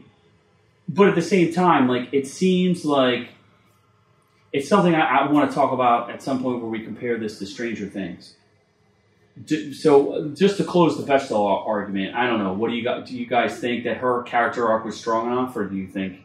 but 0.89 1.10
at 1.10 1.15
the 1.15 1.23
same 1.23 1.54
time, 1.54 1.88
like 1.89 2.10
it 2.13 2.28
seems 2.28 2.86
like 2.86 3.30
it's 4.54 4.69
something 4.69 4.95
I, 4.95 5.19
I 5.19 5.32
want 5.32 5.49
to 5.49 5.56
talk 5.56 5.73
about 5.73 6.12
at 6.12 6.23
some 6.23 6.41
point 6.43 6.62
where 6.62 6.69
we 6.69 6.84
compare 6.84 7.19
this 7.19 7.39
to 7.39 7.47
Stranger 7.47 7.88
Things. 7.88 8.36
D- 9.45 9.73
So, 9.73 10.32
just 10.36 10.58
to 10.58 10.65
close 10.65 10.97
the 10.97 11.04
Bechdel 11.12 11.67
argument, 11.67 12.15
I 12.15 12.28
don't 12.28 12.39
know. 12.39 12.54
What 12.54 12.69
do 12.71 12.75
you 12.78 12.84
got? 12.84 13.06
Do 13.06 13.17
you 13.17 13.28
guys 13.28 13.60
think 13.60 13.86
that 13.86 13.97
her 13.97 14.23
character 14.23 14.67
arc 14.69 14.86
was 14.86 14.97
strong 14.99 15.28
enough, 15.32 15.56
or 15.58 15.65
do 15.67 15.78
you 15.78 15.88
think 15.88 16.21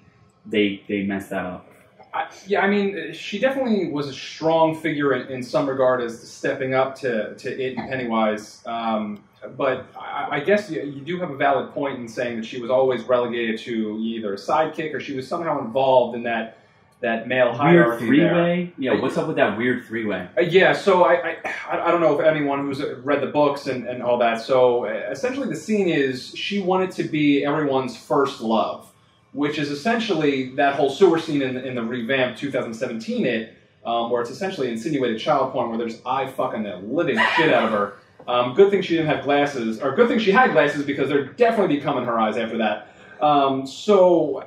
they 0.46 0.82
they 0.88 1.04
messed 1.04 1.30
that 1.30 1.46
up? 1.46 1.66
I, 2.14 2.28
yeah, 2.46 2.62
I 2.62 2.68
mean, 2.68 3.12
she 3.14 3.38
definitely 3.40 3.90
was 3.90 4.08
a 4.08 4.12
strong 4.14 4.74
figure 4.76 5.14
in, 5.14 5.28
in 5.28 5.42
some 5.42 5.68
regard 5.68 6.02
as 6.02 6.20
stepping 6.30 6.74
up 6.74 6.96
to, 7.00 7.34
to 7.36 7.62
it 7.62 7.76
and 7.76 7.88
Pennywise. 7.88 8.62
Um, 8.66 9.23
but 9.56 9.86
I, 9.98 10.28
I 10.32 10.40
guess 10.40 10.70
you, 10.70 10.82
you 10.82 11.00
do 11.00 11.18
have 11.20 11.30
a 11.30 11.36
valid 11.36 11.72
point 11.72 11.98
in 11.98 12.08
saying 12.08 12.36
that 12.36 12.46
she 12.46 12.60
was 12.60 12.70
always 12.70 13.02
relegated 13.02 13.60
to 13.60 13.98
either 14.00 14.34
a 14.34 14.36
sidekick 14.36 14.94
or 14.94 15.00
she 15.00 15.14
was 15.14 15.26
somehow 15.26 15.60
involved 15.60 16.16
in 16.16 16.22
that 16.24 16.58
that 17.04 17.28
male 17.28 17.48
Weird 17.48 17.56
hierarchy 17.56 18.06
three-way. 18.06 18.72
Yeah, 18.78 18.98
what's 18.98 19.18
up 19.18 19.26
with 19.26 19.36
that 19.36 19.58
weird 19.58 19.84
three 19.84 20.06
way? 20.06 20.26
Uh, 20.38 20.40
yeah, 20.40 20.72
so 20.72 21.04
I, 21.04 21.36
I 21.44 21.86
I 21.86 21.90
don't 21.90 22.00
know 22.00 22.18
if 22.18 22.24
anyone 22.24 22.60
who's 22.60 22.82
read 23.02 23.20
the 23.20 23.26
books 23.26 23.66
and, 23.66 23.86
and 23.86 24.02
all 24.02 24.16
that. 24.18 24.40
So 24.40 24.86
uh, 24.86 25.08
essentially, 25.10 25.48
the 25.48 25.56
scene 25.56 25.86
is 25.86 26.34
she 26.34 26.62
wanted 26.62 26.90
to 26.92 27.04
be 27.04 27.44
everyone's 27.44 27.94
first 27.94 28.40
love, 28.40 28.90
which 29.32 29.58
is 29.58 29.70
essentially 29.70 30.54
that 30.54 30.76
whole 30.76 30.88
sewer 30.88 31.18
scene 31.18 31.42
in, 31.42 31.58
in 31.58 31.74
the 31.74 31.82
revamped 31.82 32.38
2017 32.38 33.26
it, 33.26 33.54
um, 33.84 34.10
where 34.10 34.22
it's 34.22 34.30
essentially 34.30 34.70
insinuated 34.70 35.20
child 35.20 35.52
porn, 35.52 35.68
where 35.68 35.78
there's 35.78 36.00
eye 36.06 36.26
fucking 36.26 36.62
the 36.62 36.76
living 36.76 37.18
shit 37.36 37.52
out 37.52 37.64
of 37.64 37.70
her. 37.70 37.98
Um, 38.26 38.54
good 38.54 38.70
thing 38.70 38.82
she 38.82 38.96
didn't 38.96 39.14
have 39.14 39.24
glasses, 39.24 39.80
or 39.80 39.94
good 39.94 40.08
thing 40.08 40.18
she 40.18 40.30
had 40.32 40.52
glasses 40.52 40.84
because 40.84 41.08
they're 41.08 41.26
definitely 41.26 41.76
becoming 41.76 42.04
her 42.04 42.18
eyes 42.18 42.36
after 42.36 42.56
that. 42.58 42.88
Um, 43.20 43.66
so 43.66 44.42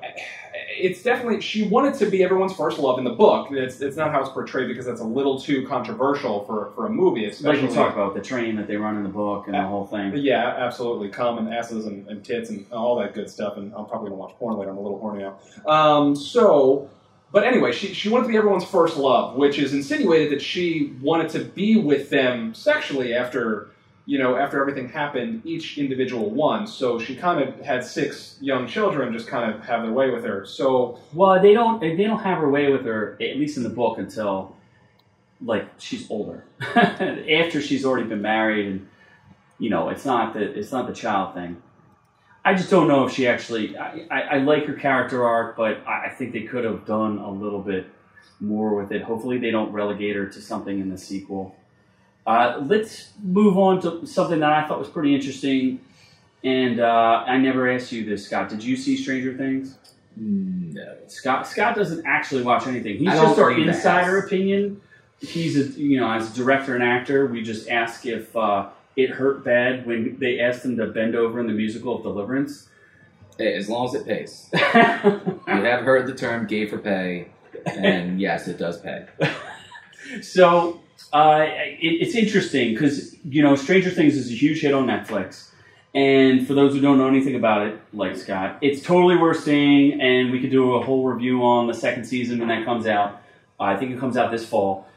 it's 0.80 1.02
definitely 1.02 1.42
she 1.42 1.64
wanted 1.68 1.94
to 1.96 2.06
be 2.10 2.24
everyone's 2.24 2.54
first 2.54 2.78
love 2.78 2.98
in 3.00 3.04
the 3.04 3.12
book. 3.12 3.48
It's, 3.52 3.80
it's 3.82 3.96
not 3.98 4.12
how 4.12 4.22
it's 4.22 4.30
portrayed 4.30 4.68
because 4.68 4.86
that's 4.86 5.02
a 5.02 5.06
little 5.06 5.40
too 5.40 5.66
controversial 5.68 6.44
for, 6.46 6.72
for 6.76 6.86
a 6.86 6.90
movie, 6.90 7.24
Like 7.24 7.32
especially. 7.34 7.62
you 7.70 7.74
talked 7.74 7.94
about 7.96 8.14
the 8.14 8.22
train 8.22 8.56
that 8.58 8.68
they 8.68 8.76
run 8.76 8.98
in 8.98 9.04
the 9.04 9.10
book 9.10 9.48
and 9.48 9.56
the 9.56 9.62
whole 9.64 9.86
thing. 9.86 10.14
Yeah, 10.16 10.56
absolutely. 10.58 11.10
Cum 11.10 11.38
and 11.40 11.52
asses 11.54 11.86
and, 11.86 12.08
and 12.08 12.24
tits 12.24 12.50
and 12.50 12.66
all 12.72 12.96
that 13.00 13.14
good 13.14 13.30
stuff. 13.30 13.58
And 13.58 13.74
I'm 13.76 13.86
probably 13.86 14.10
gonna 14.10 14.20
watch 14.22 14.34
porn 14.38 14.58
later. 14.58 14.72
I'm 14.72 14.78
a 14.78 14.82
little 14.82 15.00
horny 15.00 15.24
now. 15.24 15.72
Um, 15.72 16.16
so, 16.16 16.90
but 17.32 17.44
anyway, 17.44 17.72
she 17.72 17.94
she 17.94 18.10
wanted 18.10 18.24
to 18.24 18.30
be 18.30 18.38
everyone's 18.38 18.64
first 18.64 18.98
love, 18.98 19.36
which 19.36 19.60
is 19.60 19.74
insinuated 19.74 20.32
that 20.32 20.42
she 20.42 20.94
wanted 21.02 21.30
to 21.30 21.40
be 21.40 21.78
with 21.78 22.10
them 22.10 22.54
sexually 22.54 23.14
after 23.14 23.70
you 24.06 24.18
know 24.18 24.38
after 24.38 24.62
everything 24.62 24.88
happened, 24.90 25.42
each 25.46 25.78
individual 25.78 26.30
one. 26.30 26.68
So 26.68 27.00
she 27.00 27.16
kind 27.16 27.42
of 27.42 27.60
had 27.60 27.84
six 27.84 28.38
young 28.40 28.68
children 28.68 29.12
just 29.12 29.28
kind 29.28 29.54
of 29.54 29.66
have 29.66 29.84
their 29.84 29.92
way 29.92 30.10
with 30.10 30.24
her. 30.24 30.46
So 30.46 31.00
Well, 31.14 31.42
they 31.42 31.54
don't 31.54 31.82
they 31.82 31.96
don't 31.96 32.24
have 32.24 32.38
her 32.40 32.50
way 32.50 32.72
with 32.72 32.86
her 32.86 33.18
at 33.20 33.38
least 33.38 33.58
in 33.58 33.64
the 33.64 33.70
book 33.70 33.98
until 33.98 34.56
like 35.44 35.68
she's 35.78 36.10
older. 36.10 36.46
After 36.62 37.62
she's 37.62 37.86
already 37.86 38.08
been 38.08 38.22
married, 38.22 38.66
and 38.66 38.88
you 39.60 39.70
know, 39.70 39.90
it's 39.90 40.06
not 40.06 40.34
the 40.34 40.42
it's 40.58 40.72
not 40.72 40.88
the 40.88 40.94
child 40.94 41.34
thing. 41.34 41.62
I 42.48 42.54
just 42.54 42.70
don't 42.70 42.88
know 42.88 43.06
if 43.06 43.14
she 43.14 43.28
actually. 43.28 43.78
I, 43.78 44.08
I, 44.10 44.22
I 44.22 44.38
like 44.38 44.66
her 44.68 44.74
character 44.74 45.26
arc, 45.26 45.58
but 45.58 45.86
I, 45.86 46.06
I 46.06 46.10
think 46.10 46.32
they 46.32 46.44
could 46.44 46.64
have 46.64 46.86
done 46.86 47.18
a 47.18 47.30
little 47.30 47.60
bit 47.60 47.88
more 48.40 48.74
with 48.74 48.94
it. 48.94 49.02
Hopefully, 49.02 49.38
they 49.38 49.52
don't 49.52 49.74
relegate 49.74 50.16
her 50.16 50.28
to 50.28 50.42
something 50.42 50.80
in 50.80 50.90
the 50.90 50.98
sequel. 50.98 51.58
Uh, 52.26 52.64
let's 52.66 53.12
move 53.22 53.58
on 53.58 53.82
to 53.82 54.06
something 54.06 54.40
that 54.40 54.54
I 54.54 54.66
thought 54.66 54.80
was 54.80 54.88
pretty 54.88 55.14
interesting. 55.14 55.82
And 56.42 56.80
uh, 56.80 57.26
I 57.28 57.36
never 57.36 57.70
asked 57.70 57.92
you 57.92 58.06
this, 58.06 58.26
Scott. 58.26 58.48
Did 58.48 58.64
you 58.64 58.78
see 58.78 58.96
Stranger 58.96 59.36
Things? 59.36 59.78
No. 60.16 60.96
Scott 61.08 61.48
Scott 61.48 61.76
doesn't 61.76 62.06
actually 62.06 62.44
watch 62.44 62.66
anything. 62.66 62.98
He's 62.98 63.12
just 63.12 63.38
our 63.40 63.52
insider 63.52 64.22
house. 64.22 64.26
opinion. 64.26 64.80
He's 65.20 65.58
a 65.58 65.78
you 65.78 66.00
know 66.00 66.10
as 66.10 66.32
a 66.32 66.34
director 66.34 66.76
and 66.76 66.84
actor. 66.84 67.26
We 67.26 67.42
just 67.42 67.68
ask 67.68 68.06
if 68.06 68.34
uh, 68.38 68.70
it 68.98 69.12
hurt 69.12 69.46
bad 69.46 69.86
when 69.86 70.18
they 70.20 70.40
asked 70.40 70.66
him 70.66 70.76
to 70.78 70.88
bend 70.88 71.16
over 71.16 71.40
in 71.40 71.48
the 71.48 71.54
musical 71.54 71.96
of 71.96 72.04
Deliverance. 72.04 72.68
Hey, 73.38 73.54
As 73.54 73.70
long 73.70 73.88
as 73.88 73.94
it 73.94 74.06
pays. 74.06 74.50
You 75.48 75.64
have 75.64 75.86
heard 75.86 76.08
the 76.08 76.14
term 76.14 76.46
"gay 76.48 76.66
for 76.68 76.78
pay," 76.78 77.28
and 77.66 78.20
yes, 78.20 78.48
it 78.48 78.58
does 78.58 78.80
pay. 78.80 79.06
so 80.22 80.82
uh, 81.14 81.46
it, 81.48 82.08
it's 82.08 82.16
interesting 82.16 82.74
because 82.74 83.16
you 83.24 83.42
know 83.42 83.56
Stranger 83.56 83.90
Things 83.92 84.16
is 84.18 84.30
a 84.32 84.36
huge 84.36 84.62
hit 84.62 84.74
on 84.74 84.88
Netflix, 84.88 85.50
and 85.96 86.46
for 86.46 86.54
those 86.54 86.74
who 86.74 86.82
don't 86.82 86.98
know 86.98 87.08
anything 87.08 87.36
about 87.36 87.68
it, 87.68 87.80
like 87.94 88.18
Scott, 88.18 88.58
it's 88.62 88.82
totally 88.82 89.16
worth 89.16 89.44
seeing, 89.44 90.02
and 90.02 90.32
we 90.32 90.42
could 90.42 90.52
do 90.52 90.76
a 90.76 90.84
whole 90.84 91.06
review 91.06 91.44
on 91.44 91.68
the 91.68 91.74
second 91.74 92.06
season 92.06 92.40
when 92.40 92.50
that 92.50 92.66
comes 92.66 92.88
out. 92.88 93.22
I 93.60 93.76
think 93.78 93.92
it 93.92 94.00
comes 94.00 94.18
out 94.18 94.32
this 94.32 94.46
fall. 94.46 94.88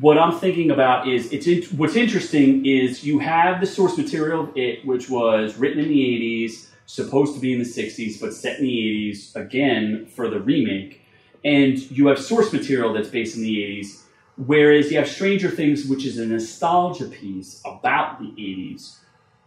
What 0.00 0.18
I'm 0.18 0.38
thinking 0.38 0.70
about 0.70 1.08
is 1.08 1.30
it's 1.32 1.46
in, 1.46 1.62
what's 1.76 1.94
interesting 1.94 2.64
is 2.64 3.04
you 3.04 3.18
have 3.18 3.60
the 3.60 3.66
source 3.66 3.98
material 3.98 4.44
of 4.44 4.56
it, 4.56 4.84
which 4.86 5.10
was 5.10 5.56
written 5.56 5.78
in 5.78 5.88
the 5.88 6.00
80s, 6.00 6.68
supposed 6.86 7.34
to 7.34 7.40
be 7.40 7.52
in 7.52 7.58
the 7.58 7.64
60s, 7.64 8.20
but 8.20 8.32
set 8.32 8.58
in 8.60 8.66
the 8.66 9.12
80s 9.12 9.36
again 9.36 10.06
for 10.06 10.28
the 10.28 10.40
remake, 10.40 11.02
and 11.44 11.78
you 11.90 12.06
have 12.06 12.18
source 12.18 12.52
material 12.52 12.94
that's 12.94 13.08
based 13.08 13.36
in 13.36 13.42
the 13.42 13.56
80s 13.56 14.04
Whereas 14.36 14.90
you 14.90 14.98
have 14.98 15.08
Stranger 15.08 15.48
Things, 15.48 15.86
which 15.86 16.04
is 16.04 16.18
a 16.18 16.26
nostalgia 16.26 17.06
piece 17.06 17.60
about 17.64 18.18
the 18.18 18.26
80s. 18.26 18.96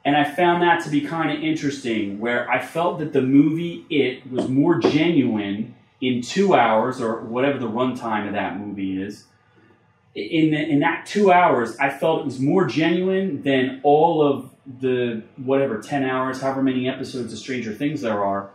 And 0.06 0.16
I 0.16 0.24
found 0.24 0.62
that 0.64 0.82
to 0.86 0.90
be 0.90 1.02
kind 1.02 1.30
of 1.30 1.44
interesting, 1.44 2.20
where 2.20 2.50
I 2.50 2.60
felt 2.60 3.00
that 3.00 3.12
the 3.12 3.22
movie 3.22 3.86
It 3.90 4.32
was 4.32 4.48
more 4.48 4.80
genuine 4.80 5.76
in 6.00 6.22
two 6.22 6.56
hours, 6.56 7.02
or 7.02 7.22
whatever 7.22 7.60
the 7.60 7.68
runtime 7.68 8.28
of 8.28 8.34
that 8.34 8.58
movie 8.58 9.02
is. 9.02 9.26
In, 10.18 10.50
the, 10.52 10.58
in 10.58 10.80
that 10.80 11.06
two 11.06 11.32
hours, 11.32 11.78
I 11.78 11.92
felt 11.92 12.22
it 12.22 12.26
was 12.26 12.40
more 12.40 12.66
genuine 12.66 13.44
than 13.44 13.82
all 13.84 14.26
of 14.26 14.50
the 14.80 15.22
whatever 15.38 15.80
10 15.80 16.04
hours, 16.04 16.42
however 16.42 16.64
many 16.64 16.90
episodes 16.90 17.32
of 17.32 17.38
Stranger 17.40 17.72
Things 17.74 18.02
there 18.02 18.24
are. 18.24 18.50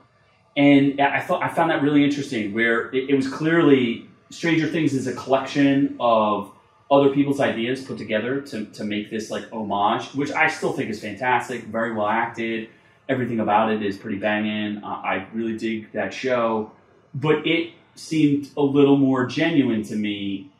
And 0.56 1.00
I 1.00 1.20
thought 1.20 1.42
I 1.42 1.48
found 1.48 1.70
that 1.70 1.82
really 1.82 2.04
interesting, 2.04 2.52
where 2.52 2.90
it, 2.90 3.10
it 3.10 3.14
was 3.14 3.28
clearly 3.28 4.08
Stranger 4.30 4.66
Things 4.66 4.92
is 4.92 5.06
a 5.06 5.14
collection 5.14 5.96
of 6.00 6.52
other 6.90 7.08
people's 7.08 7.40
ideas 7.40 7.82
put 7.82 7.96
together 7.96 8.42
to, 8.42 8.66
to 8.66 8.84
make 8.84 9.10
this 9.10 9.30
like 9.30 9.50
homage, 9.50 10.14
which 10.14 10.30
I 10.30 10.48
still 10.48 10.72
think 10.72 10.90
is 10.90 11.00
fantastic, 11.00 11.64
very 11.64 11.94
well 11.94 12.06
acted. 12.06 12.68
Everything 13.08 13.40
about 13.40 13.72
it 13.72 13.82
is 13.82 13.96
pretty 13.96 14.18
banging. 14.18 14.84
Uh, 14.84 14.88
I 14.88 15.26
really 15.32 15.56
dig 15.56 15.90
that 15.92 16.12
show, 16.12 16.70
but 17.14 17.46
it 17.46 17.72
seemed 17.94 18.50
a 18.56 18.62
little 18.62 18.96
more 18.96 19.26
genuine 19.26 19.82
to 19.84 19.96
me. 19.96 20.50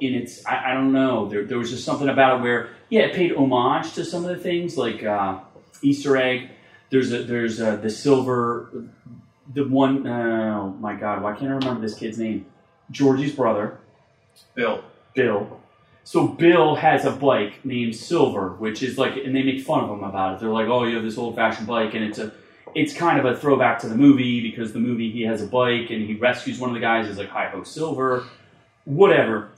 In 0.00 0.14
its, 0.14 0.44
I, 0.46 0.70
I 0.70 0.74
don't 0.74 0.92
know. 0.92 1.28
There, 1.28 1.44
there 1.44 1.58
was 1.58 1.70
just 1.70 1.84
something 1.84 2.08
about 2.08 2.38
it 2.38 2.42
where, 2.42 2.70
yeah, 2.88 3.02
it 3.02 3.14
paid 3.14 3.32
homage 3.32 3.92
to 3.94 4.04
some 4.04 4.24
of 4.24 4.30
the 4.30 4.42
things 4.42 4.78
like 4.78 5.04
uh, 5.04 5.40
Easter 5.82 6.16
egg. 6.16 6.50
There's 6.90 7.12
a 7.12 7.22
there's 7.22 7.60
a, 7.60 7.76
the 7.76 7.90
silver, 7.90 8.70
the 9.54 9.62
one 9.62 10.06
oh 10.06 10.70
my 10.80 10.94
god, 10.94 11.22
why 11.22 11.34
can't 11.34 11.50
I 11.50 11.54
remember 11.54 11.80
this 11.80 11.94
kid's 11.94 12.18
name? 12.18 12.46
Georgie's 12.90 13.32
brother, 13.32 13.78
Bill. 14.54 14.82
Bill. 15.14 15.60
So 16.02 16.26
Bill 16.26 16.74
has 16.74 17.04
a 17.04 17.12
bike 17.12 17.64
named 17.64 17.94
Silver, 17.94 18.54
which 18.54 18.82
is 18.82 18.98
like, 18.98 19.16
and 19.16 19.36
they 19.36 19.42
make 19.42 19.60
fun 19.60 19.84
of 19.84 19.90
him 19.90 20.02
about 20.02 20.34
it. 20.34 20.40
They're 20.40 20.48
like, 20.50 20.66
"Oh, 20.66 20.84
you 20.84 20.96
have 20.96 21.04
this 21.04 21.18
old-fashioned 21.18 21.68
bike," 21.68 21.94
and 21.94 22.02
it's 22.02 22.18
a, 22.18 22.32
it's 22.74 22.92
kind 22.92 23.18
of 23.20 23.24
a 23.26 23.36
throwback 23.36 23.78
to 23.80 23.88
the 23.88 23.94
movie 23.94 24.40
because 24.40 24.72
the 24.72 24.80
movie 24.80 25.10
he 25.10 25.22
has 25.22 25.42
a 25.42 25.46
bike 25.46 25.90
and 25.90 26.06
he 26.06 26.14
rescues 26.14 26.58
one 26.58 26.70
of 26.70 26.74
the 26.74 26.80
guys. 26.80 27.06
Is 27.08 27.18
like 27.18 27.28
Hi 27.28 27.48
Ho 27.50 27.62
Silver, 27.62 28.24
whatever. 28.84 29.50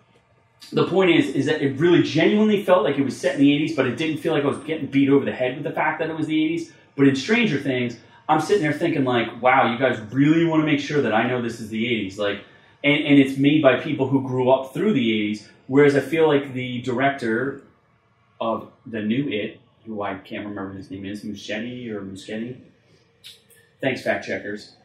The 0.70 0.86
point 0.86 1.10
is, 1.10 1.34
is 1.34 1.46
that 1.46 1.62
it 1.62 1.78
really 1.78 2.02
genuinely 2.02 2.64
felt 2.64 2.84
like 2.84 2.98
it 2.98 3.04
was 3.04 3.16
set 3.16 3.34
in 3.34 3.40
the 3.40 3.50
'80s, 3.50 3.76
but 3.76 3.86
it 3.86 3.96
didn't 3.96 4.18
feel 4.18 4.32
like 4.32 4.44
I 4.44 4.48
was 4.48 4.58
getting 4.58 4.86
beat 4.86 5.08
over 5.08 5.24
the 5.24 5.32
head 5.32 5.54
with 5.54 5.64
the 5.64 5.72
fact 5.72 5.98
that 5.98 6.08
it 6.08 6.16
was 6.16 6.26
the 6.26 6.36
'80s. 6.36 6.70
But 6.96 7.08
in 7.08 7.16
Stranger 7.16 7.58
Things, 7.58 7.96
I'm 8.28 8.40
sitting 8.40 8.62
there 8.62 8.72
thinking 8.72 9.04
like, 9.04 9.42
wow, 9.42 9.70
you 9.72 9.78
guys 9.78 9.98
really 10.12 10.44
want 10.44 10.62
to 10.62 10.66
make 10.66 10.80
sure 10.80 11.02
that 11.02 11.12
I 11.12 11.26
know 11.26 11.42
this 11.42 11.60
is 11.60 11.68
the 11.68 11.84
'80s, 11.84 12.18
like, 12.18 12.44
and, 12.84 13.04
and 13.04 13.18
it's 13.18 13.38
made 13.38 13.62
by 13.62 13.80
people 13.80 14.08
who 14.08 14.26
grew 14.26 14.50
up 14.50 14.72
through 14.72 14.92
the 14.92 15.32
'80s. 15.32 15.48
Whereas 15.66 15.96
I 15.96 16.00
feel 16.00 16.26
like 16.26 16.52
the 16.52 16.82
director 16.82 17.62
of 18.40 18.70
the 18.86 19.00
new 19.00 19.28
It, 19.28 19.60
who 19.86 20.02
I 20.02 20.14
can't 20.14 20.46
remember 20.46 20.74
his 20.74 20.90
name 20.90 21.06
is, 21.06 21.24
Muschetti 21.24 21.88
or 21.90 22.02
Muschetti. 22.02 22.56
Thanks, 23.80 24.02
fact 24.02 24.26
checkers. 24.26 24.76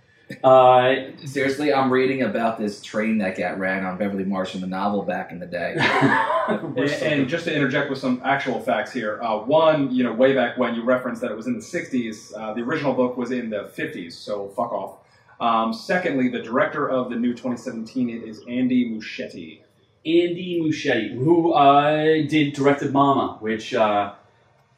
Uh, 0.43 0.95
Seriously, 1.25 1.73
I'm 1.73 1.91
reading 1.91 2.21
about 2.21 2.57
this 2.57 2.81
train 2.81 3.17
that 3.19 3.37
got 3.37 3.57
ran 3.59 3.85
on 3.85 3.97
Beverly 3.97 4.25
Marsh 4.25 4.55
in 4.55 4.61
the 4.61 4.67
novel 4.67 5.03
back 5.03 5.31
in 5.31 5.39
the 5.39 5.45
day. 5.45 5.75
And, 6.47 6.77
and 6.77 7.27
just 7.27 7.43
to 7.43 7.53
interject 7.53 7.89
with 7.89 7.99
some 7.99 8.21
actual 8.23 8.61
facts 8.61 8.93
here, 8.93 9.21
uh, 9.21 9.39
one, 9.39 9.93
you 9.93 10.01
know, 10.01 10.13
way 10.13 10.33
back 10.33 10.57
when 10.57 10.75
you 10.75 10.83
referenced 10.83 11.21
that 11.21 11.29
it 11.29 11.35
was 11.35 11.45
in 11.45 11.55
the 11.55 11.59
60s, 11.59 12.31
uh, 12.37 12.53
the 12.53 12.61
original 12.61 12.93
book 12.93 13.17
was 13.17 13.31
in 13.31 13.49
the 13.49 13.69
50s, 13.75 14.13
so 14.13 14.47
fuck 14.49 14.71
off. 14.71 14.99
Um, 15.41 15.73
secondly, 15.73 16.29
the 16.29 16.41
director 16.41 16.89
of 16.89 17.09
the 17.09 17.17
new 17.17 17.33
2017 17.33 18.09
it 18.09 18.23
is 18.23 18.41
Andy 18.47 18.89
Muschietti. 18.89 19.59
Andy 20.05 20.61
Muschietti, 20.63 21.15
who 21.15 21.51
uh, 21.51 22.25
did 22.29 22.53
directed 22.53 22.93
Mama, 22.93 23.37
which 23.41 23.73
uh, 23.73 24.13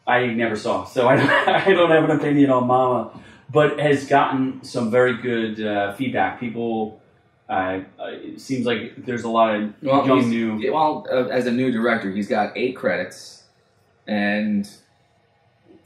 I 0.07 0.25
never 0.27 0.55
saw, 0.55 0.85
so 0.85 1.07
I 1.07 1.17
don't, 1.17 1.29
I 1.47 1.71
don't 1.71 1.91
have 1.91 2.09
an 2.09 2.17
opinion 2.17 2.49
on 2.49 2.65
Mama, 2.65 3.11
but 3.51 3.79
has 3.79 4.05
gotten 4.05 4.63
some 4.63 4.91
very 4.91 5.17
good 5.17 5.65
uh, 5.65 5.93
feedback. 5.93 6.39
People, 6.39 7.01
uh, 7.49 7.81
uh, 7.99 8.05
it 8.07 8.39
seems 8.39 8.65
like 8.65 9.05
there's 9.05 9.23
a 9.23 9.29
lot 9.29 9.55
of 9.55 9.73
Well, 9.81 10.05
young 10.05 10.29
new. 10.29 10.71
Well, 10.71 11.05
uh, 11.11 11.27
as 11.27 11.47
a 11.47 11.51
new 11.51 11.71
director, 11.71 12.11
he's 12.11 12.27
got 12.27 12.55
eight 12.55 12.75
credits, 12.75 13.43
and 14.07 14.69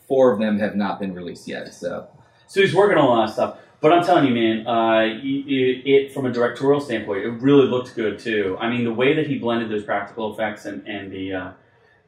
four 0.08 0.32
of 0.32 0.40
them 0.40 0.60
have 0.60 0.76
not 0.76 1.00
been 1.00 1.14
released 1.14 1.48
yet. 1.48 1.74
So 1.74 2.08
So 2.48 2.62
he's 2.62 2.76
working 2.76 2.98
on 2.98 3.06
a 3.06 3.10
lot 3.10 3.28
of 3.28 3.34
stuff. 3.34 3.58
But 3.82 3.92
I'm 3.92 4.06
telling 4.06 4.26
you, 4.26 4.34
man, 4.34 4.66
uh, 4.66 5.02
it, 5.22 5.86
it 5.86 6.14
from 6.14 6.26
a 6.26 6.32
directorial 6.32 6.80
standpoint, 6.80 7.26
it 7.26 7.30
really 7.30 7.68
looked 7.68 7.96
good 7.96 8.18
too. 8.18 8.56
I 8.58 8.70
mean, 8.70 8.86
the 8.86 8.94
way 8.94 9.14
that 9.14 9.28
he 9.28 9.38
blended 9.38 9.70
those 9.70 9.84
practical 9.84 10.34
effects 10.34 10.64
and, 10.64 10.88
and 10.88 11.12
the 11.12 11.34
uh, 11.34 11.52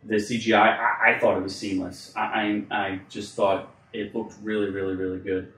the 0.06 0.16
CGI, 0.16 0.56
I, 0.56 1.16
I 1.16 1.20
thought 1.20 1.36
it 1.38 1.44
was 1.44 1.54
seamless. 1.56 2.14
I, 2.16 2.64
I, 2.72 2.78
I 2.78 3.00
just 3.10 3.36
thought 3.36 3.75
it 3.96 4.16
looked 4.16 4.36
really, 4.44 4.70
really, 4.70 4.96
really 4.96 5.20
good, 5.20 5.52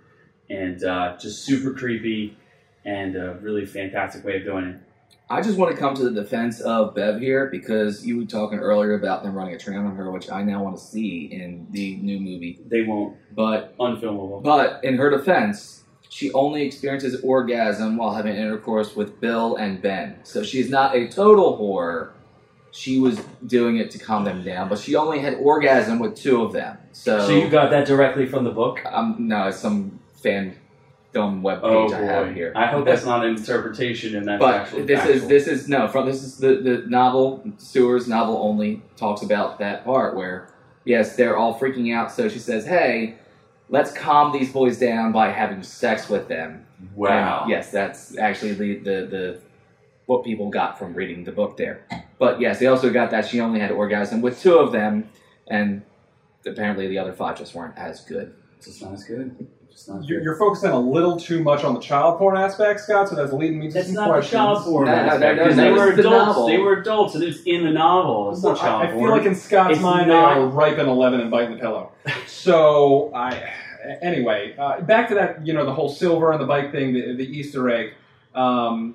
and 0.50 0.84
uh, 0.84 1.18
just 1.18 1.44
super 1.46 1.74
creepy, 1.74 2.38
and 2.86 3.16
a 3.16 3.34
really 3.42 3.66
fantastic 3.66 4.24
way 4.24 4.38
of 4.38 4.44
doing 4.44 4.66
it. 4.66 4.78
I 5.30 5.42
just 5.42 5.58
want 5.58 5.72
to 5.76 5.78
come 5.78 5.94
to 5.96 6.04
the 6.10 6.12
defense 6.22 6.62
of 6.62 6.96
Bev 6.96 7.20
here 7.20 7.48
because 7.48 8.06
you 8.06 8.18
were 8.18 8.24
talking 8.26 8.60
earlier 8.60 8.94
about 8.94 9.24
them 9.24 9.36
running 9.36 9.56
a 9.56 9.58
train 9.60 9.80
on 9.80 9.94
her, 9.98 10.10
which 10.10 10.32
I 10.32 10.42
now 10.42 10.64
want 10.64 10.78
to 10.78 10.82
see 10.82 11.26
in 11.26 11.68
the 11.72 11.98
new 11.98 12.18
movie. 12.18 12.60
They 12.66 12.84
won't 12.84 13.18
But 13.36 13.78
unfilmable. 13.78 14.42
but 14.42 14.82
in 14.86 14.96
her 14.98 15.10
defense, 15.10 15.84
she 16.08 16.32
only 16.32 16.64
experiences 16.66 17.20
orgasm 17.24 17.98
while 17.98 18.14
having 18.16 18.38
intercourse 18.38 18.96
with 18.96 19.20
Bill 19.20 19.58
and 19.58 19.82
Ben. 19.82 20.16
So 20.24 20.44
she's 20.44 20.70
not 20.70 20.96
a 20.96 21.10
total 21.10 21.58
whore. 21.60 22.12
She 22.72 23.00
was 23.00 23.20
doing 23.46 23.78
it 23.78 23.90
to 23.92 23.98
calm 23.98 24.24
them 24.24 24.44
down, 24.44 24.70
but 24.70 24.78
she 24.78 24.96
only 24.96 25.20
had 25.20 25.36
orgasm 25.36 26.00
with 26.00 26.16
two 26.16 26.44
of 26.44 26.54
them. 26.54 26.78
So, 26.92 27.26
So 27.26 27.36
you 27.36 27.50
got 27.50 27.70
that 27.72 27.88
directly 27.88 28.26
from 28.26 28.44
the 28.44 28.52
book? 28.52 28.82
um, 28.86 29.16
no, 29.20 29.48
it's 29.48 29.58
some 29.58 30.00
fan 30.22 30.56
dumb 31.14 31.42
web 31.42 31.62
page 31.62 31.70
Oh 31.72 31.94
I 31.94 32.00
have 32.02 32.28
boy! 32.28 32.34
here. 32.34 32.52
I 32.56 32.68
hope 32.68 32.86
that's 32.86 33.06
not 33.06 33.24
an 33.26 33.36
interpretation 33.38 34.16
and 34.18 34.28
that's 34.28 34.40
but 34.42 34.54
actually 34.56 34.84
this 34.84 35.00
is 35.06 35.08
factual. 35.22 35.30
this 35.30 35.48
is 35.48 35.70
no 35.70 35.88
from 35.88 36.06
this 36.06 36.22
is 36.22 36.38
the 36.38 36.56
the 36.58 36.84
novel 36.88 37.44
Sewer's 37.58 38.08
novel 38.10 38.38
only 38.44 38.82
talks 38.98 39.22
about 39.22 39.58
that 39.60 39.86
part 39.86 40.16
where 40.18 40.50
yes 40.84 41.16
they're 41.16 41.38
all 41.38 41.58
freaking 41.58 41.96
out 41.96 42.12
so 42.12 42.28
she 42.28 42.40
says 42.40 42.66
hey 42.66 43.16
let's 43.70 43.92
calm 43.94 44.34
these 44.34 44.52
boys 44.52 44.78
down 44.78 45.14
by 45.14 45.30
having 45.32 45.64
sex 45.64 46.10
with 46.10 46.28
them 46.28 46.66
wow. 46.94 47.44
And 47.44 47.52
yes 47.52 47.72
that's 47.72 48.18
actually 48.18 48.54
the 48.54 48.76
the 48.80 49.06
the 49.08 49.40
what 50.08 50.26
people 50.26 50.50
got 50.50 50.78
from 50.78 50.94
reading 50.94 51.24
the 51.24 51.32
book 51.32 51.56
there 51.56 51.86
but 52.20 52.40
yes 52.40 52.60
they 52.60 52.68
also 52.68 52.90
got 52.92 53.12
that 53.12 53.26
she 53.28 53.40
only 53.40 53.60
had 53.60 53.72
orgasm 53.72 54.22
with 54.22 54.40
two 54.42 54.58
of 54.58 54.72
them 54.72 55.10
and 55.48 55.82
apparently 56.46 56.88
the 56.88 56.98
other 56.98 57.14
five 57.14 57.38
just 57.38 57.54
weren't 57.56 57.78
as 57.78 58.02
good 58.02 58.34
Just 58.64 58.82
not 58.82 58.94
as 58.94 59.04
good. 59.04 59.48
Just 59.72 59.90
not 59.90 60.00
as 60.00 60.10
You're, 60.10 60.20
good. 60.20 60.24
you're 60.26 60.36
focusing 60.38 60.72
a 60.72 60.80
little 60.80 61.20
too 61.20 61.44
much 61.44 61.64
on 61.64 61.74
the 61.76 61.80
child 61.80 62.18
porn 62.18 62.36
aspect, 62.38 62.80
Scott, 62.80 63.08
so 63.10 63.16
that's 63.16 63.32
leading 63.32 63.60
me 63.60 63.68
to 63.68 63.74
That's 63.76 63.88
some 63.88 63.96
not 63.96 64.06
the 64.08 64.14
questions. 64.14 64.32
child 64.32 64.64
porn 64.66 64.86
No, 64.88 64.92
no, 64.96 65.02
aspect, 65.04 65.22
no, 65.22 65.34
no, 65.44 65.48
'cause 65.50 65.56
no, 65.58 65.64
they 65.64 65.70
it's 65.70 65.80
were 65.80 65.96
the 65.96 66.00
adults. 66.00 66.26
novel. 66.26 66.48
They 66.48 66.58
were 66.58 66.74
adults, 66.82 67.14
and 67.16 67.24
it's 67.24 67.42
in 67.44 67.64
the 67.64 67.70
novel. 67.72 68.32
It's 68.32 68.42
Well, 68.42 68.54
not 68.54 68.60
child 68.62 68.82
I, 68.82 68.86
I 68.86 68.92
porn. 68.94 69.04
feel 69.06 69.12
like 69.18 69.26
in 69.28 69.36
Scott's 69.36 69.74
It's 69.76 69.82
mind 69.84 70.08
not- 70.08 70.34
they 70.36 70.40
are 70.42 70.48
ripe 70.48 70.80
and 70.80 70.88
11 70.90 71.20
and 71.20 71.30
biting 71.30 71.52
the 71.58 71.62
pillow. 71.62 71.92
So 72.26 73.12
I, 73.14 73.54
anyway, 74.02 74.56
uh, 74.58 74.82
back 74.82 75.10
to 75.10 75.16
that. 75.16 75.46
You 75.46 75.54
know, 75.54 75.66
the 75.66 75.74
whole 75.74 75.90
silver 75.90 76.32
and 76.32 76.42
the 76.42 76.48
bike 76.48 76.72
thing, 76.72 76.94
the, 76.94 77.14
the 77.16 77.26
Easter 77.26 77.70
egg. 77.70 77.94
Um, 78.38 78.94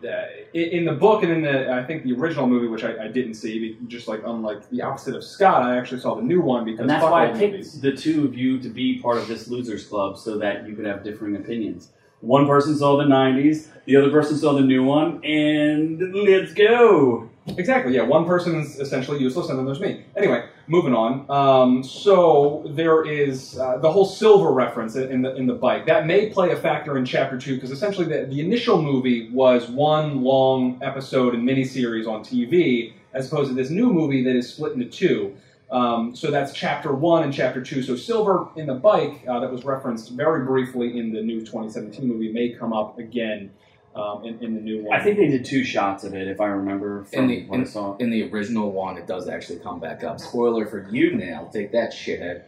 in, 0.54 0.62
in 0.62 0.84
the 0.84 0.92
book 0.92 1.24
and 1.24 1.32
in 1.32 1.42
the, 1.42 1.72
I 1.72 1.82
think 1.84 2.04
the 2.04 2.12
original 2.12 2.46
movie, 2.46 2.68
which 2.68 2.84
I, 2.84 3.06
I 3.06 3.08
didn't 3.08 3.34
see, 3.34 3.76
just 3.88 4.06
like 4.06 4.22
unlike 4.24 4.70
the 4.70 4.82
opposite 4.82 5.16
of 5.16 5.24
Scott, 5.24 5.64
I 5.64 5.76
actually 5.76 6.00
saw 6.00 6.14
the 6.14 6.22
new 6.22 6.40
one 6.40 6.64
because 6.64 6.82
and 6.82 6.90
that's 6.90 7.02
why 7.02 7.24
I 7.24 7.32
picked 7.32 7.52
movies. 7.52 7.80
the 7.80 7.90
two 7.90 8.24
of 8.24 8.34
you 8.36 8.60
to 8.60 8.68
be 8.68 9.00
part 9.00 9.18
of 9.18 9.26
this 9.26 9.48
losers 9.48 9.84
club, 9.84 10.16
so 10.16 10.38
that 10.38 10.68
you 10.68 10.76
could 10.76 10.86
have 10.86 11.02
differing 11.02 11.34
opinions. 11.34 11.90
One 12.20 12.46
person 12.46 12.76
saw 12.76 12.96
the 12.96 13.02
'90s, 13.04 13.66
the 13.84 13.96
other 13.96 14.10
person 14.10 14.36
saw 14.36 14.52
the 14.52 14.60
new 14.60 14.84
one, 14.84 15.24
and 15.24 16.14
let's 16.14 16.54
go. 16.54 17.28
Exactly. 17.48 17.96
Yeah, 17.96 18.02
one 18.02 18.24
person's 18.24 18.78
essentially 18.78 19.18
useless, 19.18 19.48
and 19.48 19.58
then 19.58 19.66
there's 19.66 19.80
me. 19.80 20.04
Anyway, 20.16 20.44
moving 20.66 20.94
on. 20.94 21.30
Um, 21.30 21.82
so 21.82 22.62
there 22.66 23.04
is 23.04 23.58
uh, 23.58 23.78
the 23.78 23.90
whole 23.90 24.04
silver 24.04 24.52
reference 24.52 24.96
in 24.96 25.22
the 25.22 25.34
in 25.34 25.46
the 25.46 25.54
bike 25.54 25.86
that 25.86 26.06
may 26.06 26.28
play 26.30 26.50
a 26.52 26.56
factor 26.56 26.96
in 26.96 27.04
chapter 27.04 27.38
two 27.38 27.54
because 27.54 27.70
essentially 27.70 28.06
the, 28.06 28.26
the 28.26 28.40
initial 28.40 28.80
movie 28.80 29.30
was 29.30 29.68
one 29.68 30.22
long 30.22 30.78
episode 30.82 31.34
and 31.34 31.46
miniseries 31.48 32.06
on 32.06 32.22
TV, 32.22 32.92
as 33.12 33.26
opposed 33.30 33.50
to 33.50 33.54
this 33.54 33.70
new 33.70 33.92
movie 33.92 34.22
that 34.22 34.36
is 34.36 34.52
split 34.52 34.72
into 34.72 34.86
two. 34.86 35.34
Um, 35.70 36.14
so 36.14 36.30
that's 36.30 36.52
chapter 36.52 36.92
one 36.92 37.24
and 37.24 37.32
chapter 37.32 37.62
two. 37.62 37.82
So 37.82 37.96
silver 37.96 38.46
in 38.56 38.66
the 38.66 38.74
bike 38.74 39.24
uh, 39.26 39.40
that 39.40 39.50
was 39.50 39.64
referenced 39.64 40.10
very 40.10 40.44
briefly 40.44 40.98
in 40.98 41.12
the 41.12 41.22
new 41.22 41.40
2017 41.40 42.06
movie 42.06 42.30
may 42.30 42.50
come 42.50 42.72
up 42.74 42.98
again 42.98 43.50
um, 43.94 44.24
in, 44.24 44.42
in 44.42 44.54
the 44.54 44.60
new 44.60 44.82
one. 44.84 44.98
I 44.98 45.02
think 45.02 45.18
they 45.18 45.28
did 45.28 45.44
two 45.44 45.64
shots 45.64 46.04
of 46.04 46.14
it, 46.14 46.26
if 46.28 46.40
I 46.40 46.46
remember 46.46 47.04
from 47.04 47.24
In 47.24 47.26
the- 47.28 47.46
what 47.46 47.60
I 47.60 47.64
saw. 47.64 47.96
in 47.98 48.10
the 48.10 48.30
original 48.30 48.72
one, 48.72 48.96
it 48.96 49.06
does 49.06 49.28
actually 49.28 49.58
come 49.58 49.80
back 49.80 50.02
up. 50.04 50.18
Spoiler 50.20 50.66
for 50.66 50.88
you 50.90 51.14
now. 51.14 51.48
Take 51.52 51.72
that 51.72 51.92
shithead. 51.92 52.42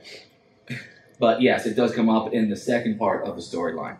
But 1.18 1.40
yes, 1.42 1.64
it 1.66 1.74
does 1.74 1.95
come 1.95 2.09
up 2.09 2.32
in 2.32 2.51
the 2.51 2.57
second 2.57 2.99
part 2.99 3.24
of 3.24 3.36
the 3.36 3.42
storyline. 3.42 3.99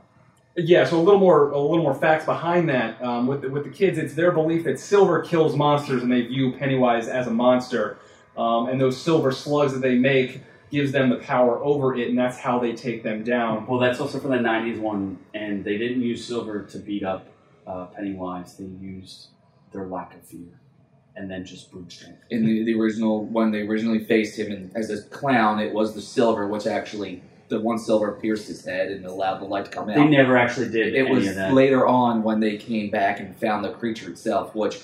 Yeah, 0.57 0.85
so 0.85 0.99
a 0.99 1.03
little 1.03 1.19
more 1.21 1.51
a 1.51 1.59
little 1.59 1.83
more 1.83 1.95
facts 1.95 2.25
behind 2.25 2.69
that. 2.69 3.03
Um, 3.03 3.27
with 3.27 3.43
the, 3.43 3.51
with 3.51 3.65
the 3.65 3.71
kids, 3.71 3.99
it's 3.99 4.15
their 4.15 4.31
belief 4.31 4.65
that 4.65 4.79
silver 4.79 5.21
kills 5.21 5.57
monsters, 5.57 6.03
and 6.03 6.11
they 6.13 6.23
view 6.23 6.53
Pennywise 6.53 7.09
as 7.09 7.27
a 7.27 7.31
monster. 7.31 7.99
Um, 8.37 8.69
and 8.69 8.81
those 8.81 9.01
silver 9.01 9.31
slugs 9.33 9.73
that 9.73 9.81
they 9.81 9.95
make 9.97 10.41
gives 10.71 10.91
them 10.93 11.11
the 11.11 11.17
power 11.17 11.59
over 11.63 11.95
it, 11.97 12.09
and 12.09 12.19
that's 12.19 12.39
how 12.39 12.59
they 12.59 12.73
take 12.73 13.03
them 13.05 13.23
down. 13.25 13.67
Well, 13.67 13.79
that's 13.81 14.01
also 14.01 14.19
from 14.21 14.31
the 14.31 14.39
'90s 14.39 14.79
one, 14.81 15.19
and 15.35 15.65
they 15.65 15.77
didn't 15.77 16.03
use 16.03 16.25
silver 16.25 16.63
to 16.63 16.79
beat 16.79 17.03
up 17.05 17.27
uh, 17.67 17.87
Pennywise. 17.87 18.57
They 18.57 18.65
used 18.65 19.29
their 19.73 19.87
lack 19.87 20.15
of 20.15 20.23
fear, 20.23 20.61
and 21.17 21.31
then 21.31 21.45
just 21.45 21.71
brute 21.71 21.91
strength. 21.93 22.23
In 22.31 22.45
the, 22.47 22.65
the 22.65 22.75
original, 22.79 23.25
when 23.25 23.51
they 23.51 23.63
originally 23.63 24.05
faced 24.05 24.39
him 24.39 24.53
in, 24.53 24.71
as 24.75 24.91
a 24.91 25.03
clown, 25.05 25.59
it 25.61 25.73
was 25.73 25.95
the 25.95 26.01
silver, 26.03 26.47
which 26.47 26.67
actually 26.67 27.23
the 27.49 27.61
one 27.61 27.79
silver 27.79 28.13
pierced 28.13 28.49
his 28.49 28.65
head 28.65 28.91
and 28.91 29.05
allowed 29.05 29.39
the 29.41 29.45
light 29.45 29.67
to 29.67 29.71
come 29.71 29.89
out. 29.91 29.97
They 29.97 30.07
never 30.07 30.37
actually 30.37 30.71
did 30.71 30.95
it 30.95 30.99
any 31.07 31.11
was 31.15 31.27
of 31.29 31.35
that. 31.37 31.53
later 31.53 31.87
on 31.87 32.23
when 32.23 32.41
they 32.41 32.57
came 32.57 32.91
back 32.91 33.21
and 33.21 33.37
found 33.37 33.65
the 33.65 33.71
creature 33.73 34.09
itself, 34.11 34.55
which, 34.55 34.81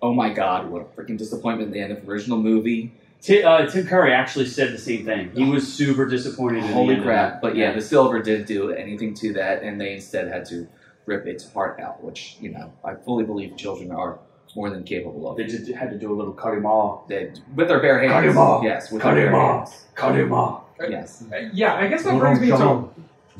oh 0.00 0.14
my 0.14 0.32
god, 0.32 0.70
what 0.70 0.82
a 0.82 0.84
freaking 0.84 1.18
disappointment! 1.18 1.68
at 1.68 1.74
The 1.74 1.80
end 1.80 1.92
of 1.92 2.04
the 2.04 2.10
original 2.10 2.38
movie. 2.38 2.92
Ti- 3.20 3.42
uh, 3.42 3.66
Tim 3.66 3.84
Curry 3.86 4.12
actually 4.12 4.46
said 4.46 4.72
the 4.72 4.78
same 4.78 5.04
thing. 5.04 5.32
He 5.34 5.42
was 5.44 5.70
super 5.70 6.06
disappointed. 6.06 6.58
in 6.58 6.68
the 6.68 6.72
Holy 6.72 6.90
end 6.94 7.00
of 7.00 7.06
crap! 7.06 7.34
it. 7.34 7.40
But 7.42 7.56
yeah, 7.56 7.72
the 7.72 7.80
silver 7.82 8.22
did 8.22 8.46
do 8.46 8.70
anything 8.70 9.12
to 9.14 9.32
that, 9.34 9.62
and 9.64 9.80
they 9.80 9.92
instead 9.94 10.28
had 10.28 10.44
to 10.46 10.68
rip 11.08 11.26
its 11.26 11.52
heart 11.52 11.80
out, 11.80 12.04
which 12.04 12.36
you 12.40 12.50
know 12.50 12.72
I 12.84 12.94
fully 12.94 13.24
believe 13.24 13.56
children 13.56 13.90
are 13.90 14.20
more 14.54 14.70
than 14.70 14.82
capable 14.84 15.30
of. 15.30 15.36
they 15.36 15.44
just 15.44 15.70
had 15.72 15.90
to 15.90 15.98
do 15.98 16.12
a 16.12 16.16
little 16.16 16.32
cut 16.32 16.54
him 16.54 16.64
off. 16.66 17.08
They, 17.08 17.32
with 17.54 17.68
their 17.68 17.80
bare 17.80 17.98
hands. 18.00 18.12
Cut 18.12 18.24
him 18.24 18.38
off. 18.38 18.64
Yes, 18.64 18.90
with 18.92 19.02
Cut 19.02 19.14
their 19.14 19.26
him 19.26 19.32
bare 19.32 19.40
off. 19.40 19.70
hands. 19.72 19.84
Cut 19.94 20.14
him 20.14 20.32
off. 20.32 20.62
Yes. 20.88 21.24
Uh, 21.32 21.48
Yeah, 21.52 21.74
I 21.74 21.86
guess 21.88 22.04
that 22.04 22.18
brings 22.18 22.40
me 22.40 22.48
to, 22.48 22.88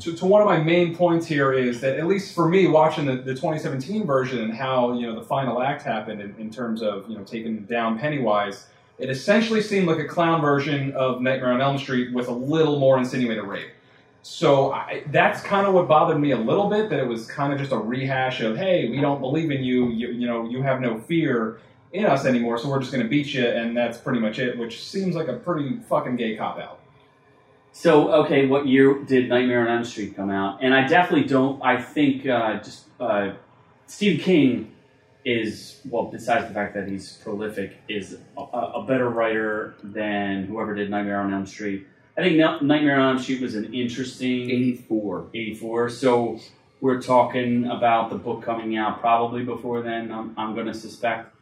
to, 0.01 0.15
to 0.15 0.25
one 0.25 0.41
of 0.41 0.47
my 0.47 0.57
main 0.59 0.95
points 0.95 1.25
here 1.25 1.51
is 1.53 1.79
that 1.81 1.97
at 1.97 2.05
least 2.07 2.35
for 2.35 2.47
me, 2.47 2.67
watching 2.67 3.05
the, 3.05 3.15
the 3.15 3.33
2017 3.33 4.05
version 4.05 4.39
and 4.39 4.53
how 4.53 4.93
you 4.93 5.07
know 5.07 5.15
the 5.15 5.25
final 5.25 5.61
act 5.61 5.81
happened 5.83 6.21
in, 6.21 6.35
in 6.37 6.49
terms 6.51 6.81
of 6.81 7.09
you 7.09 7.17
know 7.17 7.23
taking 7.23 7.63
down 7.65 7.97
Pennywise, 7.97 8.67
it 8.97 9.09
essentially 9.09 9.61
seemed 9.61 9.87
like 9.87 9.99
a 9.99 10.07
clown 10.07 10.41
version 10.41 10.91
of 10.93 11.21
Nightmare 11.21 11.53
on 11.53 11.61
Elm 11.61 11.77
Street 11.77 12.13
with 12.13 12.27
a 12.27 12.33
little 12.33 12.77
more 12.79 12.97
insinuated 12.97 13.43
rape. 13.45 13.69
So 14.21 14.71
I, 14.73 15.03
that's 15.07 15.41
kind 15.41 15.65
of 15.65 15.73
what 15.73 15.87
bothered 15.87 16.19
me 16.19 16.31
a 16.31 16.37
little 16.37 16.69
bit 16.69 16.89
that 16.89 16.99
it 16.99 17.07
was 17.07 17.25
kind 17.25 17.53
of 17.53 17.59
just 17.59 17.71
a 17.71 17.77
rehash 17.77 18.41
of 18.41 18.57
hey, 18.57 18.89
we 18.89 18.99
don't 19.01 19.21
believe 19.21 19.49
in 19.51 19.63
you, 19.63 19.89
you, 19.89 20.09
you 20.09 20.27
know, 20.27 20.47
you 20.49 20.61
have 20.61 20.81
no 20.81 20.99
fear. 20.99 21.59
in 21.91 22.05
us 22.05 22.25
anymore, 22.25 22.57
so 22.57 22.69
we're 22.69 22.79
just 22.79 22.91
going 22.91 23.03
to 23.03 23.09
beat 23.09 23.33
you, 23.33 23.47
and 23.47 23.75
that's 23.75 23.97
pretty 23.97 24.19
much 24.19 24.39
it. 24.39 24.57
Which 24.57 24.83
seems 24.83 25.15
like 25.15 25.27
a 25.27 25.37
pretty 25.37 25.79
fucking 25.89 26.17
gay 26.17 26.35
cop 26.35 26.59
out. 26.59 26.79
So, 27.71 28.11
okay, 28.25 28.45
what 28.45 28.67
year 28.67 29.03
did 29.03 29.29
Nightmare 29.29 29.67
on 29.67 29.77
Elm 29.77 29.85
Street 29.85 30.15
come 30.15 30.29
out? 30.29 30.59
And 30.61 30.73
I 30.73 30.87
definitely 30.87 31.27
don't. 31.27 31.61
I 31.63 31.81
think 31.81 32.27
uh, 32.27 32.59
just 32.59 32.85
uh, 32.99 33.33
Stephen 33.87 34.19
King 34.19 34.75
is 35.25 35.81
well, 35.89 36.05
besides 36.05 36.47
the 36.47 36.53
fact 36.53 36.73
that 36.75 36.87
he's 36.87 37.13
prolific, 37.23 37.77
is 37.87 38.17
a, 38.37 38.41
a 38.41 38.85
better 38.87 39.09
writer 39.09 39.75
than 39.83 40.45
whoever 40.45 40.75
did 40.75 40.89
Nightmare 40.89 41.21
on 41.21 41.33
Elm 41.33 41.45
Street. 41.45 41.87
I 42.17 42.21
think 42.21 42.37
Nightmare 42.37 42.99
on 42.99 43.15
Elm 43.15 43.19
Street 43.23 43.41
was 43.41 43.55
an 43.55 43.73
interesting 43.73 44.49
84. 44.49 45.27
84. 45.33 45.89
So 45.89 46.39
we're 46.81 47.01
talking 47.01 47.65
about 47.65 48.09
the 48.09 48.17
book 48.17 48.43
coming 48.43 48.77
out 48.77 48.99
probably 48.99 49.43
before 49.43 49.81
then. 49.81 50.11
I'm, 50.11 50.33
I'm 50.37 50.53
going 50.53 50.67
to 50.67 50.73
suspect, 50.73 51.33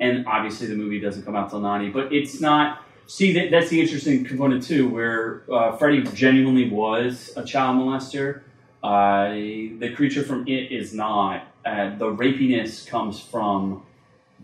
and 0.00 0.26
obviously 0.26 0.66
the 0.66 0.74
movie 0.74 1.00
doesn't 1.00 1.24
come 1.24 1.36
out 1.36 1.50
till 1.50 1.60
90. 1.60 1.90
But 1.90 2.12
it's 2.12 2.40
not. 2.40 2.82
See, 3.06 3.32
that, 3.34 3.50
that's 3.50 3.70
the 3.70 3.80
interesting 3.80 4.24
component 4.24 4.62
too, 4.62 4.88
where 4.88 5.42
uh, 5.50 5.76
Freddy 5.76 6.02
genuinely 6.02 6.68
was 6.68 7.32
a 7.36 7.44
child 7.44 7.78
molester. 7.78 8.42
Uh, 8.82 9.30
the 9.78 9.92
creature 9.96 10.22
from 10.22 10.46
It 10.46 10.70
is 10.72 10.94
not. 10.94 11.46
Uh, 11.64 11.96
the 11.96 12.06
rapiness 12.06 12.86
comes 12.86 13.20
from 13.20 13.82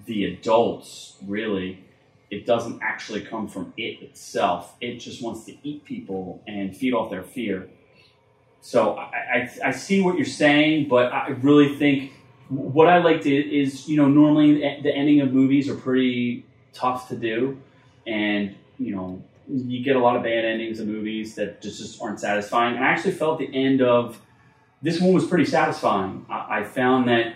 the 0.06 0.24
adults, 0.24 1.16
really. 1.26 1.84
It 2.35 2.47
doesn't 2.47 2.82
actually 2.82 3.22
come 3.22 3.47
from 3.49 3.72
it 3.76 4.03
itself. 4.03 4.74
It 4.80 4.99
just 4.99 5.22
wants 5.22 5.45
to 5.45 5.57
eat 5.62 5.85
people 5.85 6.43
and 6.47 6.76
feed 6.76 6.93
off 6.93 7.11
their 7.11 7.22
fear. 7.22 7.68
So 8.61 8.97
I, 8.97 9.14
I, 9.35 9.51
I 9.66 9.70
see 9.72 10.01
what 10.01 10.16
you're 10.16 10.24
saying, 10.26 10.89
but 10.89 11.12
I 11.12 11.28
really 11.28 11.76
think 11.76 12.12
what 12.49 12.89
I 12.89 12.99
liked 12.99 13.26
is, 13.26 13.89
you 13.89 13.97
know, 13.97 14.09
normally 14.09 14.59
the 14.82 14.95
ending 14.95 15.20
of 15.20 15.32
movies 15.32 15.68
are 15.68 15.74
pretty 15.74 16.45
tough 16.72 17.09
to 17.09 17.16
do. 17.16 17.61
And, 18.07 18.55
you 18.78 18.95
know, 18.95 19.22
you 19.49 19.85
get 19.85 19.97
a 19.97 19.99
lot 20.01 20.16
of 20.16 20.22
bad 20.22 20.45
endings 20.45 20.80
of 20.80 20.87
movies 20.87 21.35
that 21.37 21.62
just, 21.62 21.78
just 21.78 22.03
aren't 22.03 22.20
satisfying. 22.20 22.76
And 22.76 22.85
I 22.85 22.89
actually 22.89 23.12
felt 23.12 23.39
the 23.39 23.55
end 23.55 23.82
of 23.82 24.20
this 24.82 25.01
one 25.01 25.12
was 25.12 25.26
pretty 25.26 25.45
satisfying. 25.47 26.26
I, 26.28 26.61
I 26.61 26.64
found 26.64 27.09
that 27.09 27.35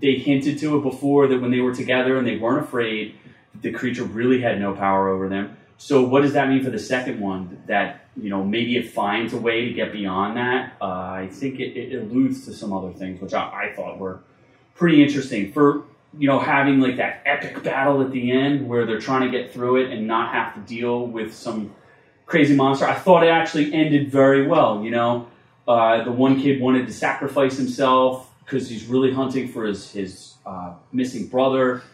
they 0.00 0.14
hinted 0.14 0.58
to 0.58 0.78
it 0.78 0.82
before 0.82 1.26
that 1.28 1.40
when 1.40 1.50
they 1.50 1.60
were 1.60 1.74
together 1.74 2.18
and 2.18 2.26
they 2.26 2.36
weren't 2.36 2.64
afraid, 2.64 3.14
the 3.60 3.72
creature 3.72 4.04
really 4.04 4.40
had 4.40 4.60
no 4.60 4.74
power 4.74 5.08
over 5.08 5.28
them. 5.28 5.56
So 5.78 6.02
what 6.02 6.22
does 6.22 6.32
that 6.32 6.48
mean 6.48 6.62
for 6.64 6.70
the 6.70 6.78
second 6.78 7.20
one? 7.20 7.62
That 7.66 8.06
you 8.16 8.30
know 8.30 8.42
maybe 8.44 8.76
it 8.76 8.90
finds 8.90 9.32
a 9.32 9.38
way 9.38 9.64
to 9.66 9.72
get 9.72 9.92
beyond 9.92 10.36
that. 10.36 10.76
Uh, 10.80 10.84
I 10.84 11.28
think 11.30 11.60
it, 11.60 11.76
it, 11.76 12.02
alludes 12.02 12.44
to 12.46 12.52
some 12.52 12.72
other 12.72 12.92
things, 12.92 13.20
which 13.20 13.32
I, 13.32 13.70
I, 13.70 13.72
thought 13.74 13.98
were 13.98 14.20
pretty 14.74 15.02
interesting. 15.02 15.52
For 15.52 15.84
you 16.18 16.26
know 16.26 16.40
having 16.40 16.80
like 16.80 16.96
that 16.96 17.22
epic 17.26 17.62
battle 17.62 18.02
at 18.02 18.10
the 18.10 18.32
end 18.32 18.68
where 18.68 18.86
they're 18.86 19.00
trying 19.00 19.30
to 19.30 19.38
get 19.38 19.52
through 19.52 19.84
it 19.84 19.92
and 19.92 20.06
not 20.06 20.34
have 20.34 20.54
to 20.54 20.60
deal 20.60 21.06
with 21.06 21.32
some 21.32 21.72
crazy 22.26 22.56
monster. 22.56 22.84
I 22.84 22.94
thought 22.94 23.22
it 23.22 23.30
actually 23.30 23.72
ended 23.72 24.10
very 24.10 24.48
well. 24.48 24.82
You 24.82 24.90
know, 24.90 25.28
uh, 25.68 26.02
the 26.02 26.12
one 26.12 26.40
kid 26.40 26.60
wanted 26.60 26.88
to 26.88 26.92
sacrifice 26.92 27.56
himself 27.56 28.28
because 28.44 28.68
he's 28.68 28.86
really 28.86 29.12
hunting 29.12 29.46
for 29.46 29.64
his 29.64 29.92
his 29.92 30.34
uh, 30.44 30.74
missing 30.90 31.28
brother 31.28 31.84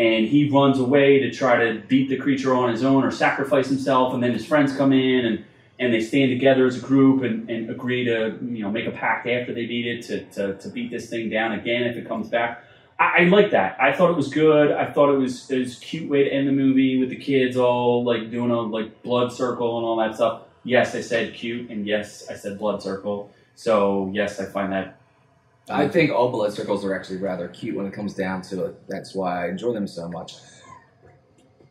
and 0.00 0.26
he 0.26 0.48
runs 0.48 0.78
away 0.78 1.18
to 1.18 1.30
try 1.30 1.62
to 1.62 1.78
beat 1.80 2.08
the 2.08 2.16
creature 2.16 2.54
on 2.54 2.70
his 2.70 2.82
own 2.82 3.04
or 3.04 3.10
sacrifice 3.10 3.68
himself 3.68 4.14
and 4.14 4.22
then 4.22 4.32
his 4.32 4.46
friends 4.46 4.74
come 4.74 4.94
in 4.94 5.26
and, 5.26 5.44
and 5.78 5.92
they 5.92 6.00
stand 6.00 6.30
together 6.30 6.64
as 6.64 6.78
a 6.78 6.80
group 6.80 7.22
and, 7.22 7.50
and 7.50 7.68
agree 7.68 8.02
to 8.04 8.38
you 8.40 8.62
know 8.62 8.70
make 8.70 8.86
a 8.86 8.90
pact 8.90 9.26
after 9.26 9.52
they 9.52 9.66
beat 9.66 9.86
it 9.86 10.02
to, 10.02 10.24
to, 10.30 10.56
to 10.56 10.70
beat 10.70 10.90
this 10.90 11.10
thing 11.10 11.28
down 11.28 11.52
again 11.52 11.82
if 11.82 11.98
it 11.98 12.08
comes 12.08 12.28
back. 12.28 12.64
I, 12.98 13.18
I 13.18 13.24
like 13.24 13.50
that. 13.50 13.76
I 13.78 13.92
thought 13.92 14.10
it 14.10 14.16
was 14.16 14.28
good. 14.28 14.72
I 14.72 14.90
thought 14.90 15.14
it 15.14 15.18
was, 15.18 15.50
it 15.50 15.58
was 15.58 15.78
cute 15.78 16.08
way 16.08 16.24
to 16.24 16.32
end 16.32 16.48
the 16.48 16.52
movie 16.52 16.98
with 16.98 17.10
the 17.10 17.16
kids 17.16 17.58
all 17.58 18.02
like 18.02 18.30
doing 18.30 18.50
a 18.50 18.58
like 18.58 19.02
blood 19.02 19.30
circle 19.30 19.76
and 19.76 19.86
all 19.86 19.96
that 19.96 20.14
stuff. 20.14 20.44
Yes 20.64 20.94
i 20.94 21.02
said 21.02 21.34
cute 21.34 21.70
and 21.70 21.86
yes 21.86 22.26
i 22.30 22.34
said 22.34 22.58
blood 22.58 22.82
circle. 22.82 23.30
So 23.54 24.10
yes 24.14 24.40
i 24.40 24.46
find 24.46 24.72
that 24.72 24.99
I 25.68 25.88
think 25.88 26.10
all 26.10 26.30
blood 26.30 26.52
circles 26.52 26.84
are 26.84 26.94
actually 26.94 27.18
rather 27.18 27.48
cute 27.48 27.76
when 27.76 27.86
it 27.86 27.92
comes 27.92 28.14
down 28.14 28.42
to 28.42 28.64
it. 28.66 28.88
That's 28.88 29.14
why 29.14 29.46
I 29.46 29.48
enjoy 29.50 29.72
them 29.72 29.86
so 29.86 30.08
much. 30.08 30.34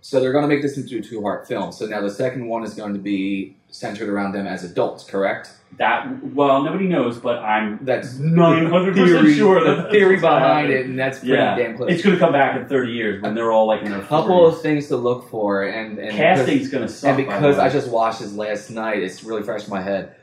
So 0.02 0.20
they're 0.20 0.32
going 0.32 0.44
to 0.44 0.48
make 0.48 0.62
this 0.62 0.78
into 0.78 0.98
a 0.98 1.02
two-part 1.02 1.48
film. 1.48 1.72
So 1.72 1.86
now 1.86 2.02
the 2.02 2.10
second 2.10 2.48
one 2.48 2.64
is 2.64 2.74
going 2.74 2.94
to 2.94 3.00
be 3.00 3.58
centered 3.68 4.10
around 4.10 4.32
them 4.32 4.48
as 4.48 4.64
adults, 4.64 5.04
correct? 5.04 5.52
That 5.78 6.24
well, 6.34 6.64
nobody 6.64 6.88
knows, 6.88 7.20
but 7.20 7.38
I'm 7.40 7.78
That's 7.84 8.16
nine 8.18 8.66
hundred 8.66 8.96
percent 8.96 9.36
sure 9.36 9.64
that 9.64 9.84
the 9.84 9.90
theory 9.92 10.20
behind 10.20 10.72
it, 10.72 10.88
and 10.88 10.98
that's 10.98 11.20
pretty 11.20 11.36
yeah. 11.36 11.56
damn 11.56 11.78
close. 11.78 11.92
It's 11.92 12.04
going 12.04 12.16
to 12.16 12.20
come 12.20 12.34
back 12.34 12.60
in 12.60 12.68
thirty 12.68 12.94
years 12.94 13.22
when 13.22 13.36
they're 13.36 13.52
all 13.52 13.68
like 13.68 13.84
in 13.84 13.92
their 13.92 14.02
couple 14.02 14.50
40s. 14.50 14.54
of 14.54 14.62
things 14.64 14.88
to 14.88 14.98
look 14.98 15.30
for, 15.30 15.64
and, 15.64 16.00
and 16.00 16.12
casting's 16.12 16.70
going 16.70 16.88
to 16.88 16.92
suck. 16.92 17.10
and 17.10 17.18
because. 17.18 17.60
I 17.60 17.70
just 17.70 17.90
watched 17.90 18.20
this 18.20 18.34
last 18.34 18.72
night, 18.72 19.04
it's 19.04 19.24
really 19.24 19.44
fresh 19.44 19.66
in 19.66 19.70
my 19.70 19.82
head. 19.82 20.16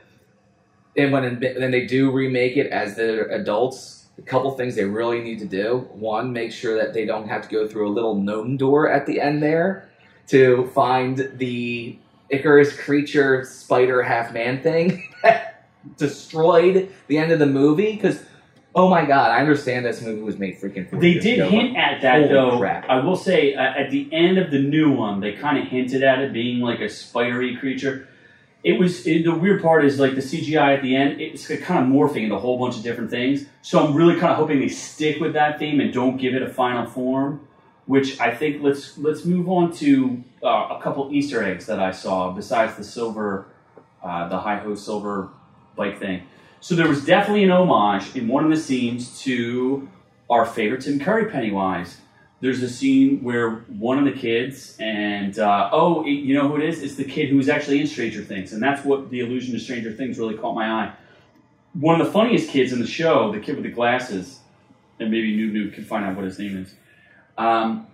And 0.97 1.11
when 1.11 1.39
then 1.39 1.71
they 1.71 1.85
do 1.85 2.11
remake 2.11 2.57
it 2.57 2.71
as 2.71 2.95
they're 2.95 3.27
adults, 3.27 4.05
a 4.17 4.21
couple 4.23 4.51
things 4.51 4.75
they 4.75 4.83
really 4.85 5.21
need 5.21 5.39
to 5.39 5.45
do. 5.45 5.87
One, 5.93 6.33
make 6.33 6.51
sure 6.51 6.75
that 6.77 6.93
they 6.93 7.05
don't 7.05 7.27
have 7.27 7.43
to 7.43 7.49
go 7.49 7.67
through 7.67 7.87
a 7.87 7.93
little 7.93 8.15
gnome 8.15 8.57
door 8.57 8.89
at 8.89 9.05
the 9.05 9.21
end 9.21 9.43
there 9.43 9.87
to 10.27 10.67
find 10.73 11.31
the 11.35 11.97
Icarus 12.29 12.75
creature 12.77 13.45
spider 13.45 14.01
half 14.01 14.33
man 14.33 14.61
thing 14.61 15.07
that 15.23 15.65
destroyed 15.97 16.89
the 17.07 17.17
end 17.17 17.31
of 17.31 17.39
the 17.39 17.45
movie. 17.45 17.93
Because 17.93 18.23
oh 18.75 18.89
my 18.89 19.05
god, 19.05 19.31
I 19.31 19.39
understand 19.39 19.85
this 19.85 20.01
movie 20.01 20.21
was 20.21 20.37
made 20.37 20.59
freaking. 20.59 20.89
40 20.89 21.13
They 21.13 21.19
did 21.19 21.39
ago, 21.39 21.49
hint 21.49 21.77
at 21.77 22.01
that 22.01 22.21
Holy 22.21 22.27
though. 22.33 22.57
crap. 22.57 22.89
I 22.89 22.99
will 22.99 23.15
say 23.15 23.53
uh, 23.53 23.61
at 23.61 23.91
the 23.91 24.09
end 24.11 24.37
of 24.37 24.51
the 24.51 24.59
new 24.59 24.91
one, 24.91 25.19
they 25.19 25.33
kind 25.33 25.57
of 25.57 25.65
hinted 25.67 26.03
at 26.03 26.19
it 26.19 26.33
being 26.33 26.59
like 26.59 26.79
a 26.79 26.89
spidery 26.89 27.55
creature. 27.57 28.07
It 28.67 28.77
was 28.77 29.07
it, 29.07 29.23
the 29.23 29.33
weird 29.33 29.61
part 29.61 29.85
is 29.85 29.97
like 29.97 30.15
the 30.15 30.21
CGI 30.21 30.75
at 30.75 30.81
the 30.81 30.93
end. 30.93 31.21
It's 31.21 31.47
kind 31.47 31.85
of 31.85 31.89
morphing 31.89 32.23
into 32.23 32.35
a 32.35 32.39
whole 32.39 32.59
bunch 32.59 32.75
of 32.75 32.83
different 32.83 33.09
things. 33.09 33.45
So 33.61 33.79
I'm 33.79 33.95
really 33.95 34.15
kind 34.19 34.29
of 34.33 34.35
hoping 34.35 34.59
they 34.59 34.67
stick 34.67 35.21
with 35.21 35.31
that 35.33 35.57
theme 35.57 35.79
and 35.79 35.93
don't 35.93 36.17
give 36.17 36.35
it 36.35 36.41
a 36.41 36.49
final 36.49 36.85
form. 36.85 37.47
Which 37.85 38.19
I 38.19 38.35
think 38.35 38.61
let's 38.61 38.97
let's 38.97 39.23
move 39.23 39.47
on 39.47 39.71
to 39.75 40.21
uh, 40.43 40.75
a 40.77 40.81
couple 40.83 41.09
Easter 41.13 41.41
eggs 41.41 41.65
that 41.67 41.79
I 41.79 41.91
saw 41.91 42.33
besides 42.33 42.75
the 42.75 42.83
silver, 42.83 43.47
uh, 44.03 44.27
the 44.27 44.37
high 44.37 44.57
ho 44.57 44.75
silver 44.75 45.29
bike 45.77 45.97
thing. 45.97 46.23
So 46.59 46.75
there 46.75 46.89
was 46.89 47.05
definitely 47.05 47.45
an 47.45 47.51
homage 47.51 48.17
in 48.17 48.27
one 48.27 48.43
of 48.43 48.49
the 48.49 48.57
scenes 48.57 49.21
to 49.21 49.87
our 50.29 50.45
favorite 50.45 50.81
Tim 50.81 50.99
Curry 50.99 51.31
Pennywise. 51.31 52.01
There's 52.39 52.61
a 52.61 52.69
scene 52.69 53.23
where 53.23 53.49
one 53.67 53.97
of 53.97 54.05
the 54.05 54.19
kids 54.19 54.77
and 54.79 55.37
uh, 55.39 55.69
oh, 55.71 56.03
it- 56.03 56.09
you 56.09 56.35
know 56.35 56.47
who 56.47 56.57
it 56.57 56.63
is? 56.63 56.83
It's 56.83 56.95
the 56.95 57.03
kid 57.03 57.29
who 57.29 57.37
was 57.37 57.49
actually 57.49 57.81
in 57.81 57.87
Stranger 57.87 58.23
Things, 58.23 58.53
and 58.53 58.61
that's 58.61 58.85
what 58.85 59.09
the 59.09 59.21
allusion 59.21 59.53
to 59.53 59.59
Stranger 59.59 59.91
Things 59.91 60.19
really 60.19 60.35
caught 60.35 60.53
my 60.53 60.67
eye. 60.69 60.93
One 61.73 61.99
of 61.99 62.05
the 62.05 62.13
funniest 62.13 62.49
kids 62.49 62.71
in 62.71 62.79
the 62.79 62.87
show, 62.87 63.31
the 63.31 63.39
kid 63.39 63.55
with 63.55 63.63
the 63.63 63.71
glasses, 63.71 64.39
and 64.99 65.09
maybe 65.11 65.35
Noob 65.35 65.73
can 65.73 65.83
find 65.83 66.05
out 66.05 66.15
what 66.15 66.25
his 66.25 66.37
name 66.39 66.57
is. 66.57 66.73
Um, 67.37 67.87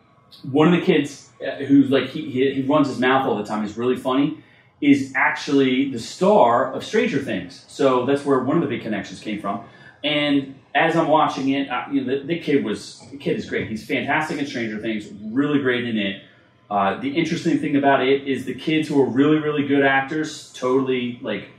one 0.51 0.73
of 0.73 0.79
the 0.79 0.85
kids 0.85 1.29
uh, 1.45 1.63
who's 1.65 1.89
like 1.89 2.09
he, 2.09 2.29
he 2.29 2.53
he 2.53 2.61
runs 2.63 2.87
his 2.87 2.99
mouth 2.99 3.25
all 3.27 3.37
the 3.37 3.45
time 3.45 3.63
is 3.63 3.77
really 3.77 3.97
funny 3.97 4.37
is 4.81 5.13
actually 5.15 5.89
the 5.91 5.99
star 5.99 6.73
of 6.73 6.83
Stranger 6.83 7.19
Things. 7.19 7.63
So 7.69 8.05
that's 8.05 8.25
where 8.25 8.39
one 8.39 8.57
of 8.57 8.63
the 8.63 8.69
big 8.69 8.81
connections 8.81 9.21
came 9.21 9.39
from. 9.39 9.63
And 10.03 10.55
as 10.75 10.95
I'm 10.95 11.07
watching 11.07 11.49
it, 11.49 11.69
uh, 11.69 11.85
you 11.91 12.01
know, 12.01 12.19
the, 12.19 12.25
the 12.25 12.39
kid 12.39 12.63
was 12.63 13.01
the 13.11 13.17
kid 13.17 13.37
is 13.37 13.49
great. 13.49 13.67
He's 13.67 13.85
fantastic 13.85 14.39
in 14.39 14.47
Stranger 14.47 14.79
Things, 14.79 15.07
really 15.21 15.59
great 15.59 15.85
in 15.85 15.97
it. 15.97 16.23
Uh, 16.69 16.99
the 16.99 17.15
interesting 17.15 17.59
thing 17.59 17.75
about 17.75 18.01
it 18.01 18.27
is 18.27 18.45
the 18.45 18.55
kids 18.55 18.87
who 18.87 18.99
are 19.01 19.05
really 19.05 19.37
really 19.37 19.67
good 19.67 19.85
actors 19.85 20.51
totally 20.53 21.19
like 21.21 21.49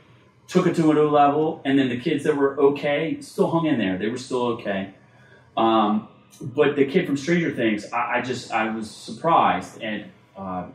took 0.48 0.66
it 0.66 0.76
to 0.76 0.90
a 0.90 0.94
new 0.94 1.08
level, 1.08 1.60
and 1.64 1.78
then 1.78 1.88
the 1.88 1.98
kids 1.98 2.24
that 2.24 2.36
were 2.36 2.58
okay 2.58 3.20
still 3.20 3.50
hung 3.50 3.66
in 3.66 3.78
there. 3.78 3.96
They 3.98 4.08
were 4.08 4.18
still 4.18 4.46
okay. 4.46 4.94
Um, 5.56 6.08
but 6.40 6.76
the 6.76 6.84
kid 6.84 7.06
from 7.06 7.16
Stranger 7.16 7.52
Things, 7.52 7.90
I, 7.92 8.18
I 8.18 8.22
just 8.22 8.50
I 8.50 8.74
was 8.74 8.90
surprised 8.90 9.82
at 9.82 10.06
uh, 10.36 10.66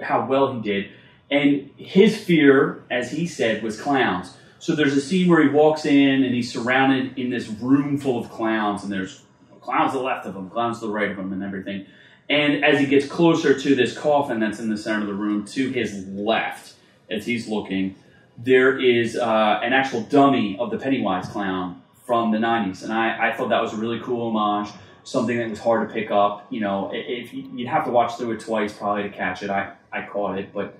how 0.00 0.26
well 0.26 0.52
he 0.52 0.60
did. 0.60 0.90
And 1.30 1.70
his 1.76 2.16
fear, 2.16 2.84
as 2.90 3.10
he 3.10 3.26
said, 3.26 3.62
was 3.62 3.80
clowns. 3.80 4.36
So 4.58 4.74
there's 4.74 4.96
a 4.96 5.00
scene 5.00 5.28
where 5.28 5.42
he 5.42 5.48
walks 5.48 5.84
in 5.84 6.24
and 6.24 6.34
he's 6.34 6.52
surrounded 6.52 7.18
in 7.18 7.30
this 7.30 7.48
room 7.48 7.98
full 7.98 8.18
of 8.18 8.30
clowns, 8.30 8.82
and 8.82 8.92
there's 8.92 9.22
clowns 9.60 9.92
to 9.92 9.98
the 9.98 10.04
left 10.04 10.26
of 10.26 10.34
him, 10.34 10.48
clowns 10.50 10.80
to 10.80 10.86
the 10.86 10.92
right 10.92 11.10
of 11.10 11.18
him, 11.18 11.32
and 11.32 11.42
everything. 11.42 11.86
And 12.28 12.64
as 12.64 12.80
he 12.80 12.86
gets 12.86 13.06
closer 13.06 13.58
to 13.58 13.74
this 13.74 13.96
coffin 13.96 14.40
that's 14.40 14.58
in 14.58 14.68
the 14.70 14.76
center 14.76 15.02
of 15.02 15.06
the 15.06 15.14
room, 15.14 15.44
to 15.46 15.70
his 15.70 16.06
left, 16.08 16.74
as 17.10 17.24
he's 17.26 17.46
looking, 17.48 17.94
there 18.38 18.78
is 18.78 19.16
uh, 19.16 19.60
an 19.62 19.72
actual 19.72 20.02
dummy 20.02 20.56
of 20.58 20.70
the 20.70 20.78
Pennywise 20.78 21.28
clown 21.28 21.82
from 22.04 22.30
the 22.32 22.38
90s. 22.38 22.82
And 22.82 22.92
I, 22.92 23.30
I 23.30 23.36
thought 23.36 23.48
that 23.50 23.62
was 23.62 23.72
a 23.74 23.76
really 23.76 24.00
cool 24.00 24.36
homage, 24.36 24.70
something 25.04 25.36
that 25.38 25.48
was 25.50 25.60
hard 25.60 25.88
to 25.88 25.94
pick 25.94 26.10
up. 26.10 26.46
You 26.50 26.60
know, 26.60 26.90
if 26.92 27.32
you- 27.32 27.48
you'd 27.54 27.68
have 27.68 27.84
to 27.84 27.90
watch 27.90 28.16
through 28.16 28.32
it 28.32 28.40
twice 28.40 28.72
probably 28.72 29.04
to 29.04 29.08
catch 29.10 29.42
it. 29.42 29.50
I, 29.50 29.72
I 29.92 30.02
caught 30.02 30.38
it, 30.38 30.52
but 30.52 30.76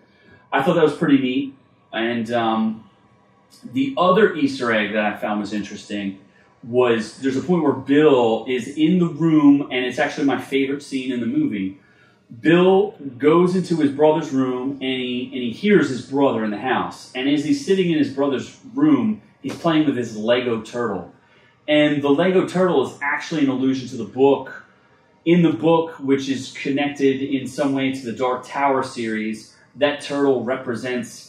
I 0.53 0.63
thought 0.63 0.75
that 0.75 0.85
was 0.85 0.97
pretty 0.97 1.19
neat. 1.19 1.55
And 1.93 2.31
um, 2.33 2.86
the 3.73 3.95
other 3.97 4.35
Easter 4.35 4.73
egg 4.73 4.93
that 4.93 5.05
I 5.05 5.17
found 5.17 5.41
was 5.41 5.53
interesting 5.53 6.21
was 6.63 7.19
there's 7.19 7.37
a 7.37 7.43
point 7.43 7.63
where 7.63 7.73
Bill 7.73 8.45
is 8.49 8.69
in 8.77 8.99
the 8.99 9.07
room, 9.07 9.63
and 9.71 9.85
it's 9.85 9.99
actually 9.99 10.27
my 10.27 10.41
favorite 10.41 10.83
scene 10.83 11.13
in 11.13 11.21
the 11.21 11.27
movie. 11.27 11.79
Bill 12.41 12.97
goes 13.19 13.55
into 13.55 13.77
his 13.77 13.93
brother's 13.93 14.33
room 14.33 14.73
and 14.73 14.83
he 14.83 15.31
and 15.33 15.43
he 15.43 15.53
hears 15.53 15.89
his 15.89 16.03
brother 16.03 16.45
in 16.45 16.51
the 16.51 16.59
house. 16.59 17.13
And 17.15 17.29
as 17.29 17.45
he's 17.45 17.65
sitting 17.65 17.91
in 17.91 17.99
his 17.99 18.13
brother's 18.13 18.59
room, 18.75 19.23
he's 19.43 19.57
playing 19.57 19.87
with 19.87 19.97
his 19.97 20.17
Lego 20.17 20.61
turtle. 20.61 21.13
And 21.69 22.03
the 22.03 22.11
Lego 22.11 22.47
turtle 22.47 22.85
is 22.87 22.99
actually 23.01 23.45
an 23.45 23.49
allusion 23.49 23.89
to 23.89 23.97
the 23.97 24.05
book. 24.05 24.65
In 25.25 25.43
the 25.43 25.53
book, 25.53 25.99
which 25.99 26.29
is 26.29 26.53
connected 26.53 27.21
in 27.21 27.47
some 27.47 27.75
way 27.75 27.93
to 27.93 28.05
the 28.05 28.13
Dark 28.13 28.47
Tower 28.47 28.83
series, 28.83 29.57
that 29.77 30.01
turtle 30.01 30.45
represents 30.45 31.26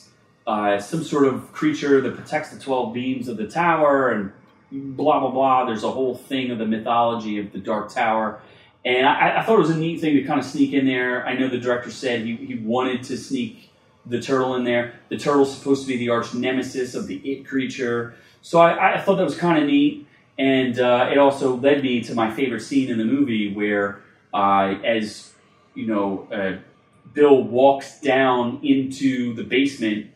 uh, 0.47 0.79
some 0.79 1.03
sort 1.03 1.25
of 1.25 1.51
creature 1.51 1.99
that 1.99 2.15
protects 2.15 2.49
the 2.51 2.59
12 2.59 2.93
beams 2.93 3.27
of 3.27 3.35
the 3.35 3.47
tower 3.47 4.11
and 4.11 4.31
blah, 4.71 5.19
blah, 5.19 5.29
blah. 5.29 5.65
There's 5.65 5.83
a 5.83 5.91
whole 5.91 6.15
thing 6.15 6.51
of 6.51 6.57
the 6.57 6.65
mythology 6.65 7.37
of 7.37 7.51
the 7.51 7.59
Dark 7.59 7.93
Tower. 7.93 8.39
And 8.85 9.05
I, 9.05 9.39
I 9.39 9.43
thought 9.43 9.55
it 9.55 9.59
was 9.59 9.71
a 9.71 9.77
neat 9.77 9.99
thing 9.99 10.15
to 10.15 10.23
kind 10.23 10.39
of 10.39 10.45
sneak 10.45 10.71
in 10.71 10.85
there. 10.85 11.27
I 11.27 11.33
know 11.33 11.49
the 11.49 11.59
director 11.59 11.91
said 11.91 12.21
he, 12.21 12.37
he 12.37 12.55
wanted 12.55 13.03
to 13.03 13.17
sneak 13.17 13.71
the 14.05 14.21
turtle 14.21 14.55
in 14.55 14.63
there. 14.63 14.93
The 15.09 15.17
turtle's 15.17 15.55
supposed 15.55 15.81
to 15.81 15.87
be 15.87 15.97
the 15.97 16.09
arch 16.09 16.33
nemesis 16.33 16.95
of 16.95 17.07
the 17.07 17.17
it 17.17 17.45
creature. 17.45 18.15
So 18.41 18.59
I, 18.59 18.95
I 18.95 19.01
thought 19.01 19.17
that 19.17 19.25
was 19.25 19.37
kind 19.37 19.61
of 19.61 19.65
neat. 19.65 20.07
And 20.39 20.79
uh, 20.79 21.09
it 21.11 21.17
also 21.17 21.57
led 21.57 21.83
me 21.83 22.01
to 22.03 22.15
my 22.15 22.31
favorite 22.31 22.61
scene 22.61 22.89
in 22.89 22.97
the 22.97 23.05
movie 23.05 23.53
where, 23.53 24.01
uh, 24.33 24.75
as 24.85 25.33
you 25.75 25.87
know, 25.87 26.27
uh, 26.31 26.57
Bill 27.13 27.43
walks 27.43 27.99
down 27.99 28.61
into 28.63 29.33
the 29.33 29.43
basement 29.43 30.11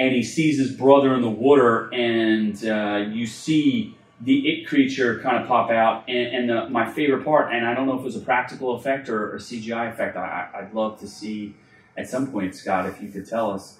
and 0.00 0.14
he 0.14 0.22
sees 0.22 0.58
his 0.58 0.72
brother 0.72 1.14
in 1.14 1.20
the 1.20 1.28
water, 1.28 1.92
and 1.92 2.64
uh, 2.64 3.04
you 3.12 3.26
see 3.26 3.94
the 4.22 4.48
it 4.48 4.66
creature 4.66 5.20
kind 5.20 5.36
of 5.36 5.46
pop 5.46 5.70
out. 5.70 6.08
And, 6.08 6.34
and 6.34 6.48
the, 6.48 6.70
my 6.70 6.90
favorite 6.90 7.22
part, 7.22 7.52
and 7.52 7.66
I 7.66 7.74
don't 7.74 7.86
know 7.86 7.96
if 7.96 8.00
it 8.00 8.04
was 8.04 8.16
a 8.16 8.20
practical 8.20 8.76
effect 8.76 9.10
or 9.10 9.36
a 9.36 9.38
CGI 9.38 9.92
effect, 9.92 10.16
I, 10.16 10.48
I'd 10.54 10.72
love 10.72 10.98
to 11.00 11.06
see 11.06 11.54
at 11.98 12.08
some 12.08 12.32
point, 12.32 12.54
Scott, 12.54 12.86
if 12.86 13.02
you 13.02 13.10
could 13.10 13.28
tell 13.28 13.50
us, 13.50 13.76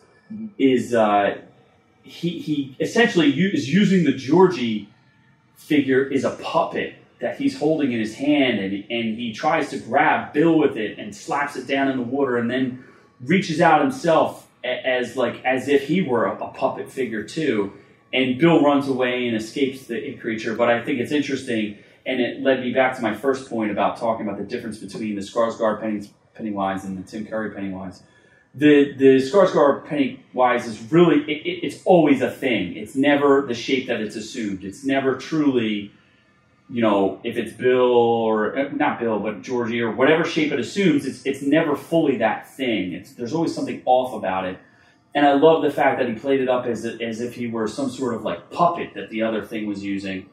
is 0.59 0.93
uh, 0.93 1.39
he, 2.03 2.39
he 2.39 2.77
essentially 2.81 3.31
is 3.31 3.73
using 3.73 4.05
the 4.05 4.13
Georgie 4.13 4.91
figure 5.57 6.05
is 6.05 6.25
a 6.25 6.33
puppet 6.33 6.97
that 7.21 7.39
he's 7.39 7.59
holding 7.59 7.93
in 7.93 7.99
his 7.99 8.15
hand, 8.15 8.59
and, 8.59 8.75
and 8.91 9.19
he 9.19 9.33
tries 9.33 9.71
to 9.71 9.79
grab 9.79 10.35
Bill 10.35 10.59
with 10.59 10.77
it 10.77 10.99
and 10.99 11.17
slaps 11.17 11.57
it 11.57 11.67
down 11.67 11.89
in 11.89 11.97
the 11.97 12.03
water, 12.03 12.37
and 12.37 12.51
then 12.51 12.85
reaches 13.23 13.63
out 13.63 13.81
himself 13.81 14.49
as 14.65 15.17
like 15.17 15.45
as 15.45 15.69
if 15.69 15.89
he 15.89 16.03
were 16.03 16.27
a, 16.27 16.35
a 16.45 16.49
puppet 16.49 16.91
figure 16.91 17.23
too. 17.23 17.73
And 18.13 18.39
Bill 18.39 18.63
runs 18.63 18.89
away 18.89 19.29
and 19.29 19.37
escapes 19.37 19.87
the 19.87 20.15
creature. 20.15 20.55
But 20.55 20.69
I 20.69 20.83
think 20.83 20.99
it's 20.99 21.13
interesting, 21.13 21.79
and 22.05 22.21
it 22.21 22.43
led 22.43 22.61
me 22.61 22.73
back 22.73 22.97
to 22.97 23.03
my 23.03 23.15
first 23.15 23.49
point 23.49 23.71
about 23.71 23.99
talking 23.99 24.27
about 24.27 24.39
the 24.39 24.45
difference 24.45 24.79
between 24.79 25.15
the 25.15 25.21
Skarsgård 25.21 25.81
Penny, 25.81 26.11
Pennywise 26.35 26.85
and 26.85 26.99
the 26.99 27.09
Tim 27.09 27.27
Curry 27.27 27.53
Pennywise. 27.55 28.03
The 28.55 28.95
the 28.95 29.17
Skarsgård 29.19 29.87
Pennywise 29.87 30.67
is 30.67 30.91
really 30.91 31.23
it, 31.31 31.47
it, 31.47 31.67
it's 31.67 31.83
always 31.85 32.21
a 32.21 32.31
thing. 32.31 32.77
It's 32.77 32.97
never 32.97 33.47
the 33.47 33.55
shape 33.55 33.87
that 33.87 34.01
it's 34.01 34.17
assumed. 34.17 34.65
It's 34.65 34.85
never 34.85 35.15
truly 35.17 35.93
you 36.71 36.83
know, 36.83 37.21
if 37.25 37.37
it's 37.37 37.53
Bill 37.53 37.91
or 37.91 38.57
uh, 38.57 38.69
not 38.73 39.01
Bill, 39.01 39.19
but 39.19 39.43
Georgie 39.43 39.81
or 39.81 39.91
whatever 39.91 40.25
shape 40.25 40.53
it 40.53 40.61
assumes, 40.61 41.05
it's 41.05 41.27
it's 41.27 41.43
never 41.43 41.75
fully 41.75 42.19
that 42.19 42.49
thing. 42.49 42.93
It's 42.93 43.13
there's 43.13 43.35
always 43.35 43.55
something 43.55 43.83
off 43.87 44.15
about 44.15 44.45
it. 44.45 44.59
And 45.13 45.27
I 45.27 45.33
love 45.33 45.63
the 45.63 45.73
fact 45.73 45.99
that 45.99 46.09
he 46.09 46.15
played 46.15 46.41
it 46.41 46.49
up 46.49 46.67
as 46.67 46.85
as 46.85 47.21
if 47.21 47.35
he 47.35 47.49
were 47.49 47.67
some 47.67 47.91
sort 47.91 48.15
of 48.15 48.23
like 48.23 48.51
puppet 48.51 48.95
that 48.95 49.11
the 49.11 49.23
other 49.23 49.45
thing 49.45 49.67
was 49.67 49.83
using. 49.83 50.31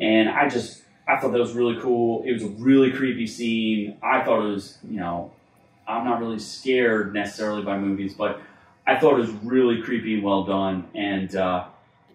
And 0.00 0.30
I 0.30 0.48
just 0.48 0.82
I 1.06 1.18
thought 1.18 1.32
that 1.32 1.40
was 1.40 1.52
really 1.52 1.78
cool. 1.80 2.22
It 2.24 2.32
was 2.32 2.42
a 2.42 2.48
really 2.48 2.90
creepy 2.90 3.26
scene. 3.26 3.98
I 4.02 4.24
thought 4.24 4.42
it 4.42 4.48
was, 4.48 4.78
you 4.88 4.98
know, 4.98 5.32
I'm 5.86 6.06
not 6.06 6.20
really 6.20 6.38
scared 6.38 7.12
necessarily 7.12 7.62
by 7.62 7.78
movies, 7.78 8.14
but 8.14 8.40
I 8.86 8.98
thought 8.98 9.14
it 9.14 9.20
was 9.20 9.30
really 9.44 9.82
creepy 9.82 10.14
and 10.14 10.22
well 10.22 10.44
done. 10.44 10.88
And 10.94 11.34
uh, 11.36 11.66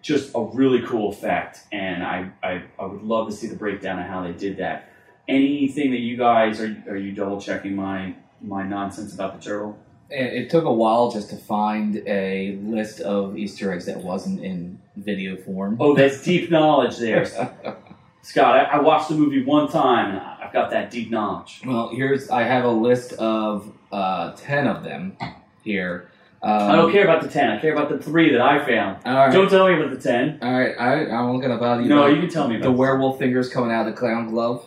just 0.02 0.32
a 0.34 0.40
really 0.40 0.82
cool 0.82 1.10
effect, 1.10 1.60
and 1.72 2.02
I, 2.02 2.30
I, 2.42 2.62
I 2.78 2.86
would 2.86 3.02
love 3.02 3.28
to 3.28 3.34
see 3.34 3.46
the 3.46 3.56
breakdown 3.56 3.98
of 3.98 4.06
how 4.06 4.22
they 4.22 4.32
did 4.32 4.56
that. 4.58 4.90
Anything 5.28 5.90
that 5.92 6.00
you 6.00 6.16
guys 6.16 6.60
are 6.60 6.76
are 6.88 6.96
you 6.96 7.12
double 7.12 7.40
checking 7.40 7.76
my 7.76 8.14
my 8.40 8.62
nonsense 8.62 9.14
about 9.14 9.38
the 9.38 9.44
turtle? 9.44 9.78
And 10.10 10.26
it 10.26 10.50
took 10.50 10.64
a 10.64 10.72
while 10.72 11.10
just 11.12 11.30
to 11.30 11.36
find 11.36 12.02
a 12.06 12.56
list 12.62 13.00
of 13.00 13.36
Easter 13.38 13.72
eggs 13.72 13.86
that 13.86 13.98
wasn't 13.98 14.40
in 14.40 14.80
video 14.96 15.36
form. 15.36 15.76
Oh, 15.78 15.94
that's 15.94 16.22
deep 16.24 16.50
knowledge 16.50 16.96
there, 16.96 17.24
Scott. 18.22 18.56
I, 18.56 18.64
I 18.64 18.80
watched 18.80 19.08
the 19.08 19.14
movie 19.14 19.44
one 19.44 19.68
time, 19.68 20.10
and 20.16 20.18
I've 20.18 20.52
got 20.52 20.70
that 20.70 20.90
deep 20.90 21.10
knowledge. 21.10 21.62
well, 21.64 21.90
here's 21.90 22.28
I 22.30 22.42
have 22.42 22.64
a 22.64 22.70
list 22.70 23.12
of 23.14 23.72
uh, 23.92 24.32
ten 24.32 24.66
of 24.66 24.82
them 24.82 25.16
here. 25.62 26.09
Um, 26.42 26.70
I 26.70 26.76
don't 26.76 26.90
care 26.90 27.04
about 27.04 27.22
the 27.22 27.28
ten. 27.28 27.50
I 27.50 27.58
care 27.60 27.72
about 27.74 27.90
the 27.90 27.98
three 27.98 28.32
that 28.32 28.40
I 28.40 28.64
found. 28.64 28.98
All 29.04 29.14
right, 29.14 29.32
Don't 29.32 29.50
tell 29.50 29.68
me 29.68 29.74
about 29.74 29.90
the 29.90 30.00
ten. 30.00 30.38
all 30.40 30.50
right. 30.58 30.74
I, 30.78 30.94
I'm 31.10 31.32
not 31.34 31.40
gonna 31.40 31.58
bother 31.58 31.82
you. 31.82 31.88
No, 31.88 32.06
you 32.06 32.20
can 32.20 32.30
tell 32.30 32.48
me 32.48 32.56
about 32.56 32.64
the 32.64 32.70
the 32.72 32.76
werewolf 32.76 33.18
fingers 33.18 33.50
coming 33.50 33.70
out 33.70 33.86
of 33.86 33.94
the 33.94 33.98
clown 33.98 34.30
glove. 34.30 34.64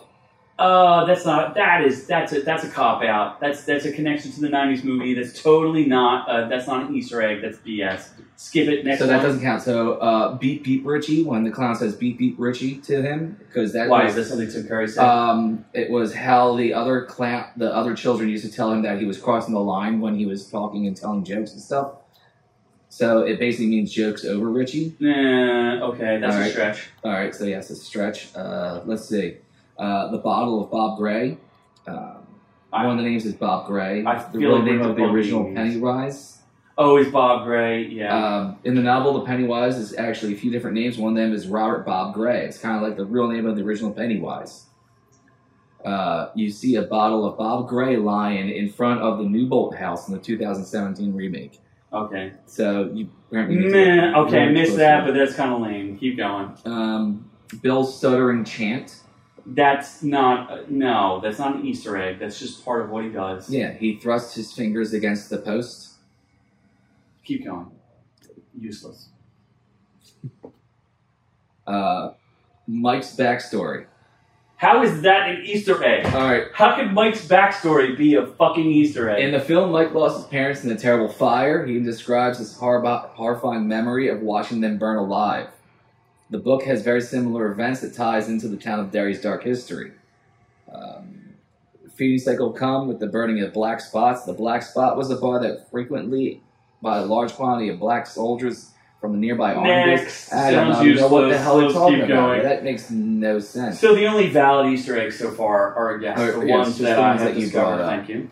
Uh, 0.56 1.04
that's 1.04 1.26
not. 1.26 1.54
That 1.56 1.82
is. 1.84 2.06
That's 2.06 2.32
a. 2.32 2.42
That's 2.42 2.62
a 2.62 2.68
cop 2.70 3.02
out. 3.02 3.40
That's 3.40 3.64
that's 3.64 3.84
a 3.86 3.92
connection 3.92 4.30
to 4.32 4.40
the 4.40 4.48
'90s 4.48 4.84
movie. 4.84 5.12
That's 5.12 5.42
totally 5.42 5.84
not. 5.84 6.28
Uh, 6.28 6.48
that's 6.48 6.68
not 6.68 6.88
an 6.88 6.94
Easter 6.94 7.20
egg. 7.22 7.42
That's 7.42 7.58
BS. 7.58 8.10
Skip 8.36 8.68
it. 8.68 8.84
Next 8.84 9.00
so 9.00 9.06
that 9.08 9.16
one. 9.16 9.24
doesn't 9.26 9.40
count. 9.42 9.62
So 9.62 9.94
uh, 9.94 10.36
beep 10.36 10.62
beep 10.62 10.86
Richie 10.86 11.24
when 11.24 11.42
the 11.42 11.50
clown 11.50 11.74
says 11.74 11.96
beep 11.96 12.18
beep 12.18 12.36
Richie 12.38 12.76
to 12.82 13.02
him 13.02 13.36
because 13.40 13.72
that 13.72 13.88
Why 13.88 14.04
was, 14.04 14.16
is 14.16 14.28
that 14.28 14.34
something 14.36 14.48
Tim 14.48 14.68
Curry 14.68 14.86
said? 14.86 15.04
Um, 15.04 15.64
it 15.72 15.90
was 15.90 16.14
how 16.14 16.56
the 16.56 16.72
other 16.72 17.04
clown, 17.04 17.46
the 17.56 17.74
other 17.74 17.94
children 17.96 18.28
used 18.28 18.44
to 18.44 18.52
tell 18.52 18.70
him 18.70 18.82
that 18.82 19.00
he 19.00 19.06
was 19.06 19.18
crossing 19.18 19.54
the 19.54 19.60
line 19.60 20.00
when 20.00 20.16
he 20.16 20.24
was 20.24 20.48
talking 20.48 20.86
and 20.86 20.96
telling 20.96 21.24
jokes 21.24 21.52
and 21.52 21.60
stuff. 21.60 21.94
So 22.90 23.22
it 23.22 23.40
basically 23.40 23.66
means 23.70 23.92
jokes 23.92 24.24
over 24.24 24.48
Richie. 24.48 24.94
nah. 25.00 25.82
Okay, 25.88 26.18
that's 26.18 26.32
All 26.32 26.40
a 26.40 26.44
right. 26.44 26.52
stretch. 26.52 26.88
All 27.02 27.10
right, 27.12 27.34
so 27.34 27.44
yes, 27.44 27.70
it's 27.72 27.80
a 27.82 27.84
stretch. 27.84 28.28
Uh, 28.36 28.82
let's 28.84 29.08
see. 29.08 29.38
Uh, 29.78 30.10
the 30.10 30.18
bottle 30.18 30.62
of 30.64 30.70
Bob 30.70 30.98
Gray. 30.98 31.36
Um, 31.86 32.18
I- 32.72 32.86
one 32.86 32.98
of 32.98 33.04
the 33.04 33.08
names 33.10 33.24
is 33.26 33.34
Bob 33.34 33.66
Gray. 33.66 34.04
I 34.04 34.22
the 34.32 34.38
real 34.38 34.56
like 34.56 34.64
name 34.64 34.82
of 34.82 34.96
the 34.96 35.02
original 35.04 35.44
names. 35.44 35.56
Pennywise. 35.74 36.30
Oh, 36.76 36.96
is 36.96 37.08
Bob 37.08 37.44
Gray? 37.44 37.86
Yeah. 37.86 38.16
Um, 38.16 38.56
in 38.64 38.74
the 38.74 38.82
novel, 38.82 39.14
the 39.14 39.24
Pennywise 39.26 39.76
is 39.78 39.94
actually 39.96 40.32
a 40.34 40.36
few 40.36 40.50
different 40.50 40.74
names. 40.74 40.98
One 40.98 41.12
of 41.12 41.16
them 41.16 41.32
is 41.32 41.46
Robert 41.46 41.86
Bob 41.86 42.14
Gray. 42.14 42.44
It's 42.46 42.58
kind 42.58 42.76
of 42.76 42.82
like 42.82 42.96
the 42.96 43.04
real 43.04 43.28
name 43.28 43.46
of 43.46 43.54
the 43.56 43.62
original 43.62 43.92
Pennywise. 43.92 44.66
Uh, 45.84 46.30
you 46.34 46.50
see 46.50 46.76
a 46.76 46.82
bottle 46.82 47.26
of 47.26 47.36
Bob 47.36 47.68
Gray 47.68 47.96
lying 47.96 48.48
in 48.48 48.70
front 48.70 49.00
of 49.02 49.18
the 49.18 49.24
Neibolt 49.24 49.76
house 49.76 50.08
in 50.08 50.14
the 50.14 50.20
2017 50.20 51.14
remake. 51.14 51.60
okay. 51.92 52.32
So 52.46 52.90
you 52.92 53.08
apparently 53.28 53.56
Meh. 53.70 54.16
Okay, 54.16 54.40
I 54.40 54.48
missed 54.48 54.76
that, 54.76 55.04
but 55.04 55.14
that's 55.14 55.34
kind 55.34 55.52
of 55.52 55.60
lame. 55.60 55.96
Keep 55.98 56.16
going. 56.16 56.56
Um, 56.64 57.30
Bill's 57.62 57.96
stuttering 57.96 58.44
chant. 58.44 59.02
That's 59.46 60.02
not. 60.02 60.50
Uh, 60.50 60.62
no, 60.68 61.20
that's 61.22 61.38
not 61.38 61.56
an 61.56 61.66
Easter 61.66 61.96
egg. 62.00 62.18
That's 62.18 62.38
just 62.38 62.64
part 62.64 62.82
of 62.82 62.90
what 62.90 63.04
he 63.04 63.10
does. 63.10 63.50
Yeah, 63.50 63.72
he 63.74 63.96
thrusts 63.96 64.34
his 64.34 64.52
fingers 64.52 64.94
against 64.94 65.28
the 65.30 65.38
post. 65.38 65.94
Keep 67.24 67.44
going. 67.44 67.70
Useless. 68.58 69.08
Uh, 71.66 72.12
Mike's 72.66 73.14
backstory. 73.16 73.86
How 74.56 74.82
is 74.82 75.02
that 75.02 75.28
an 75.28 75.42
Easter 75.44 75.82
egg? 75.84 76.06
All 76.14 76.22
right. 76.22 76.46
How 76.54 76.76
could 76.76 76.92
Mike's 76.92 77.26
backstory 77.26 77.96
be 77.98 78.14
a 78.14 78.26
fucking 78.26 78.64
Easter 78.64 79.10
egg? 79.10 79.22
In 79.22 79.32
the 79.32 79.40
film, 79.40 79.72
Mike 79.72 79.92
lost 79.92 80.18
his 80.18 80.26
parents 80.26 80.64
in 80.64 80.70
a 80.70 80.76
terrible 80.76 81.12
fire. 81.12 81.66
He 81.66 81.80
describes 81.80 82.38
his 82.38 82.56
horrifying 82.56 83.68
memory 83.68 84.08
of 84.08 84.20
watching 84.20 84.60
them 84.60 84.78
burn 84.78 84.96
alive. 84.96 85.48
The 86.34 86.40
book 86.40 86.64
has 86.64 86.82
very 86.82 87.00
similar 87.00 87.52
events 87.52 87.78
that 87.82 87.94
ties 87.94 88.28
into 88.28 88.48
the 88.48 88.56
town 88.56 88.80
of 88.80 88.90
Derry's 88.90 89.20
dark 89.22 89.44
history. 89.44 89.92
Um, 90.68 91.20
feeding 91.94 92.18
cycle 92.18 92.50
come 92.52 92.88
with 92.88 92.98
the 92.98 93.06
burning 93.06 93.40
of 93.44 93.52
black 93.52 93.80
spots. 93.80 94.24
The 94.24 94.32
black 94.32 94.64
spot 94.64 94.96
was 94.96 95.12
a 95.12 95.16
bar 95.16 95.38
that 95.42 95.70
frequently 95.70 96.42
by 96.82 96.98
a 96.98 97.04
large 97.04 97.34
quantity 97.34 97.68
of 97.68 97.78
black 97.78 98.08
soldiers 98.08 98.72
from 99.00 99.12
the 99.12 99.18
nearby 99.18 99.54
army 99.54 99.68
base. 99.70 100.00
Next. 100.00 100.32
I 100.32 100.50
don't 100.50 100.72
Sounds 100.74 100.78
know, 100.78 100.82
you 100.82 100.94
know 100.96 101.06
what 101.06 101.20
the 101.20 101.26
useless. 101.28 101.42
hell 101.44 101.56
they're 101.58 101.66
Let's 101.66 101.78
talking 101.78 101.94
keep 101.98 102.04
about. 102.06 102.26
going. 102.26 102.42
That 102.42 102.64
makes 102.64 102.90
no 102.90 103.38
sense. 103.38 103.78
So 103.78 103.94
the 103.94 104.06
only 104.06 104.28
valid 104.28 104.72
Easter 104.72 104.98
eggs 104.98 105.16
so 105.16 105.30
far 105.30 105.72
are 105.76 106.00
yes, 106.02 106.18
Are- 106.18 106.32
the 106.40 106.46
yes, 106.48 106.50
ones 106.56 106.66
just 106.70 106.80
that 106.80 106.96
the 106.96 107.00
I 107.00 107.08
ones 107.10 107.20
have 107.20 107.30
that 107.34 107.38
you 107.38 107.46
discovered. 107.46 107.76
brought 107.76 107.80
up. 107.80 107.90
Thank 107.90 108.08
you. 108.08 108.28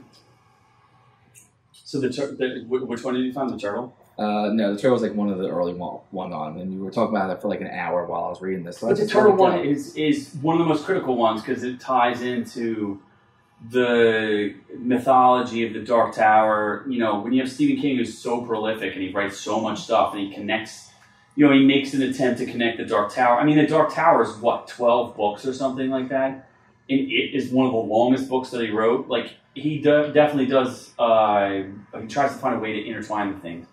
So 1.73 2.01
the, 2.01 2.11
tur- 2.11 2.33
the 2.35 2.65
wh- 2.67 2.89
which 2.89 3.05
one 3.05 3.15
did 3.15 3.23
you 3.23 3.33
find 3.33 3.49
the 3.49 3.57
turtle? 3.57 3.95
Uh, 4.19 4.51
no, 4.53 4.75
the 4.75 4.81
turtle 4.81 4.93
was 4.93 5.03
like 5.03 5.15
one 5.15 5.31
of 5.31 5.39
the 5.39 5.49
early 5.49 5.73
one, 5.73 6.01
one 6.11 6.33
on, 6.33 6.59
and 6.59 6.73
you 6.73 6.81
were 6.81 6.91
talking 6.91 7.17
about 7.17 7.31
it 7.31 7.41
for 7.41 7.49
like 7.49 7.61
an 7.61 7.71
hour 7.71 8.05
while 8.07 8.25
I 8.25 8.29
was 8.29 8.41
reading 8.41 8.65
this. 8.65 8.79
So 8.79 8.89
But 8.89 8.99
the 8.99 9.07
turtle 9.07 9.35
one 9.35 9.61
is 9.61 9.97
is 9.97 10.35
one 10.41 10.57
of 10.57 10.59
the 10.61 10.67
most 10.67 10.85
critical 10.85 11.17
ones 11.17 11.43
because 11.43 11.63
it 11.63 11.81
ties 11.81 12.21
into 12.21 13.01
the 13.71 14.55
mythology 14.79 15.67
of 15.67 15.73
the 15.73 15.81
Dark 15.81 16.15
Tower. 16.15 16.85
You 16.89 16.99
know, 16.99 17.21
when 17.21 17.33
you 17.33 17.41
have 17.41 17.51
Stephen 17.51 17.81
King 17.81 17.97
who's 17.97 18.19
so 18.19 18.43
prolific 18.43 18.93
and 18.95 19.03
he 19.03 19.11
writes 19.11 19.39
so 19.39 19.61
much 19.61 19.81
stuff 19.81 20.13
and 20.13 20.21
he 20.21 20.35
connects 20.35 20.93
you 21.35 21.47
know, 21.47 21.53
he 21.53 21.65
makes 21.65 21.95
an 21.95 22.03
attempt 22.03 22.41
to 22.41 22.47
connect 22.47 22.79
the 22.79 22.85
Dark 22.85 23.13
Tower. 23.13 23.39
I 23.39 23.45
mean, 23.45 23.57
the 23.57 23.67
Dark 23.67 23.95
Tower 23.95 24.23
is 24.23 24.37
what 24.37 24.69
twelve 24.69 25.17
books 25.17 25.47
or 25.47 25.55
something 25.55 25.89
like 25.89 26.09
that, 26.11 26.49
and 26.91 27.01
it 27.01 27.35
is 27.35 27.51
one 27.51 27.67
of 27.67 27.73
the 27.73 27.79
longest 27.79 28.29
books 28.29 28.51
that 28.51 28.61
he 28.63 28.71
wrote. 28.71 29.09
Like 29.09 29.33
he 29.55 29.79
de- 29.79 30.13
definitely 30.13 30.47
does. 30.47 30.93
Uh, 30.99 31.63
he 32.01 32.07
tries 32.07 32.33
to 32.33 32.39
find 32.39 32.57
a 32.57 32.59
way 32.59 32.75
to 32.75 32.87
intertwine 32.87 33.33
the 33.33 33.41
things. 33.41 33.67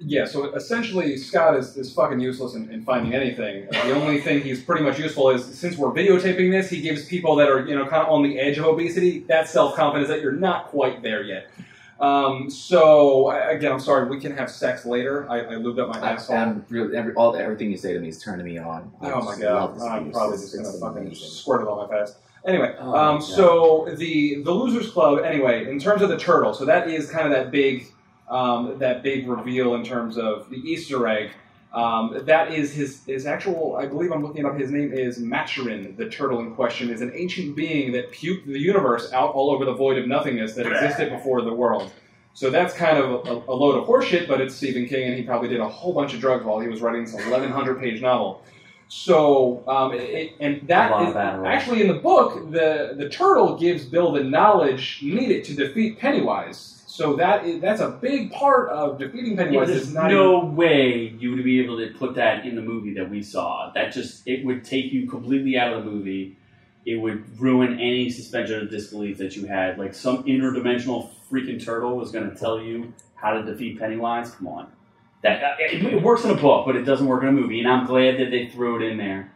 Yeah, 0.00 0.26
so 0.26 0.54
essentially, 0.54 1.16
Scott 1.16 1.56
is, 1.56 1.76
is 1.76 1.92
fucking 1.92 2.20
useless 2.20 2.54
in, 2.54 2.70
in 2.70 2.84
finding 2.84 3.14
anything. 3.14 3.66
The 3.70 3.94
only 3.94 4.20
thing 4.20 4.42
he's 4.42 4.62
pretty 4.62 4.84
much 4.84 4.96
useful 4.98 5.30
is 5.30 5.44
since 5.44 5.76
we're 5.76 5.90
videotaping 5.90 6.52
this, 6.52 6.70
he 6.70 6.80
gives 6.80 7.04
people 7.06 7.34
that 7.36 7.48
are 7.48 7.66
you 7.66 7.74
know 7.74 7.84
kind 7.84 8.02
of 8.06 8.08
on 8.08 8.22
the 8.22 8.38
edge 8.38 8.58
of 8.58 8.64
obesity 8.64 9.20
that 9.28 9.48
self 9.48 9.74
confidence 9.74 10.08
that 10.08 10.20
you're 10.20 10.32
not 10.32 10.68
quite 10.68 11.02
there 11.02 11.22
yet. 11.22 11.50
Um, 11.98 12.48
so 12.48 13.30
again, 13.50 13.72
I'm 13.72 13.80
sorry. 13.80 14.08
We 14.08 14.20
can 14.20 14.36
have 14.36 14.50
sex 14.50 14.86
later. 14.86 15.28
I, 15.28 15.40
I 15.40 15.54
lubed 15.54 15.80
up 15.80 15.88
my 15.88 16.00
I, 16.00 16.12
asshole. 16.12 16.36
I'm 16.36 16.64
really, 16.68 16.96
every, 16.96 17.12
all 17.14 17.34
everything 17.34 17.70
you 17.72 17.76
say 17.76 17.92
to 17.92 17.98
me 17.98 18.08
is 18.08 18.22
turning 18.22 18.46
me 18.46 18.56
on. 18.56 18.92
I 19.00 19.10
Oh 19.10 19.22
my 19.22 19.36
god! 19.36 19.74
this 19.74 19.82
I'm 19.82 20.12
probably 20.12 20.36
just 20.38 20.54
gonna 20.54 20.68
it's 20.68 20.78
fucking 20.78 21.06
amazing. 21.06 21.28
squirt 21.28 21.62
it 21.62 21.66
on 21.68 21.88
my 21.88 21.98
face. 21.98 22.14
Anyway, 22.46 22.76
Oh 22.78 22.94
um, 22.94 23.20
so 23.20 23.92
the 23.96 24.42
the 24.44 24.52
losers 24.52 24.90
club. 24.92 25.24
Anyway, 25.24 25.68
in 25.68 25.80
terms 25.80 26.02
of 26.02 26.08
the 26.08 26.16
turtle, 26.18 26.54
so 26.54 26.64
that 26.66 26.88
is 26.88 27.10
kind 27.10 27.26
of 27.26 27.32
that 27.32 27.50
big 27.50 27.88
um, 28.30 28.78
that 28.78 29.02
big 29.02 29.28
reveal 29.28 29.74
in 29.74 29.84
terms 29.84 30.18
of 30.18 30.50
the 30.50 30.56
Easter 30.56 31.06
egg. 31.06 31.30
Um, 31.72 32.22
that 32.24 32.52
is 32.52 32.72
his 32.72 33.04
his 33.04 33.26
actual. 33.26 33.76
I 33.76 33.86
believe 33.86 34.10
I'm 34.10 34.22
looking 34.22 34.44
it 34.44 34.48
up. 34.48 34.58
His 34.58 34.70
name 34.70 34.92
is 34.92 35.18
Maturin. 35.18 35.96
The 35.96 36.08
turtle 36.08 36.40
in 36.40 36.54
question 36.54 36.88
is 36.88 37.02
an 37.02 37.12
ancient 37.14 37.56
being 37.56 37.92
that 37.92 38.10
puked 38.10 38.46
the 38.46 38.58
universe 38.58 39.12
out 39.12 39.34
all 39.34 39.50
over 39.50 39.66
the 39.66 39.74
void 39.74 39.98
of 39.98 40.06
nothingness 40.06 40.54
that 40.54 40.66
existed 40.66 41.10
before 41.10 41.42
the 41.42 41.52
world. 41.52 41.92
So 42.32 42.50
that's 42.50 42.72
kind 42.72 42.96
of 42.96 43.26
a, 43.26 43.50
a 43.50 43.54
load 43.54 43.76
of 43.76 43.88
horseshit, 43.88 44.28
but 44.28 44.40
it's 44.40 44.54
Stephen 44.54 44.86
King, 44.86 45.08
and 45.08 45.16
he 45.16 45.24
probably 45.24 45.48
did 45.48 45.60
a 45.60 45.68
whole 45.68 45.92
bunch 45.92 46.14
of 46.14 46.20
drugs 46.20 46.44
while 46.44 46.60
he 46.60 46.68
was 46.68 46.80
writing 46.80 47.04
this 47.04 47.12
1,100 47.12 47.80
page 47.80 48.00
novel. 48.00 48.42
So, 48.88 49.62
um, 49.68 49.92
it, 49.92 50.34
and 50.40 50.66
that 50.68 50.90
is 51.02 51.14
words. 51.14 51.46
actually 51.46 51.82
in 51.82 51.88
the 51.88 52.00
book, 52.00 52.50
the 52.50 52.94
the 52.96 53.08
turtle 53.08 53.58
gives 53.58 53.84
Bill 53.84 54.12
the 54.12 54.24
knowledge 54.24 55.00
needed 55.02 55.44
to 55.44 55.54
defeat 55.54 55.98
Pennywise. 55.98 56.77
So 56.98 57.14
that 57.14 57.46
is 57.46 57.60
that's 57.60 57.80
a 57.80 57.90
big 57.90 58.32
part 58.32 58.70
of 58.70 58.98
defeating 58.98 59.36
Pennywise. 59.36 59.68
there's 59.68 59.82
is 59.82 59.94
not 59.94 60.10
no 60.10 60.44
way 60.44 61.14
you 61.16 61.30
would 61.30 61.44
be 61.44 61.60
able 61.60 61.78
to 61.78 61.94
put 61.96 62.16
that 62.16 62.44
in 62.44 62.56
the 62.56 62.60
movie 62.60 62.92
that 62.94 63.08
we 63.08 63.22
saw. 63.22 63.70
That 63.72 63.92
just 63.92 64.26
it 64.26 64.44
would 64.44 64.64
take 64.64 64.92
you 64.92 65.08
completely 65.08 65.56
out 65.56 65.72
of 65.72 65.84
the 65.84 65.90
movie. 65.92 66.36
It 66.84 66.96
would 66.96 67.38
ruin 67.40 67.74
any 67.74 68.10
suspension 68.10 68.60
of 68.62 68.68
disbelief 68.68 69.16
that 69.18 69.36
you 69.36 69.46
had. 69.46 69.78
Like 69.78 69.94
some 69.94 70.24
interdimensional 70.24 71.10
freaking 71.30 71.64
turtle 71.64 71.96
was 71.96 72.10
going 72.10 72.28
to 72.28 72.34
tell 72.34 72.60
you 72.60 72.92
how 73.14 73.30
to 73.30 73.44
defeat 73.44 73.78
Pennywise. 73.78 74.32
Come 74.32 74.48
on, 74.48 74.72
that 75.22 75.40
uh, 75.40 75.54
it, 75.60 75.84
it 75.84 76.02
works 76.02 76.24
in 76.24 76.32
a 76.32 76.34
book, 76.36 76.66
but 76.66 76.74
it 76.74 76.82
doesn't 76.82 77.06
work 77.06 77.22
in 77.22 77.28
a 77.28 77.32
movie. 77.32 77.60
And 77.60 77.68
I'm 77.68 77.86
glad 77.86 78.18
that 78.18 78.32
they 78.32 78.48
threw 78.48 78.82
it 78.82 78.90
in 78.90 78.98
there. 78.98 79.32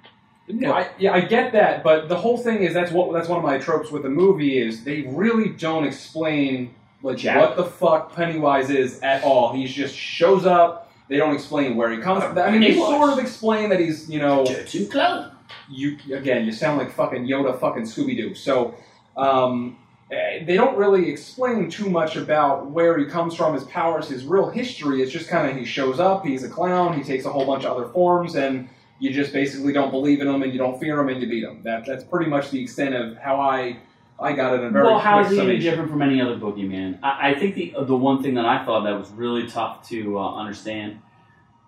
No, 0.48 0.72
I, 0.72 0.90
yeah, 0.98 1.12
I 1.12 1.20
get 1.20 1.52
that, 1.52 1.84
but 1.84 2.08
the 2.08 2.16
whole 2.16 2.38
thing 2.38 2.64
is 2.64 2.74
that's 2.74 2.90
what 2.90 3.12
that's 3.12 3.28
one 3.28 3.38
of 3.38 3.44
my 3.44 3.58
tropes 3.58 3.92
with 3.92 4.02
the 4.02 4.10
movie 4.10 4.58
is 4.58 4.82
they 4.82 5.02
really 5.02 5.50
don't 5.50 5.84
explain 5.84 6.74
like 7.02 7.18
Jack. 7.18 7.40
what 7.40 7.56
the 7.56 7.64
fuck 7.64 8.14
Pennywise 8.14 8.70
is 8.70 9.00
at 9.00 9.24
all. 9.24 9.52
He 9.52 9.66
just 9.66 9.94
shows 9.94 10.46
up. 10.46 10.90
They 11.08 11.16
don't 11.16 11.34
explain 11.34 11.76
where 11.76 11.90
he 11.90 11.98
comes 11.98 12.24
from. 12.24 12.38
I 12.38 12.50
mean, 12.50 12.60
they 12.60 12.74
sort 12.74 13.12
of 13.12 13.18
explain 13.18 13.68
that 13.70 13.80
he's 13.80 14.08
you 14.08 14.18
know 14.18 14.44
Too 14.66 14.86
close. 14.86 15.30
you 15.70 15.98
again. 16.14 16.44
You 16.44 16.52
sound 16.52 16.78
like 16.78 16.90
fucking 16.92 17.26
Yoda, 17.26 17.58
fucking 17.58 17.84
Scooby 17.84 18.16
Doo. 18.16 18.34
So. 18.34 18.74
Um, 19.14 19.76
eh, 20.10 20.42
they 20.42 20.54
don't 20.54 20.74
really 20.74 21.10
explain 21.10 21.68
too 21.68 21.90
much 21.90 22.16
about 22.16 22.70
where 22.70 22.96
he 22.98 23.04
comes 23.04 23.34
from, 23.34 23.52
his 23.52 23.64
powers, 23.64 24.08
his 24.08 24.24
real 24.24 24.48
history. 24.48 25.02
It's 25.02 25.12
just 25.12 25.28
kind 25.28 25.50
of 25.50 25.54
he 25.54 25.66
shows 25.66 26.00
up, 26.00 26.24
he's 26.24 26.44
a 26.44 26.48
clown, 26.48 26.96
he 26.96 27.02
takes 27.02 27.26
a 27.26 27.28
whole 27.30 27.44
bunch 27.44 27.66
of 27.66 27.76
other 27.76 27.92
forms, 27.92 28.34
and 28.34 28.70
you 29.02 29.12
just 29.12 29.32
basically 29.32 29.72
don't 29.72 29.90
believe 29.90 30.20
in 30.20 30.28
him 30.28 30.42
and 30.42 30.52
you 30.52 30.58
don't 30.58 30.78
fear 30.78 31.00
him 31.00 31.08
and 31.08 31.20
you 31.20 31.28
beat 31.28 31.42
him. 31.42 31.60
That 31.64 31.84
that's 31.84 32.04
pretty 32.04 32.30
much 32.30 32.50
the 32.50 32.62
extent 32.62 32.94
of 32.94 33.16
how 33.16 33.40
I 33.40 33.76
I 34.22 34.32
got 34.32 34.54
it 34.54 34.62
in 34.62 34.72
very 34.72 34.86
well, 34.86 34.98
how 34.98 35.20
is 35.20 35.30
he 35.30 35.40
any 35.40 35.58
different 35.58 35.90
from 35.90 36.02
any 36.02 36.20
other 36.20 36.36
boogeyman? 36.36 36.98
I, 37.02 37.30
I 37.30 37.34
think 37.38 37.54
the 37.54 37.74
the 37.84 37.96
one 37.96 38.22
thing 38.22 38.34
that 38.34 38.46
I 38.46 38.64
thought 38.64 38.84
that 38.84 38.98
was 38.98 39.10
really 39.10 39.46
tough 39.46 39.88
to 39.88 40.18
uh, 40.18 40.34
understand, 40.36 41.00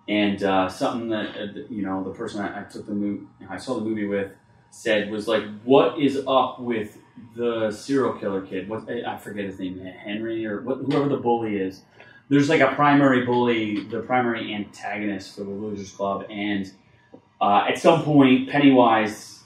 and 0.07 0.41
uh, 0.43 0.69
something 0.69 1.09
that 1.09 1.29
uh, 1.37 1.59
you 1.69 1.81
know 1.81 2.03
the 2.03 2.11
person 2.11 2.41
I, 2.41 2.61
I 2.61 2.63
took 2.63 2.85
the 2.85 2.93
movie, 2.93 3.25
I 3.49 3.57
saw 3.57 3.75
the 3.75 3.81
movie 3.81 4.05
with, 4.05 4.31
said 4.71 5.11
was 5.11 5.27
like, 5.27 5.43
what 5.63 5.99
is 5.99 6.23
up 6.27 6.59
with 6.59 6.97
the 7.35 7.71
serial 7.71 8.13
killer 8.13 8.41
kid? 8.41 8.69
What 8.69 8.89
I 8.89 9.17
forget 9.17 9.45
his 9.45 9.59
name, 9.59 9.79
Henry 9.79 10.45
or 10.45 10.61
what, 10.61 10.77
whoever 10.79 11.09
the 11.09 11.17
bully 11.17 11.57
is. 11.57 11.81
There's 12.27 12.49
like 12.49 12.61
a 12.61 12.73
primary 12.73 13.23
bully, 13.23 13.81
the 13.83 13.99
primary 13.99 14.51
antagonist 14.53 15.35
for 15.35 15.43
the 15.43 15.51
Losers 15.51 15.91
Club, 15.91 16.25
and 16.29 16.71
uh, 17.39 17.65
at 17.69 17.77
some 17.77 18.03
point, 18.03 18.49
Pennywise 18.49 19.43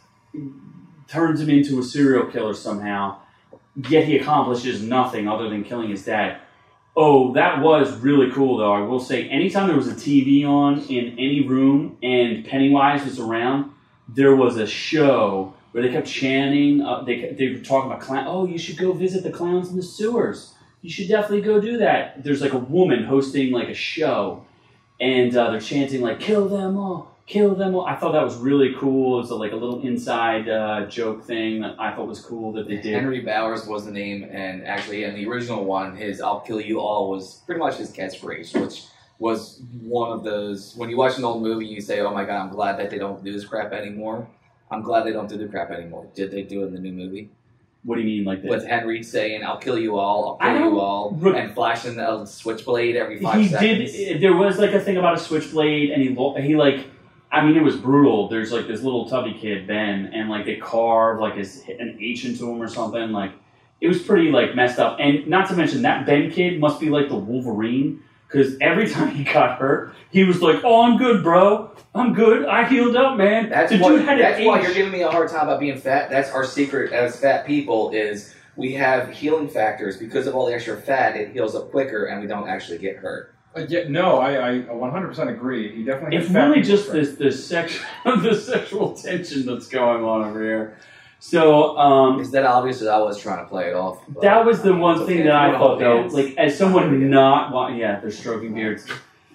turns 1.10 1.41
him 1.41 1.49
into 1.49 1.80
a 1.80 1.84
serial 1.84 2.28
killer 2.28 2.53
somehow, 2.53 3.18
yet 3.89 4.05
he 4.05 4.18
accomplishes 4.18 4.82
nothing 4.82 5.28
other 5.28 5.49
than 5.49 5.64
killing 5.64 5.89
his 5.89 6.05
dad. 6.05 6.39
Oh, 6.95 7.34
that 7.34 7.62
was 7.62 7.97
really 7.99 8.32
cool, 8.32 8.57
though. 8.57 8.74
I 8.74 8.82
will 8.82 8.99
say, 8.99 9.28
anytime 9.30 9.68
there 9.68 9.78
was 9.78 9.88
a 9.88 9.95
TV 9.95 10.45
on 10.45 10.82
in 10.82 11.14
any 11.18 11.47
room 11.47 11.97
and 12.03 12.45
Pennywise 12.45 13.05
was 13.05 13.20
around, 13.20 13.72
there 14.07 14.36
was 14.36 14.57
a 14.57 14.68
show 14.68 15.53
where 15.72 15.84
they 15.84 15.89
kept 15.91 16.07
chanting. 16.07 16.82
Uh, 16.82 17.03
they 17.03 17.34
they 17.38 17.49
were 17.49 17.60
talking 17.60 17.91
about 17.91 18.01
clown. 18.01 18.26
Oh, 18.28 18.45
you 18.45 18.57
should 18.57 18.78
go 18.78 18.91
visit 18.91 19.24
the 19.24 19.32
clowns 19.32 19.70
in 19.70 19.78
the 19.78 19.84
sewers. 19.84 20.53
You 20.82 20.89
should 20.89 21.07
definitely 21.07 21.41
go 21.41 21.60
do 21.60 21.78
that. 21.78 22.24
There's 22.24 22.41
like 22.41 22.53
a 22.53 22.57
woman 22.57 23.03
hosting 23.03 23.51
like 23.51 23.70
a 23.70 23.74
show, 23.74 24.45
and 24.99 25.36
uh, 25.36 25.51
they're 25.51 25.62
chanting 25.62 26.01
like 26.01 26.20
"Kill 26.20 26.47
them 26.47 26.78
all, 26.78 27.16
kill 27.30 27.56
them 27.56 27.76
all." 27.76 27.86
I 27.86 27.96
thought 27.96 28.12
that 28.12 28.24
was 28.24 28.36
really 28.36 28.74
cool. 28.78 29.22
It's 29.22 29.30
a, 29.30 29.36
like 29.36 29.54
a 29.54 29.56
little 29.56 29.82
inside 29.82 30.50
uh, 30.50 30.86
joke 30.88 31.24
thing 31.24 31.62
that 31.62 31.76
I 31.80 31.94
thought 31.96 32.08
was 32.08 32.20
cool 32.20 32.52
that 32.54 32.68
they 32.68 32.78
did. 32.78 32.94
Henry 32.94 33.22
Bowers 33.22 33.66
was 33.66 33.86
the 33.86 33.92
name, 33.92 34.28
and 34.30 34.66
actually 34.66 35.06
in 35.06 35.16
the 35.16 35.26
original 35.28 35.64
one, 35.64 35.96
his 35.96 36.20
"I'll 36.22 36.42
kill 36.42 36.60
you 36.60 36.80
all" 36.82 37.10
was 37.10 37.42
pretty 37.46 37.60
much 37.60 37.78
his 37.78 37.92
catchphrase, 37.92 38.60
which 38.62 38.84
was 39.20 39.62
one 39.82 40.12
of 40.12 40.24
those. 40.24 40.76
When 40.76 40.90
you 40.90 40.98
watch 40.98 41.18
an 41.18 41.24
old 41.24 41.42
movie, 41.42 41.66
you 41.68 41.82
say, 41.82 42.02
"Oh 42.02 42.14
my 42.14 42.26
god, 42.26 42.42
I'm 42.46 42.50
glad 42.50 42.78
that 42.80 42.90
they 42.90 42.98
don't 42.98 43.24
do 43.24 43.32
this 43.32 43.46
crap 43.46 43.72
anymore." 43.72 44.28
I'm 44.72 44.84
glad 44.84 45.04
they 45.06 45.12
don't 45.12 45.28
do 45.28 45.38
the 45.38 45.48
crap 45.48 45.72
anymore. 45.72 46.06
Did 46.14 46.32
they 46.32 46.44
do 46.44 46.64
it 46.64 46.68
in 46.68 46.74
the 46.74 46.80
new 46.80 46.92
movie 46.92 47.30
What 47.84 47.96
do 47.96 48.02
you 48.02 48.08
mean 48.08 48.24
like 48.26 48.44
with? 48.44 48.66
Henry 48.68 49.02
saying, 49.02 49.44
"I'll 49.44 49.58
kill 49.58 49.80
you 49.80 49.98
all, 49.98 50.38
I'll 50.42 50.54
kill 50.60 50.70
you 50.72 50.80
all," 50.80 51.12
re- 51.12 51.40
and 51.40 51.54
flashing 51.54 51.96
the 51.96 52.26
switchblade 52.26 52.96
every 52.96 53.20
five 53.20 53.40
He 53.42 53.48
seconds? 53.48 53.92
did. 53.94 54.22
There 54.22 54.36
was 54.36 54.60
like 54.60 54.74
a 54.74 54.80
thing 54.80 54.98
about 54.98 55.16
a 55.16 55.20
switchblade, 55.20 55.90
and 55.92 56.02
he 56.04 56.10
he 56.42 56.56
like. 56.56 56.86
I 57.32 57.46
mean, 57.46 57.56
it 57.56 57.64
was 57.64 57.76
brutal. 57.76 58.28
There's 58.28 58.52
like 58.52 58.68
this 58.68 58.82
little 58.82 59.08
tubby 59.08 59.34
kid 59.34 59.68
Ben, 59.68 60.12
and 60.14 60.30
like 60.30 60.46
they 60.46 60.56
carved 60.56 61.22
like 61.22 61.36
his 61.36 61.64
an 61.68 61.98
H 62.00 62.26
into 62.26 62.50
him 62.50 62.62
or 62.62 62.68
something. 62.68 63.12
Like 63.12 63.32
it 63.82 63.88
was 63.88 64.02
pretty 64.02 64.32
like 64.32 64.56
messed 64.56 64.80
up. 64.80 64.98
And 65.00 65.28
not 65.28 65.48
to 65.50 65.56
mention 65.56 65.84
that 65.84 66.06
Ben 66.06 66.32
kid 66.32 66.60
must 66.60 66.80
be 66.80 66.90
like 66.90 67.10
the 67.10 67.16
Wolverine 67.16 68.02
because 68.28 68.58
every 68.62 68.90
time 68.92 69.14
he 69.14 69.24
got 69.24 69.60
hurt, 69.60 69.94
he 70.12 70.24
was 70.24 70.42
like, 70.42 70.62
"Oh, 70.64 70.84
I'm 70.84 70.98
good, 70.98 71.24
bro. 71.24 71.72
I'm 71.94 72.14
good. 72.14 72.46
I 72.46 72.68
healed 72.68 72.96
up, 72.96 73.18
man." 73.18 73.50
That's 73.50 73.72
the 73.72 73.80
why, 73.80 73.90
dude 73.90 74.06
had 74.06 74.20
that's 74.20 74.44
why 74.44 74.60
H. 74.60 74.66
you're 74.66 74.74
giving 74.74 74.92
me 74.92 75.02
a 75.02 75.12
hard 75.12 75.30
time 75.30 75.44
about 75.44 75.60
being 75.60 75.80
fat. 75.80 76.10
That's 76.10 76.32
our 76.32 76.44
secret 76.44 76.92
as 76.92 77.20
fat 77.20 77.46
people 77.46 77.92
is 77.92 78.34
we 78.56 78.74
have 78.74 79.12
healing 79.12 79.48
factors 79.48 79.98
because 79.98 80.26
of 80.26 80.36
all 80.36 80.48
the 80.48 80.54
extra 80.54 80.82
fat. 80.82 81.16
It 81.16 81.32
heals 81.32 81.56
up 81.56 81.70
quicker, 81.70 82.06
and 82.06 82.22
we 82.22 82.28
don't 82.28 82.50
actually 82.50 82.80
get 82.80 82.98
hurt. 82.98 83.36
Uh, 83.64 83.66
yeah, 83.70 83.88
no, 83.88 84.18
I, 84.20 84.49
I 84.49 84.51
100% 84.62 85.28
agree. 85.30 85.76
He 85.76 85.84
definitely. 85.84 86.18
It's 86.18 86.30
really 86.30 86.62
just 86.62 86.88
strength. 86.88 87.18
this 87.18 87.18
the 87.18 87.32
sex 87.32 87.80
the 88.05 88.34
sexual 88.36 88.93
tension 88.95 89.45
that's 89.45 89.68
going 89.68 90.03
on 90.03 90.24
over 90.30 90.43
here. 90.43 90.78
So 91.22 91.78
um, 91.78 92.20
Is 92.22 92.32
that 92.32 92.45
obvious? 92.45 92.82
As 92.82 92.88
I 92.88 92.97
was 92.99 93.20
trying 93.20 93.43
to 93.43 93.49
play 93.49 93.68
it 93.70 93.76
off. 93.76 93.99
That 94.22 94.45
was 94.45 94.62
the 94.62 94.74
one 94.74 95.05
thing 95.05 95.26
that 95.26 95.36
I 95.36 95.51
thought 95.51 95.80
though, 95.80 96.01
like 96.12 96.36
as 96.38 96.57
someone 96.57 97.10
not 97.10 97.51
wa- 97.51 97.68
yeah, 97.68 97.99
they're 97.99 98.10
stroking 98.12 98.53
beards. 98.53 98.86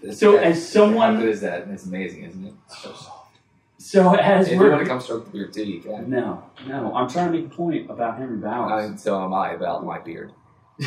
It's- 0.02 0.18
So 0.18 0.32
that- 0.32 0.44
as 0.44 0.66
someone- 0.66 1.14
how 1.16 1.20
good 1.20 1.28
is 1.28 1.40
that? 1.42 1.68
It's 1.68 1.84
amazing, 1.84 2.24
isn't 2.24 2.46
it? 2.46 2.54
So 2.68 2.92
soft. 2.92 3.36
So 3.76 4.14
as 4.14 4.48
If 4.48 4.54
you 4.54 4.70
want 4.70 4.80
to 4.80 4.86
come 4.86 5.00
stroke 5.00 5.26
the 5.26 5.30
beard 5.30 5.52
too, 5.52 5.64
you 5.64 5.80
can. 5.80 6.08
no, 6.08 6.42
no, 6.66 6.94
I'm 6.94 7.06
trying 7.08 7.30
to 7.32 7.38
make 7.38 7.52
a 7.52 7.54
point 7.54 7.90
about 7.90 8.16
Henry 8.16 8.38
Bowers. 8.38 8.92
I, 8.92 8.96
so 8.96 9.22
am 9.22 9.34
I 9.34 9.50
about 9.52 9.84
my 9.84 9.98
beard. 9.98 10.32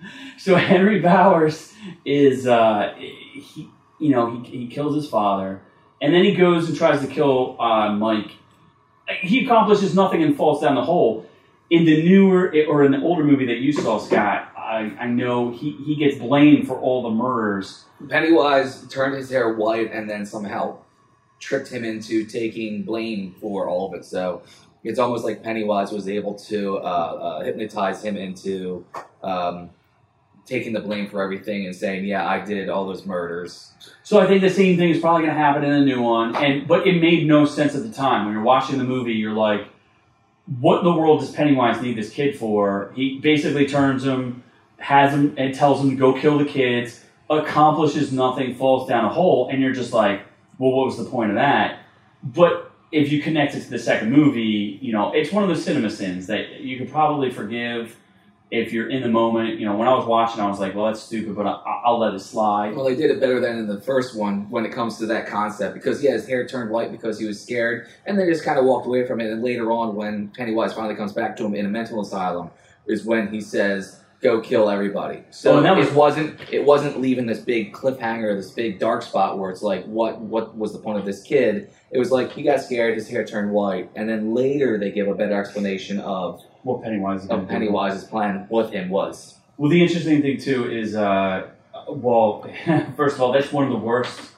so 0.38 0.54
Henry 0.56 1.00
Bowers 1.00 1.72
is 2.04 2.46
uh, 2.46 2.94
he 2.98 3.70
you 3.98 4.10
know 4.10 4.42
he, 4.42 4.58
he 4.58 4.66
kills 4.68 4.94
his 4.94 5.08
father 5.08 5.60
and 6.00 6.14
then 6.14 6.24
he 6.24 6.34
goes 6.34 6.68
and 6.68 6.76
tries 6.76 7.00
to 7.00 7.06
kill 7.06 7.60
uh, 7.60 7.92
Mike. 7.92 8.32
He 9.20 9.44
accomplishes 9.44 9.94
nothing 9.94 10.22
and 10.22 10.36
falls 10.36 10.60
down 10.60 10.74
the 10.74 10.84
hole. 10.84 11.26
In 11.70 11.84
the 11.84 12.02
newer 12.02 12.54
or 12.68 12.84
in 12.84 12.92
the 12.92 13.02
older 13.02 13.22
movie 13.22 13.46
that 13.46 13.58
you 13.58 13.72
saw, 13.72 13.98
Scott, 13.98 14.52
I, 14.56 14.96
I 14.98 15.06
know 15.06 15.50
he, 15.50 15.72
he 15.84 15.96
gets 15.96 16.18
blamed 16.18 16.66
for 16.66 16.78
all 16.78 17.02
the 17.02 17.10
murders. 17.10 17.84
Pennywise 18.08 18.86
turned 18.88 19.14
his 19.14 19.28
hair 19.28 19.52
white 19.54 19.92
and 19.92 20.08
then 20.08 20.24
somehow 20.24 20.78
tricked 21.40 21.68
him 21.68 21.84
into 21.84 22.24
taking 22.24 22.84
blame 22.84 23.34
for 23.40 23.68
all 23.68 23.88
of 23.88 24.00
it. 24.00 24.04
So 24.04 24.42
it's 24.82 24.98
almost 24.98 25.24
like 25.24 25.42
Pennywise 25.42 25.92
was 25.92 26.08
able 26.08 26.34
to 26.34 26.78
uh, 26.78 26.80
uh, 26.80 27.44
hypnotize 27.44 28.02
him 28.02 28.16
into 28.16 28.86
um, 29.22 29.70
taking 30.48 30.72
the 30.72 30.80
blame 30.80 31.06
for 31.08 31.22
everything 31.22 31.66
and 31.66 31.76
saying, 31.76 32.04
"Yeah, 32.04 32.26
I 32.26 32.44
did 32.44 32.68
all 32.68 32.86
those 32.86 33.04
murders." 33.04 33.72
So 34.02 34.18
I 34.18 34.26
think 34.26 34.40
the 34.40 34.50
same 34.50 34.76
thing 34.78 34.90
is 34.90 34.98
probably 34.98 35.22
going 35.22 35.34
to 35.34 35.40
happen 35.40 35.64
in 35.64 35.70
the 35.70 35.84
new 35.84 36.02
one, 36.02 36.34
and 36.36 36.66
but 36.66 36.86
it 36.86 37.00
made 37.00 37.26
no 37.26 37.44
sense 37.44 37.74
at 37.74 37.82
the 37.82 37.92
time 37.92 38.24
when 38.24 38.34
you're 38.34 38.42
watching 38.42 38.78
the 38.78 38.84
movie. 38.84 39.12
You're 39.12 39.34
like, 39.34 39.66
"What 40.60 40.78
in 40.78 40.84
the 40.84 40.92
world 40.92 41.20
does 41.20 41.30
Pennywise 41.30 41.82
need 41.82 41.96
this 41.96 42.10
kid 42.10 42.36
for?" 42.36 42.92
He 42.96 43.18
basically 43.18 43.66
turns 43.66 44.04
him, 44.04 44.42
has 44.78 45.12
him, 45.12 45.34
and 45.36 45.54
tells 45.54 45.82
him 45.82 45.90
to 45.90 45.96
go 45.96 46.12
kill 46.14 46.38
the 46.38 46.46
kids. 46.46 47.04
Accomplishes 47.30 48.10
nothing, 48.10 48.54
falls 48.54 48.88
down 48.88 49.04
a 49.04 49.10
hole, 49.10 49.48
and 49.50 49.60
you're 49.60 49.74
just 49.74 49.92
like, 49.92 50.22
"Well, 50.58 50.72
what 50.72 50.86
was 50.86 50.96
the 50.96 51.04
point 51.04 51.30
of 51.30 51.36
that?" 51.36 51.80
But 52.22 52.70
if 52.90 53.12
you 53.12 53.20
connect 53.20 53.54
it 53.54 53.60
to 53.60 53.70
the 53.70 53.78
second 53.78 54.10
movie, 54.10 54.78
you 54.80 54.92
know, 54.92 55.12
it's 55.12 55.30
one 55.30 55.42
of 55.42 55.48
those 55.50 55.62
cinema 55.62 55.90
sins 55.90 56.26
that 56.28 56.60
you 56.62 56.78
could 56.78 56.90
probably 56.90 57.30
forgive 57.30 57.96
if 58.50 58.72
you're 58.72 58.88
in 58.88 59.02
the 59.02 59.08
moment. 59.08 59.58
You 59.58 59.66
know, 59.66 59.76
when 59.76 59.88
I 59.88 59.94
was 59.94 60.06
watching, 60.06 60.40
I 60.40 60.48
was 60.48 60.58
like, 60.58 60.74
"Well, 60.74 60.86
that's 60.86 61.00
stupid," 61.02 61.36
but 61.36 61.46
I, 61.46 61.60
I'll 61.84 61.98
let 61.98 62.14
it 62.14 62.20
slide. 62.20 62.74
Well, 62.74 62.84
they 62.84 62.94
did 62.96 63.10
it 63.10 63.20
better 63.20 63.40
than 63.40 63.58
in 63.58 63.66
the 63.66 63.80
first 63.80 64.16
one 64.16 64.48
when 64.50 64.64
it 64.64 64.72
comes 64.72 64.98
to 64.98 65.06
that 65.06 65.26
concept 65.26 65.74
because 65.74 66.02
yeah, 66.02 66.12
his 66.12 66.26
hair 66.26 66.46
turned 66.46 66.70
white 66.70 66.90
because 66.92 67.18
he 67.18 67.26
was 67.26 67.40
scared, 67.42 67.88
and 68.06 68.18
they 68.18 68.26
just 68.26 68.44
kind 68.44 68.58
of 68.58 68.64
walked 68.64 68.86
away 68.86 69.06
from 69.06 69.20
it. 69.20 69.30
And 69.30 69.42
later 69.42 69.70
on, 69.70 69.94
when 69.94 70.28
Pennywise 70.28 70.72
finally 70.74 70.94
comes 70.94 71.12
back 71.12 71.36
to 71.36 71.44
him 71.44 71.54
in 71.54 71.66
a 71.66 71.68
mental 71.68 72.00
asylum, 72.00 72.50
is 72.86 73.04
when 73.04 73.28
he 73.28 73.40
says, 73.40 74.00
"Go 74.22 74.40
kill 74.40 74.70
everybody." 74.70 75.22
So 75.30 75.60
that 75.60 75.76
was- 75.76 75.88
it 75.88 75.94
wasn't 75.94 76.40
it 76.50 76.64
wasn't 76.64 77.00
leaving 77.00 77.26
this 77.26 77.40
big 77.40 77.72
cliffhanger, 77.74 78.34
this 78.34 78.50
big 78.50 78.78
dark 78.78 79.02
spot 79.02 79.38
where 79.38 79.50
it's 79.50 79.62
like, 79.62 79.84
what 79.84 80.20
what 80.20 80.56
was 80.56 80.72
the 80.72 80.78
point 80.78 80.98
of 80.98 81.04
this 81.04 81.22
kid? 81.22 81.68
It 81.90 81.98
was 81.98 82.10
like 82.10 82.32
he 82.32 82.42
got 82.42 82.60
scared, 82.62 82.94
his 82.94 83.08
hair 83.08 83.24
turned 83.24 83.50
white, 83.52 83.90
and 83.94 84.08
then 84.08 84.34
later 84.34 84.78
they 84.78 84.90
give 84.90 85.06
a 85.08 85.14
better 85.14 85.38
explanation 85.38 86.00
of, 86.00 86.42
What 86.62 86.82
Pennywise 86.82 87.22
is 87.22 87.28
gonna 87.28 87.42
of 87.42 87.48
do. 87.48 87.54
Pennywise's 87.54 88.04
plan 88.04 88.46
with 88.50 88.70
him 88.70 88.88
was. 88.90 89.36
Well, 89.56 89.70
the 89.70 89.82
interesting 89.82 90.22
thing 90.22 90.38
too 90.38 90.70
is, 90.70 90.94
uh, 90.94 91.48
well, 91.88 92.48
first 92.96 93.16
of 93.16 93.22
all, 93.22 93.32
that's 93.32 93.52
one 93.52 93.64
of 93.64 93.70
the 93.70 93.78
worst 93.78 94.32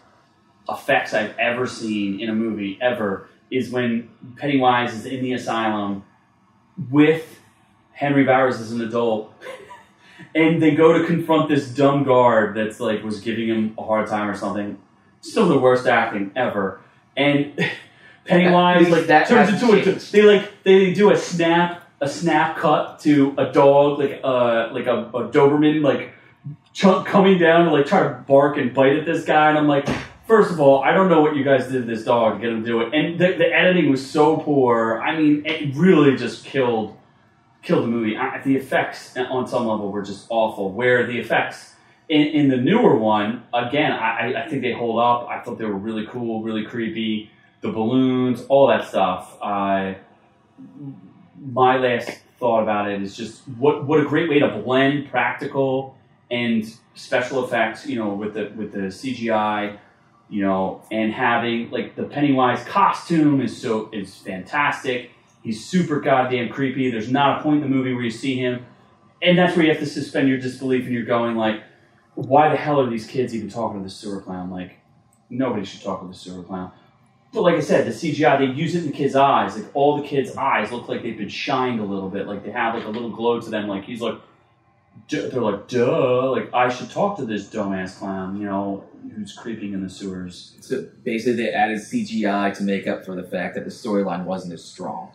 effects 0.69 1.15
I've 1.15 1.37
ever 1.39 1.67
seen 1.67 2.21
in 2.21 2.29
a 2.29 2.35
movie 2.35 2.79
ever. 2.81 3.29
Is 3.51 3.71
when 3.71 4.09
Pennywise 4.37 4.95
is 4.95 5.07
in 5.07 5.23
the 5.23 5.33
asylum 5.33 6.05
with 6.89 7.41
Henry 7.93 8.25
Bowers 8.25 8.61
as 8.61 8.71
an 8.71 8.81
adult, 8.81 9.35
and 10.35 10.63
they 10.63 10.75
go 10.75 10.97
to 10.97 11.05
confront 11.05 11.49
this 11.49 11.69
dumb 11.69 12.05
guard 12.05 12.55
that's 12.55 12.79
like 12.79 13.03
was 13.03 13.21
giving 13.21 13.49
him 13.49 13.75
a 13.77 13.83
hard 13.83 14.07
time 14.09 14.29
or 14.29 14.37
something. 14.37 14.79
Some 15.21 15.43
of 15.45 15.49
the 15.49 15.59
worst 15.59 15.87
acting 15.87 16.31
ever, 16.37 16.81
and 17.17 17.59
Pennywise 18.25 18.89
like 18.89 19.07
that 19.07 19.29
turns 19.29 19.51
into 19.51 19.73
a 19.73 19.95
they 20.13 20.23
like 20.23 20.63
they 20.63 20.93
do 20.93 21.11
a 21.11 21.17
snap 21.17 21.80
a 22.01 22.09
snap 22.09 22.57
cut 22.57 22.99
to 23.01 23.35
a 23.39 23.53
dog 23.53 23.99
like 23.99 24.21
uh 24.25 24.69
like 24.73 24.87
a, 24.87 25.05
a 25.09 25.29
Doberman 25.29 25.83
like 25.83 26.13
chunk 26.73 27.07
coming 27.07 27.39
down 27.39 27.67
to 27.67 27.71
like 27.73 27.87
try 27.87 28.03
to 28.03 28.11
bark 28.27 28.57
and 28.57 28.73
bite 28.73 28.97
at 28.97 29.05
this 29.05 29.25
guy 29.25 29.51
and 29.51 29.59
I'm 29.59 29.69
like 29.69 29.87
first 30.27 30.51
of 30.51 30.61
all 30.61 30.83
I 30.83 30.93
don't 30.93 31.09
know 31.11 31.21
what 31.21 31.37
you 31.37 31.45
guys 31.45 31.65
did 31.67 31.73
to 31.73 31.83
this 31.83 32.05
dog 32.05 32.35
to 32.37 32.41
get 32.41 32.51
him 32.51 32.61
to 32.65 32.67
do 32.67 32.81
it 32.83 32.95
and 32.95 33.19
the, 33.19 33.33
the 33.33 33.47
editing 33.55 33.91
was 33.91 34.09
so 34.09 34.39
poor 34.39 35.01
I 35.01 35.17
mean 35.19 35.43
it 35.45 35.75
really 35.75 36.17
just 36.17 36.45
killed 36.45 36.97
killed 37.63 37.83
the 37.85 37.89
movie. 37.89 38.17
I, 38.17 38.41
the 38.43 38.57
effects 38.57 39.15
on 39.19 39.47
some 39.47 39.67
level 39.67 39.93
were 39.93 40.01
just 40.03 40.27
awful 40.31 40.73
where 40.73 41.07
the 41.07 41.19
effects 41.19 41.75
in, 42.09 42.23
in 42.29 42.49
the 42.49 42.57
newer 42.57 42.97
one 42.97 43.43
again 43.53 43.93
I, 43.93 44.33
I- 44.33 44.45
I 44.45 44.49
think 44.49 44.63
they 44.63 44.73
hold 44.73 44.99
up 45.01 45.29
I 45.29 45.41
thought 45.41 45.59
they 45.59 45.67
were 45.67 45.77
really 45.77 46.07
cool 46.07 46.43
really 46.43 46.65
creepy 46.65 47.31
the 47.61 47.71
balloons 47.71 48.43
all 48.49 48.69
that 48.69 48.89
stuff 48.89 49.37
uh, 49.43 49.93
my 51.41 51.79
last 51.79 52.11
thought 52.39 52.63
about 52.63 52.91
it 52.91 53.03
is 53.03 53.17
just 53.17 53.43
what 53.59 53.85
what 53.87 54.01
a 54.01 54.05
great 54.05 54.29
way 54.29 54.39
to 54.39 54.49
blend 54.49 55.11
practical 55.11 55.97
and 56.31 56.65
special 56.95 57.45
effects, 57.45 57.87
you 57.87 57.97
know, 57.97 58.15
with 58.15 58.35
the 58.35 58.53
with 58.57 58.73
the 58.73 58.89
CGI, 58.89 59.79
you 60.29 60.43
know, 60.43 60.83
and 60.91 61.13
having 61.13 61.71
like 61.71 61.97
the 61.97 62.05
Pennywise 62.05 62.63
costume 62.65 63.41
is 63.41 63.61
so 63.61 63.91
is 63.93 64.15
fantastic. 64.17 65.11
He's 65.43 65.65
super 65.65 66.01
goddamn 66.01 66.51
creepy. 66.51 66.91
There's 66.91 67.11
not 67.11 67.41
a 67.41 67.43
point 67.43 67.63
in 67.63 67.71
the 67.71 67.75
movie 67.75 67.95
where 67.95 68.03
you 68.03 68.11
see 68.11 68.37
him, 68.37 68.67
and 69.23 69.39
that's 69.39 69.57
where 69.57 69.65
you 69.65 69.71
have 69.73 69.81
to 69.81 69.87
suspend 69.87 70.29
your 70.29 70.39
disbelief 70.39 70.85
and 70.85 70.93
you're 70.93 71.05
going 71.05 71.37
like, 71.37 71.63
why 72.15 72.51
the 72.51 72.57
hell 72.57 72.81
are 72.81 72.89
these 72.89 73.07
kids 73.07 73.35
even 73.35 73.49
talking 73.49 73.79
to 73.81 73.85
the 73.85 73.91
sewer 73.91 74.21
clown? 74.21 74.51
Like, 74.51 74.79
nobody 75.31 75.65
should 75.65 75.83
talk 75.83 76.03
to 76.03 76.09
the 76.09 76.15
sewer 76.15 76.43
clown. 76.43 76.73
But 77.33 77.43
like 77.43 77.55
I 77.55 77.61
said, 77.61 77.87
the 77.87 77.91
CGI 77.91 78.39
they 78.39 78.47
use 78.47 78.75
it 78.75 78.81
in 78.81 78.87
the 78.91 78.97
kids' 78.97 79.15
eyes. 79.15 79.57
Like 79.57 79.71
all 79.75 79.97
the 79.97 80.07
kids' 80.07 80.37
eyes 80.37 80.73
look 80.73 80.89
like 80.89 81.03
they've 81.03 81.17
been 81.17 81.29
shined 81.29 81.81
a 81.81 81.85
little 81.85 82.09
bit. 82.09 82.27
Like 82.27 82.45
they 82.45 82.51
have 82.51 82.75
like 82.75 82.85
a 82.85 82.89
little 82.89 83.11
glow 83.11 83.41
to 83.41 83.51
them. 83.51 83.69
Like 83.69 83.85
he's 83.85 84.01
like, 84.01 84.19
duh, 85.09 85.29
they're 85.29 85.41
like, 85.41 85.69
duh. 85.69 86.31
Like 86.31 86.53
I 86.53 86.69
should 86.69 86.91
talk 86.91 87.17
to 87.19 87.25
this 87.25 87.49
dumbass 87.49 87.99
clown, 87.99 88.41
you 88.41 88.47
know, 88.47 88.85
who's 89.15 89.33
creeping 89.33 89.75
in 89.75 89.83
the 89.83 89.91
sewers. 89.91 90.57
So 90.61 90.87
basically, 91.05 91.45
they 91.45 91.53
added 91.53 91.79
CGI 91.79 92.57
to 92.57 92.63
make 92.65 92.89
up 92.89 93.05
for 93.05 93.15
the 93.15 93.23
fact 93.23 93.55
that 93.55 93.65
the 93.65 93.71
storyline 93.71 94.25
wasn't 94.25 94.55
as 94.55 94.65
strong. 94.65 95.13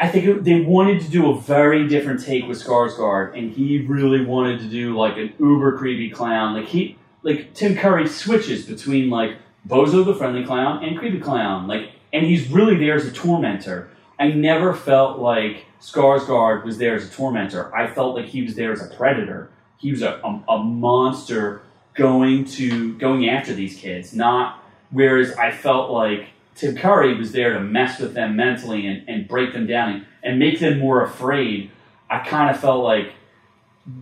I 0.00 0.08
think 0.08 0.26
it, 0.26 0.44
they 0.44 0.60
wanted 0.60 1.00
to 1.02 1.10
do 1.10 1.30
a 1.30 1.40
very 1.40 1.88
different 1.88 2.24
take 2.24 2.46
with 2.46 2.62
Skarsgård, 2.62 3.36
and 3.36 3.52
he 3.52 3.82
really 3.82 4.24
wanted 4.24 4.60
to 4.60 4.68
do 4.68 4.96
like 4.96 5.16
an 5.16 5.32
uber 5.38 5.76
creepy 5.76 6.10
clown. 6.10 6.54
Like 6.54 6.66
he, 6.66 6.98
like 7.22 7.54
Tim 7.54 7.76
Curry 7.76 8.06
switches 8.06 8.64
between 8.64 9.10
like 9.10 9.36
Bozo 9.66 10.04
the 10.04 10.14
friendly 10.14 10.44
clown 10.44 10.84
and 10.84 10.98
creepy 10.98 11.20
clown. 11.20 11.66
Like, 11.66 11.90
and 12.12 12.26
he's 12.26 12.48
really 12.48 12.76
there 12.76 12.94
as 12.94 13.06
a 13.06 13.12
tormentor. 13.12 13.90
I 14.18 14.28
never 14.28 14.74
felt 14.74 15.18
like 15.18 15.66
Skarsgård 15.80 16.64
was 16.64 16.78
there 16.78 16.94
as 16.94 17.08
a 17.08 17.12
tormentor. 17.12 17.74
I 17.74 17.86
felt 17.86 18.16
like 18.16 18.26
he 18.26 18.42
was 18.42 18.54
there 18.54 18.72
as 18.72 18.82
a 18.82 18.94
predator. 18.94 19.50
He 19.76 19.90
was 19.90 20.02
a, 20.02 20.20
a, 20.24 20.42
a 20.48 20.64
monster 20.64 21.62
going 21.94 22.44
to 22.44 22.94
going 22.94 23.28
after 23.28 23.54
these 23.54 23.76
kids. 23.76 24.14
Not 24.14 24.62
whereas 24.90 25.32
I 25.32 25.50
felt 25.50 25.90
like 25.90 26.28
Tim 26.54 26.76
Curry 26.76 27.16
was 27.16 27.32
there 27.32 27.52
to 27.52 27.60
mess 27.60 28.00
with 28.00 28.14
them 28.14 28.34
mentally 28.34 28.86
and, 28.86 29.08
and 29.08 29.28
break 29.28 29.52
them 29.52 29.66
down 29.66 29.90
and, 29.90 30.06
and 30.22 30.38
make 30.38 30.58
them 30.58 30.78
more 30.78 31.04
afraid. 31.04 31.70
I 32.10 32.20
kind 32.20 32.50
of 32.50 32.60
felt 32.60 32.82
like 32.82 33.12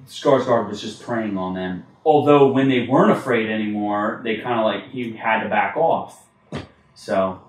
Skarsgård 0.06 0.68
was 0.68 0.80
just 0.80 1.02
preying 1.02 1.36
on 1.36 1.54
them. 1.54 1.84
Although 2.06 2.52
when 2.52 2.68
they 2.68 2.86
weren't 2.86 3.10
afraid 3.10 3.50
anymore, 3.50 4.20
they 4.22 4.36
kind 4.36 4.60
of 4.60 4.64
like 4.64 4.92
he 4.92 5.16
had 5.16 5.42
to 5.42 5.48
back 5.48 5.76
off. 5.76 6.24
So 6.94 7.42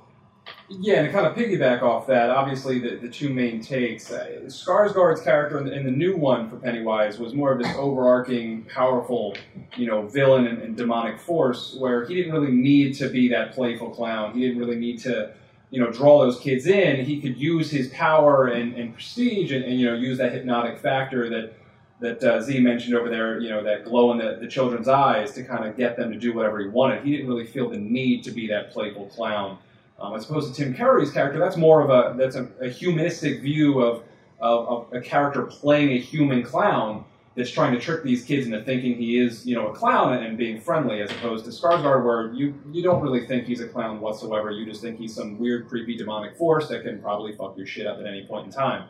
Yeah, 0.67 0.95
and 0.95 1.07
to 1.07 1.13
kind 1.13 1.27
of 1.27 1.35
piggyback 1.35 1.83
off 1.83 2.07
that, 2.07 2.31
obviously 2.31 2.79
the, 2.79 2.95
the 2.95 3.07
two 3.07 3.31
main 3.31 3.61
takes. 3.61 4.11
Uh, 4.11 4.41
Skarsgård's 4.47 5.21
character 5.21 5.59
in 5.59 5.65
the, 5.65 5.73
in 5.73 5.85
the 5.85 5.91
new 5.91 6.17
one 6.17 6.49
for 6.49 6.57
Pennywise 6.57 7.19
was 7.19 7.35
more 7.35 7.51
of 7.53 7.59
this 7.59 7.73
overarching, 7.77 8.63
powerful, 8.63 9.37
you 9.75 9.85
know, 9.85 10.07
villain 10.07 10.47
and, 10.47 10.61
and 10.63 10.75
demonic 10.75 11.19
force, 11.19 11.77
where 11.79 12.05
he 12.05 12.15
didn't 12.15 12.33
really 12.33 12.51
need 12.51 12.95
to 12.95 13.09
be 13.09 13.29
that 13.29 13.53
playful 13.53 13.91
clown. 13.91 14.33
He 14.33 14.41
didn't 14.41 14.57
really 14.57 14.75
need 14.75 14.97
to, 15.03 15.33
you 15.69 15.79
know, 15.79 15.91
draw 15.91 16.19
those 16.19 16.39
kids 16.39 16.65
in. 16.65 17.05
He 17.05 17.21
could 17.21 17.37
use 17.37 17.69
his 17.69 17.89
power 17.89 18.47
and, 18.47 18.73
and 18.73 18.91
prestige, 18.91 19.51
and, 19.51 19.63
and 19.63 19.79
you 19.79 19.85
know, 19.85 19.95
use 19.95 20.17
that 20.17 20.33
hypnotic 20.33 20.79
factor 20.79 21.29
that 21.29 21.53
that 21.99 22.23
uh, 22.23 22.41
Z 22.41 22.59
mentioned 22.59 22.95
over 22.95 23.09
there. 23.09 23.39
You 23.39 23.49
know, 23.49 23.63
that 23.63 23.85
glow 23.85 24.11
in 24.11 24.17
the, 24.17 24.37
the 24.39 24.47
children's 24.47 24.87
eyes 24.87 25.33
to 25.33 25.43
kind 25.43 25.65
of 25.65 25.77
get 25.77 25.97
them 25.97 26.11
to 26.11 26.17
do 26.17 26.33
whatever 26.33 26.59
he 26.59 26.67
wanted. 26.67 27.03
He 27.03 27.11
didn't 27.11 27.27
really 27.27 27.45
feel 27.45 27.69
the 27.69 27.77
need 27.77 28.23
to 28.23 28.31
be 28.31 28.47
that 28.47 28.71
playful 28.71 29.07
clown. 29.07 29.57
Um, 29.99 30.15
as 30.15 30.29
opposed 30.29 30.53
to 30.53 30.63
Tim 30.63 30.75
Curry's 30.75 31.11
character, 31.11 31.39
that's 31.39 31.57
more 31.57 31.81
of 31.81 31.89
a 31.89 32.15
that's 32.17 32.35
a, 32.35 32.47
a 32.61 32.69
humanistic 32.69 33.41
view 33.41 33.81
of, 33.81 34.03
of, 34.39 34.67
of 34.67 34.93
a 34.93 35.01
character 35.01 35.43
playing 35.43 35.91
a 35.91 35.99
human 35.99 36.43
clown 36.43 37.03
that's 37.35 37.51
trying 37.51 37.71
to 37.71 37.79
trick 37.79 38.03
these 38.03 38.25
kids 38.25 38.47
into 38.47 38.61
thinking 38.63 38.95
he 38.95 39.19
is 39.19 39.45
you 39.45 39.55
know 39.55 39.67
a 39.67 39.73
clown 39.73 40.13
and 40.13 40.37
being 40.37 40.59
friendly, 40.59 41.01
as 41.01 41.09
opposed 41.11 41.45
to 41.45 41.51
Skarsgård, 41.51 42.03
where 42.03 42.33
you 42.33 42.53
you 42.71 42.83
don't 42.83 43.01
really 43.01 43.25
think 43.25 43.45
he's 43.45 43.61
a 43.61 43.67
clown 43.67 43.99
whatsoever. 43.99 44.51
You 44.51 44.65
just 44.65 44.81
think 44.81 44.99
he's 44.99 45.15
some 45.15 45.39
weird, 45.39 45.67
creepy, 45.67 45.95
demonic 45.95 46.35
force 46.35 46.67
that 46.69 46.83
can 46.83 46.99
probably 46.99 47.33
fuck 47.33 47.55
your 47.57 47.67
shit 47.67 47.87
up 47.87 47.99
at 47.99 48.05
any 48.05 48.25
point 48.25 48.47
in 48.47 48.51
time. 48.51 48.89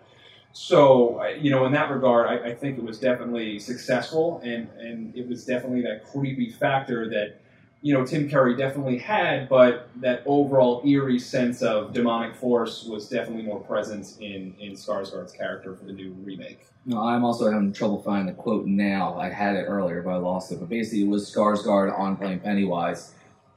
So 0.54 1.24
you 1.40 1.52
know, 1.52 1.66
in 1.66 1.72
that 1.74 1.92
regard, 1.92 2.28
I, 2.28 2.50
I 2.50 2.56
think 2.56 2.78
it 2.78 2.84
was 2.84 3.00
definitely 3.00 3.60
successful, 3.60 4.42
and 4.44 4.68
and 4.80 5.16
it 5.16 5.28
was 5.28 5.46
definitely 5.46 5.82
that 5.84 6.06
creepy 6.06 6.50
factor 6.50 7.10
that 7.10 7.40
you 7.82 7.94
know 7.94 8.06
Tim 8.06 8.30
Curry 8.30 8.56
definitely 8.56 8.98
had, 8.98 9.48
but 9.50 9.90
that 9.98 10.24
overall 10.26 10.82
eerie 10.86 11.20
sense 11.20 11.62
of 11.62 11.94
demonic 11.94 12.36
force 12.36 12.86
was 12.86 13.08
definitely 13.08 13.44
more 13.44 13.60
present 13.60 14.18
in 14.20 14.56
in 14.60 14.74
Skarsgård's 14.74 15.32
character 15.32 15.76
for 15.76 15.86
the 15.86 15.94
new 15.94 16.12
remake. 16.24 16.66
No, 16.86 17.02
I'm 17.02 17.26
also 17.26 17.52
having 17.52 17.74
trouble 17.74 18.02
finding 18.02 18.28
the 18.28 18.42
quote 18.42 18.66
now. 18.66 19.20
I 19.20 19.30
had 19.30 19.56
it 19.58 19.66
earlier, 19.66 20.02
but 20.02 20.12
I 20.12 20.18
lost 20.18 20.52
it. 20.52 20.60
But 20.60 20.70
basically, 20.70 21.04
it 21.04 21.08
was 21.08 21.30
Skarsgård 21.30 21.98
on 21.98 22.16
playing 22.16 22.40
Pennywise. 22.40 23.14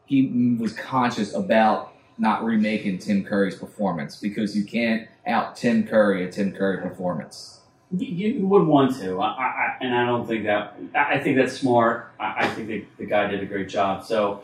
He 0.07 0.57
was 0.59 0.72
conscious 0.72 1.32
about 1.34 1.89
not 2.21 2.45
remaking 2.45 2.99
Tim 2.99 3.25
Curry's 3.25 3.57
performance 3.57 4.16
because 4.21 4.57
you 4.57 4.64
can't 4.64 5.09
out 5.27 5.57
Tim 5.57 5.87
Curry 5.87 6.25
a 6.27 6.31
Tim 6.31 6.53
Curry 6.53 6.79
performance. 6.79 7.61
you, 7.97 8.07
you 8.29 8.47
would 8.47 8.66
want 8.66 8.95
to, 9.01 9.18
I, 9.21 9.27
I, 9.27 9.43
I- 9.45 9.77
and 9.81 9.95
I 9.95 10.05
don't 10.07 10.27
think 10.29 10.45
that. 10.45 10.77
I 10.95 11.14
I 11.14 11.21
think 11.21 11.37
that's 11.37 11.55
smart. 11.59 12.12
I, 12.21 12.35
I 12.45 12.49
think 12.49 12.68
the, 12.68 12.85
the 12.99 13.07
guy 13.07 13.27
did 13.27 13.43
a 13.43 13.47
great 13.47 13.68
job. 13.68 14.05
So. 14.05 14.43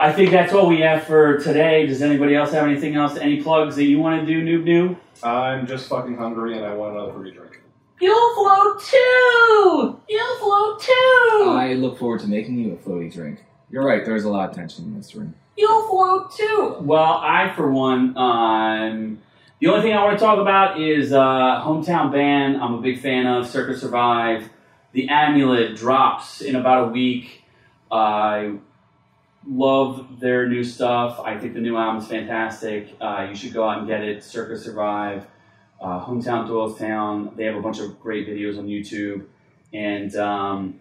I 0.00 0.12
think 0.12 0.30
that's 0.30 0.52
all 0.52 0.68
we 0.68 0.78
have 0.82 1.02
for 1.08 1.38
today. 1.38 1.84
Does 1.86 2.02
anybody 2.02 2.36
else 2.36 2.52
have 2.52 2.64
anything 2.68 2.94
else? 2.94 3.16
Any 3.18 3.42
plugs 3.42 3.74
that 3.74 3.82
you 3.82 3.98
want 3.98 4.20
to 4.20 4.26
do, 4.26 4.44
Noob 4.44 4.62
New? 4.62 4.96
I'm 5.24 5.66
just 5.66 5.88
fucking 5.88 6.16
hungry 6.16 6.56
and 6.56 6.64
I 6.64 6.72
want 6.72 6.94
another 6.94 7.12
free 7.14 7.32
drink. 7.32 7.60
You'll 8.00 8.34
float 8.36 8.80
too! 8.80 10.00
You'll 10.08 10.36
float 10.36 10.80
too! 10.80 11.50
I 11.50 11.74
look 11.76 11.98
forward 11.98 12.20
to 12.20 12.28
making 12.28 12.60
you 12.60 12.74
a 12.74 12.76
floaty 12.76 13.12
drink. 13.12 13.42
You're 13.72 13.84
right. 13.84 14.04
There's 14.04 14.22
a 14.22 14.30
lot 14.30 14.48
of 14.50 14.54
tension 14.54 14.84
in 14.84 14.96
this 14.96 15.16
room. 15.16 15.34
You'll 15.58 15.88
too. 16.28 16.76
Well, 16.80 17.20
I 17.22 17.52
for 17.54 17.70
one, 17.70 18.16
um, 18.16 19.18
the 19.60 19.66
only 19.66 19.82
thing 19.82 19.92
I 19.92 20.04
want 20.04 20.18
to 20.18 20.24
talk 20.24 20.38
about 20.38 20.80
is 20.80 21.12
uh, 21.12 21.62
hometown 21.64 22.12
band. 22.12 22.58
I'm 22.58 22.74
a 22.74 22.80
big 22.80 23.00
fan 23.00 23.26
of 23.26 23.46
Circa 23.48 23.76
Survive. 23.76 24.48
The 24.92 25.08
Amulet 25.08 25.76
drops 25.76 26.40
in 26.40 26.54
about 26.54 26.88
a 26.88 26.92
week. 26.92 27.42
I 27.90 28.58
love 29.46 30.20
their 30.20 30.48
new 30.48 30.62
stuff. 30.62 31.20
I 31.20 31.36
think 31.38 31.54
the 31.54 31.60
new 31.60 31.76
album's 31.76 32.06
fantastic. 32.06 32.96
Uh, 33.00 33.26
you 33.28 33.34
should 33.34 33.52
go 33.52 33.68
out 33.68 33.78
and 33.78 33.88
get 33.88 34.02
it. 34.02 34.22
Circa 34.22 34.56
Survive. 34.56 35.26
Uh, 35.80 36.04
hometown 36.04 36.48
Doylestown. 36.48 37.36
They 37.36 37.44
have 37.44 37.56
a 37.56 37.62
bunch 37.62 37.80
of 37.80 38.00
great 38.00 38.28
videos 38.28 38.58
on 38.58 38.66
YouTube, 38.66 39.26
and 39.72 40.14
um, 40.16 40.80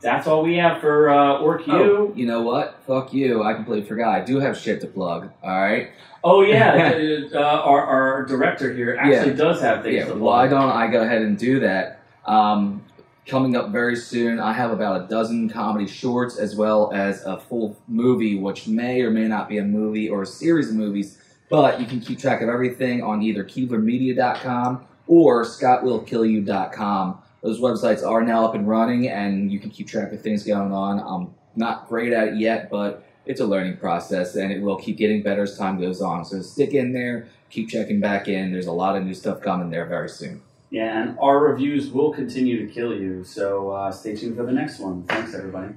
that's 0.00 0.26
all 0.26 0.42
we 0.42 0.56
have 0.56 0.80
for 0.80 1.10
uh, 1.10 1.38
Orc 1.38 1.66
U. 1.66 1.72
Oh, 1.72 2.12
you 2.16 2.26
know 2.26 2.42
what? 2.42 2.80
Fuck 2.86 3.12
you. 3.14 3.42
I 3.42 3.54
completely 3.54 3.86
forgot. 3.86 4.14
I 4.14 4.24
do 4.24 4.40
have 4.40 4.56
shit 4.58 4.80
to 4.80 4.86
plug. 4.86 5.30
All 5.42 5.60
right. 5.60 5.90
Oh 6.24 6.42
yeah, 6.42 6.92
uh, 7.34 7.38
our, 7.38 7.82
our 7.84 8.24
director 8.26 8.72
here 8.72 8.96
actually 8.98 9.34
does 9.34 9.60
have 9.60 9.82
things 9.82 9.96
Yeah. 9.96 10.06
to 10.06 10.14
Why 10.14 10.46
don't 10.46 10.70
I 10.70 10.86
go 10.88 11.02
ahead 11.02 11.22
and 11.22 11.36
do 11.36 11.60
that? 11.60 12.00
Um, 12.26 12.84
coming 13.26 13.56
up 13.56 13.70
very 13.70 13.96
soon, 13.96 14.38
I 14.38 14.52
have 14.52 14.70
about 14.70 15.02
a 15.04 15.08
dozen 15.08 15.48
comedy 15.48 15.86
shorts 15.88 16.36
as 16.38 16.54
well 16.54 16.92
as 16.92 17.24
a 17.24 17.38
full 17.38 17.76
movie, 17.88 18.36
which 18.38 18.68
may 18.68 19.02
or 19.02 19.10
may 19.10 19.26
not 19.26 19.48
be 19.48 19.58
a 19.58 19.64
movie 19.64 20.08
or 20.08 20.22
a 20.22 20.26
series 20.26 20.68
of 20.70 20.76
movies. 20.76 21.18
But 21.50 21.80
you 21.80 21.86
can 21.86 22.00
keep 22.00 22.18
track 22.18 22.40
of 22.40 22.48
everything 22.48 23.02
on 23.02 23.20
either 23.22 23.44
KeeblerMedia.com 23.44 24.86
or 25.06 25.44
ScottWillKillYou.com. 25.44 27.18
Those 27.42 27.60
websites 27.60 28.06
are 28.06 28.22
now 28.22 28.44
up 28.44 28.54
and 28.54 28.68
running, 28.68 29.08
and 29.08 29.50
you 29.50 29.58
can 29.58 29.70
keep 29.70 29.88
track 29.88 30.12
of 30.12 30.20
things 30.20 30.44
going 30.44 30.72
on. 30.72 31.00
I'm 31.00 31.34
not 31.56 31.88
great 31.88 32.12
at 32.12 32.28
it 32.28 32.36
yet, 32.36 32.70
but 32.70 33.04
it's 33.26 33.40
a 33.40 33.46
learning 33.46 33.76
process, 33.78 34.36
and 34.36 34.52
it 34.52 34.62
will 34.62 34.76
keep 34.76 34.96
getting 34.96 35.22
better 35.22 35.42
as 35.42 35.58
time 35.58 35.80
goes 35.80 36.00
on. 36.00 36.24
So 36.24 36.40
stick 36.42 36.72
in 36.72 36.92
there, 36.92 37.28
keep 37.50 37.68
checking 37.68 38.00
back 38.00 38.28
in. 38.28 38.52
There's 38.52 38.66
a 38.66 38.72
lot 38.72 38.96
of 38.96 39.04
new 39.04 39.14
stuff 39.14 39.40
coming 39.40 39.70
there 39.70 39.86
very 39.86 40.08
soon. 40.08 40.42
Yeah, 40.70 41.02
and 41.02 41.18
our 41.18 41.38
reviews 41.38 41.90
will 41.90 42.12
continue 42.12 42.66
to 42.66 42.72
kill 42.72 42.94
you. 42.94 43.24
So 43.24 43.70
uh, 43.70 43.92
stay 43.92 44.16
tuned 44.16 44.36
for 44.36 44.44
the 44.44 44.52
next 44.52 44.78
one. 44.78 45.02
Thanks, 45.02 45.34
everybody. 45.34 45.74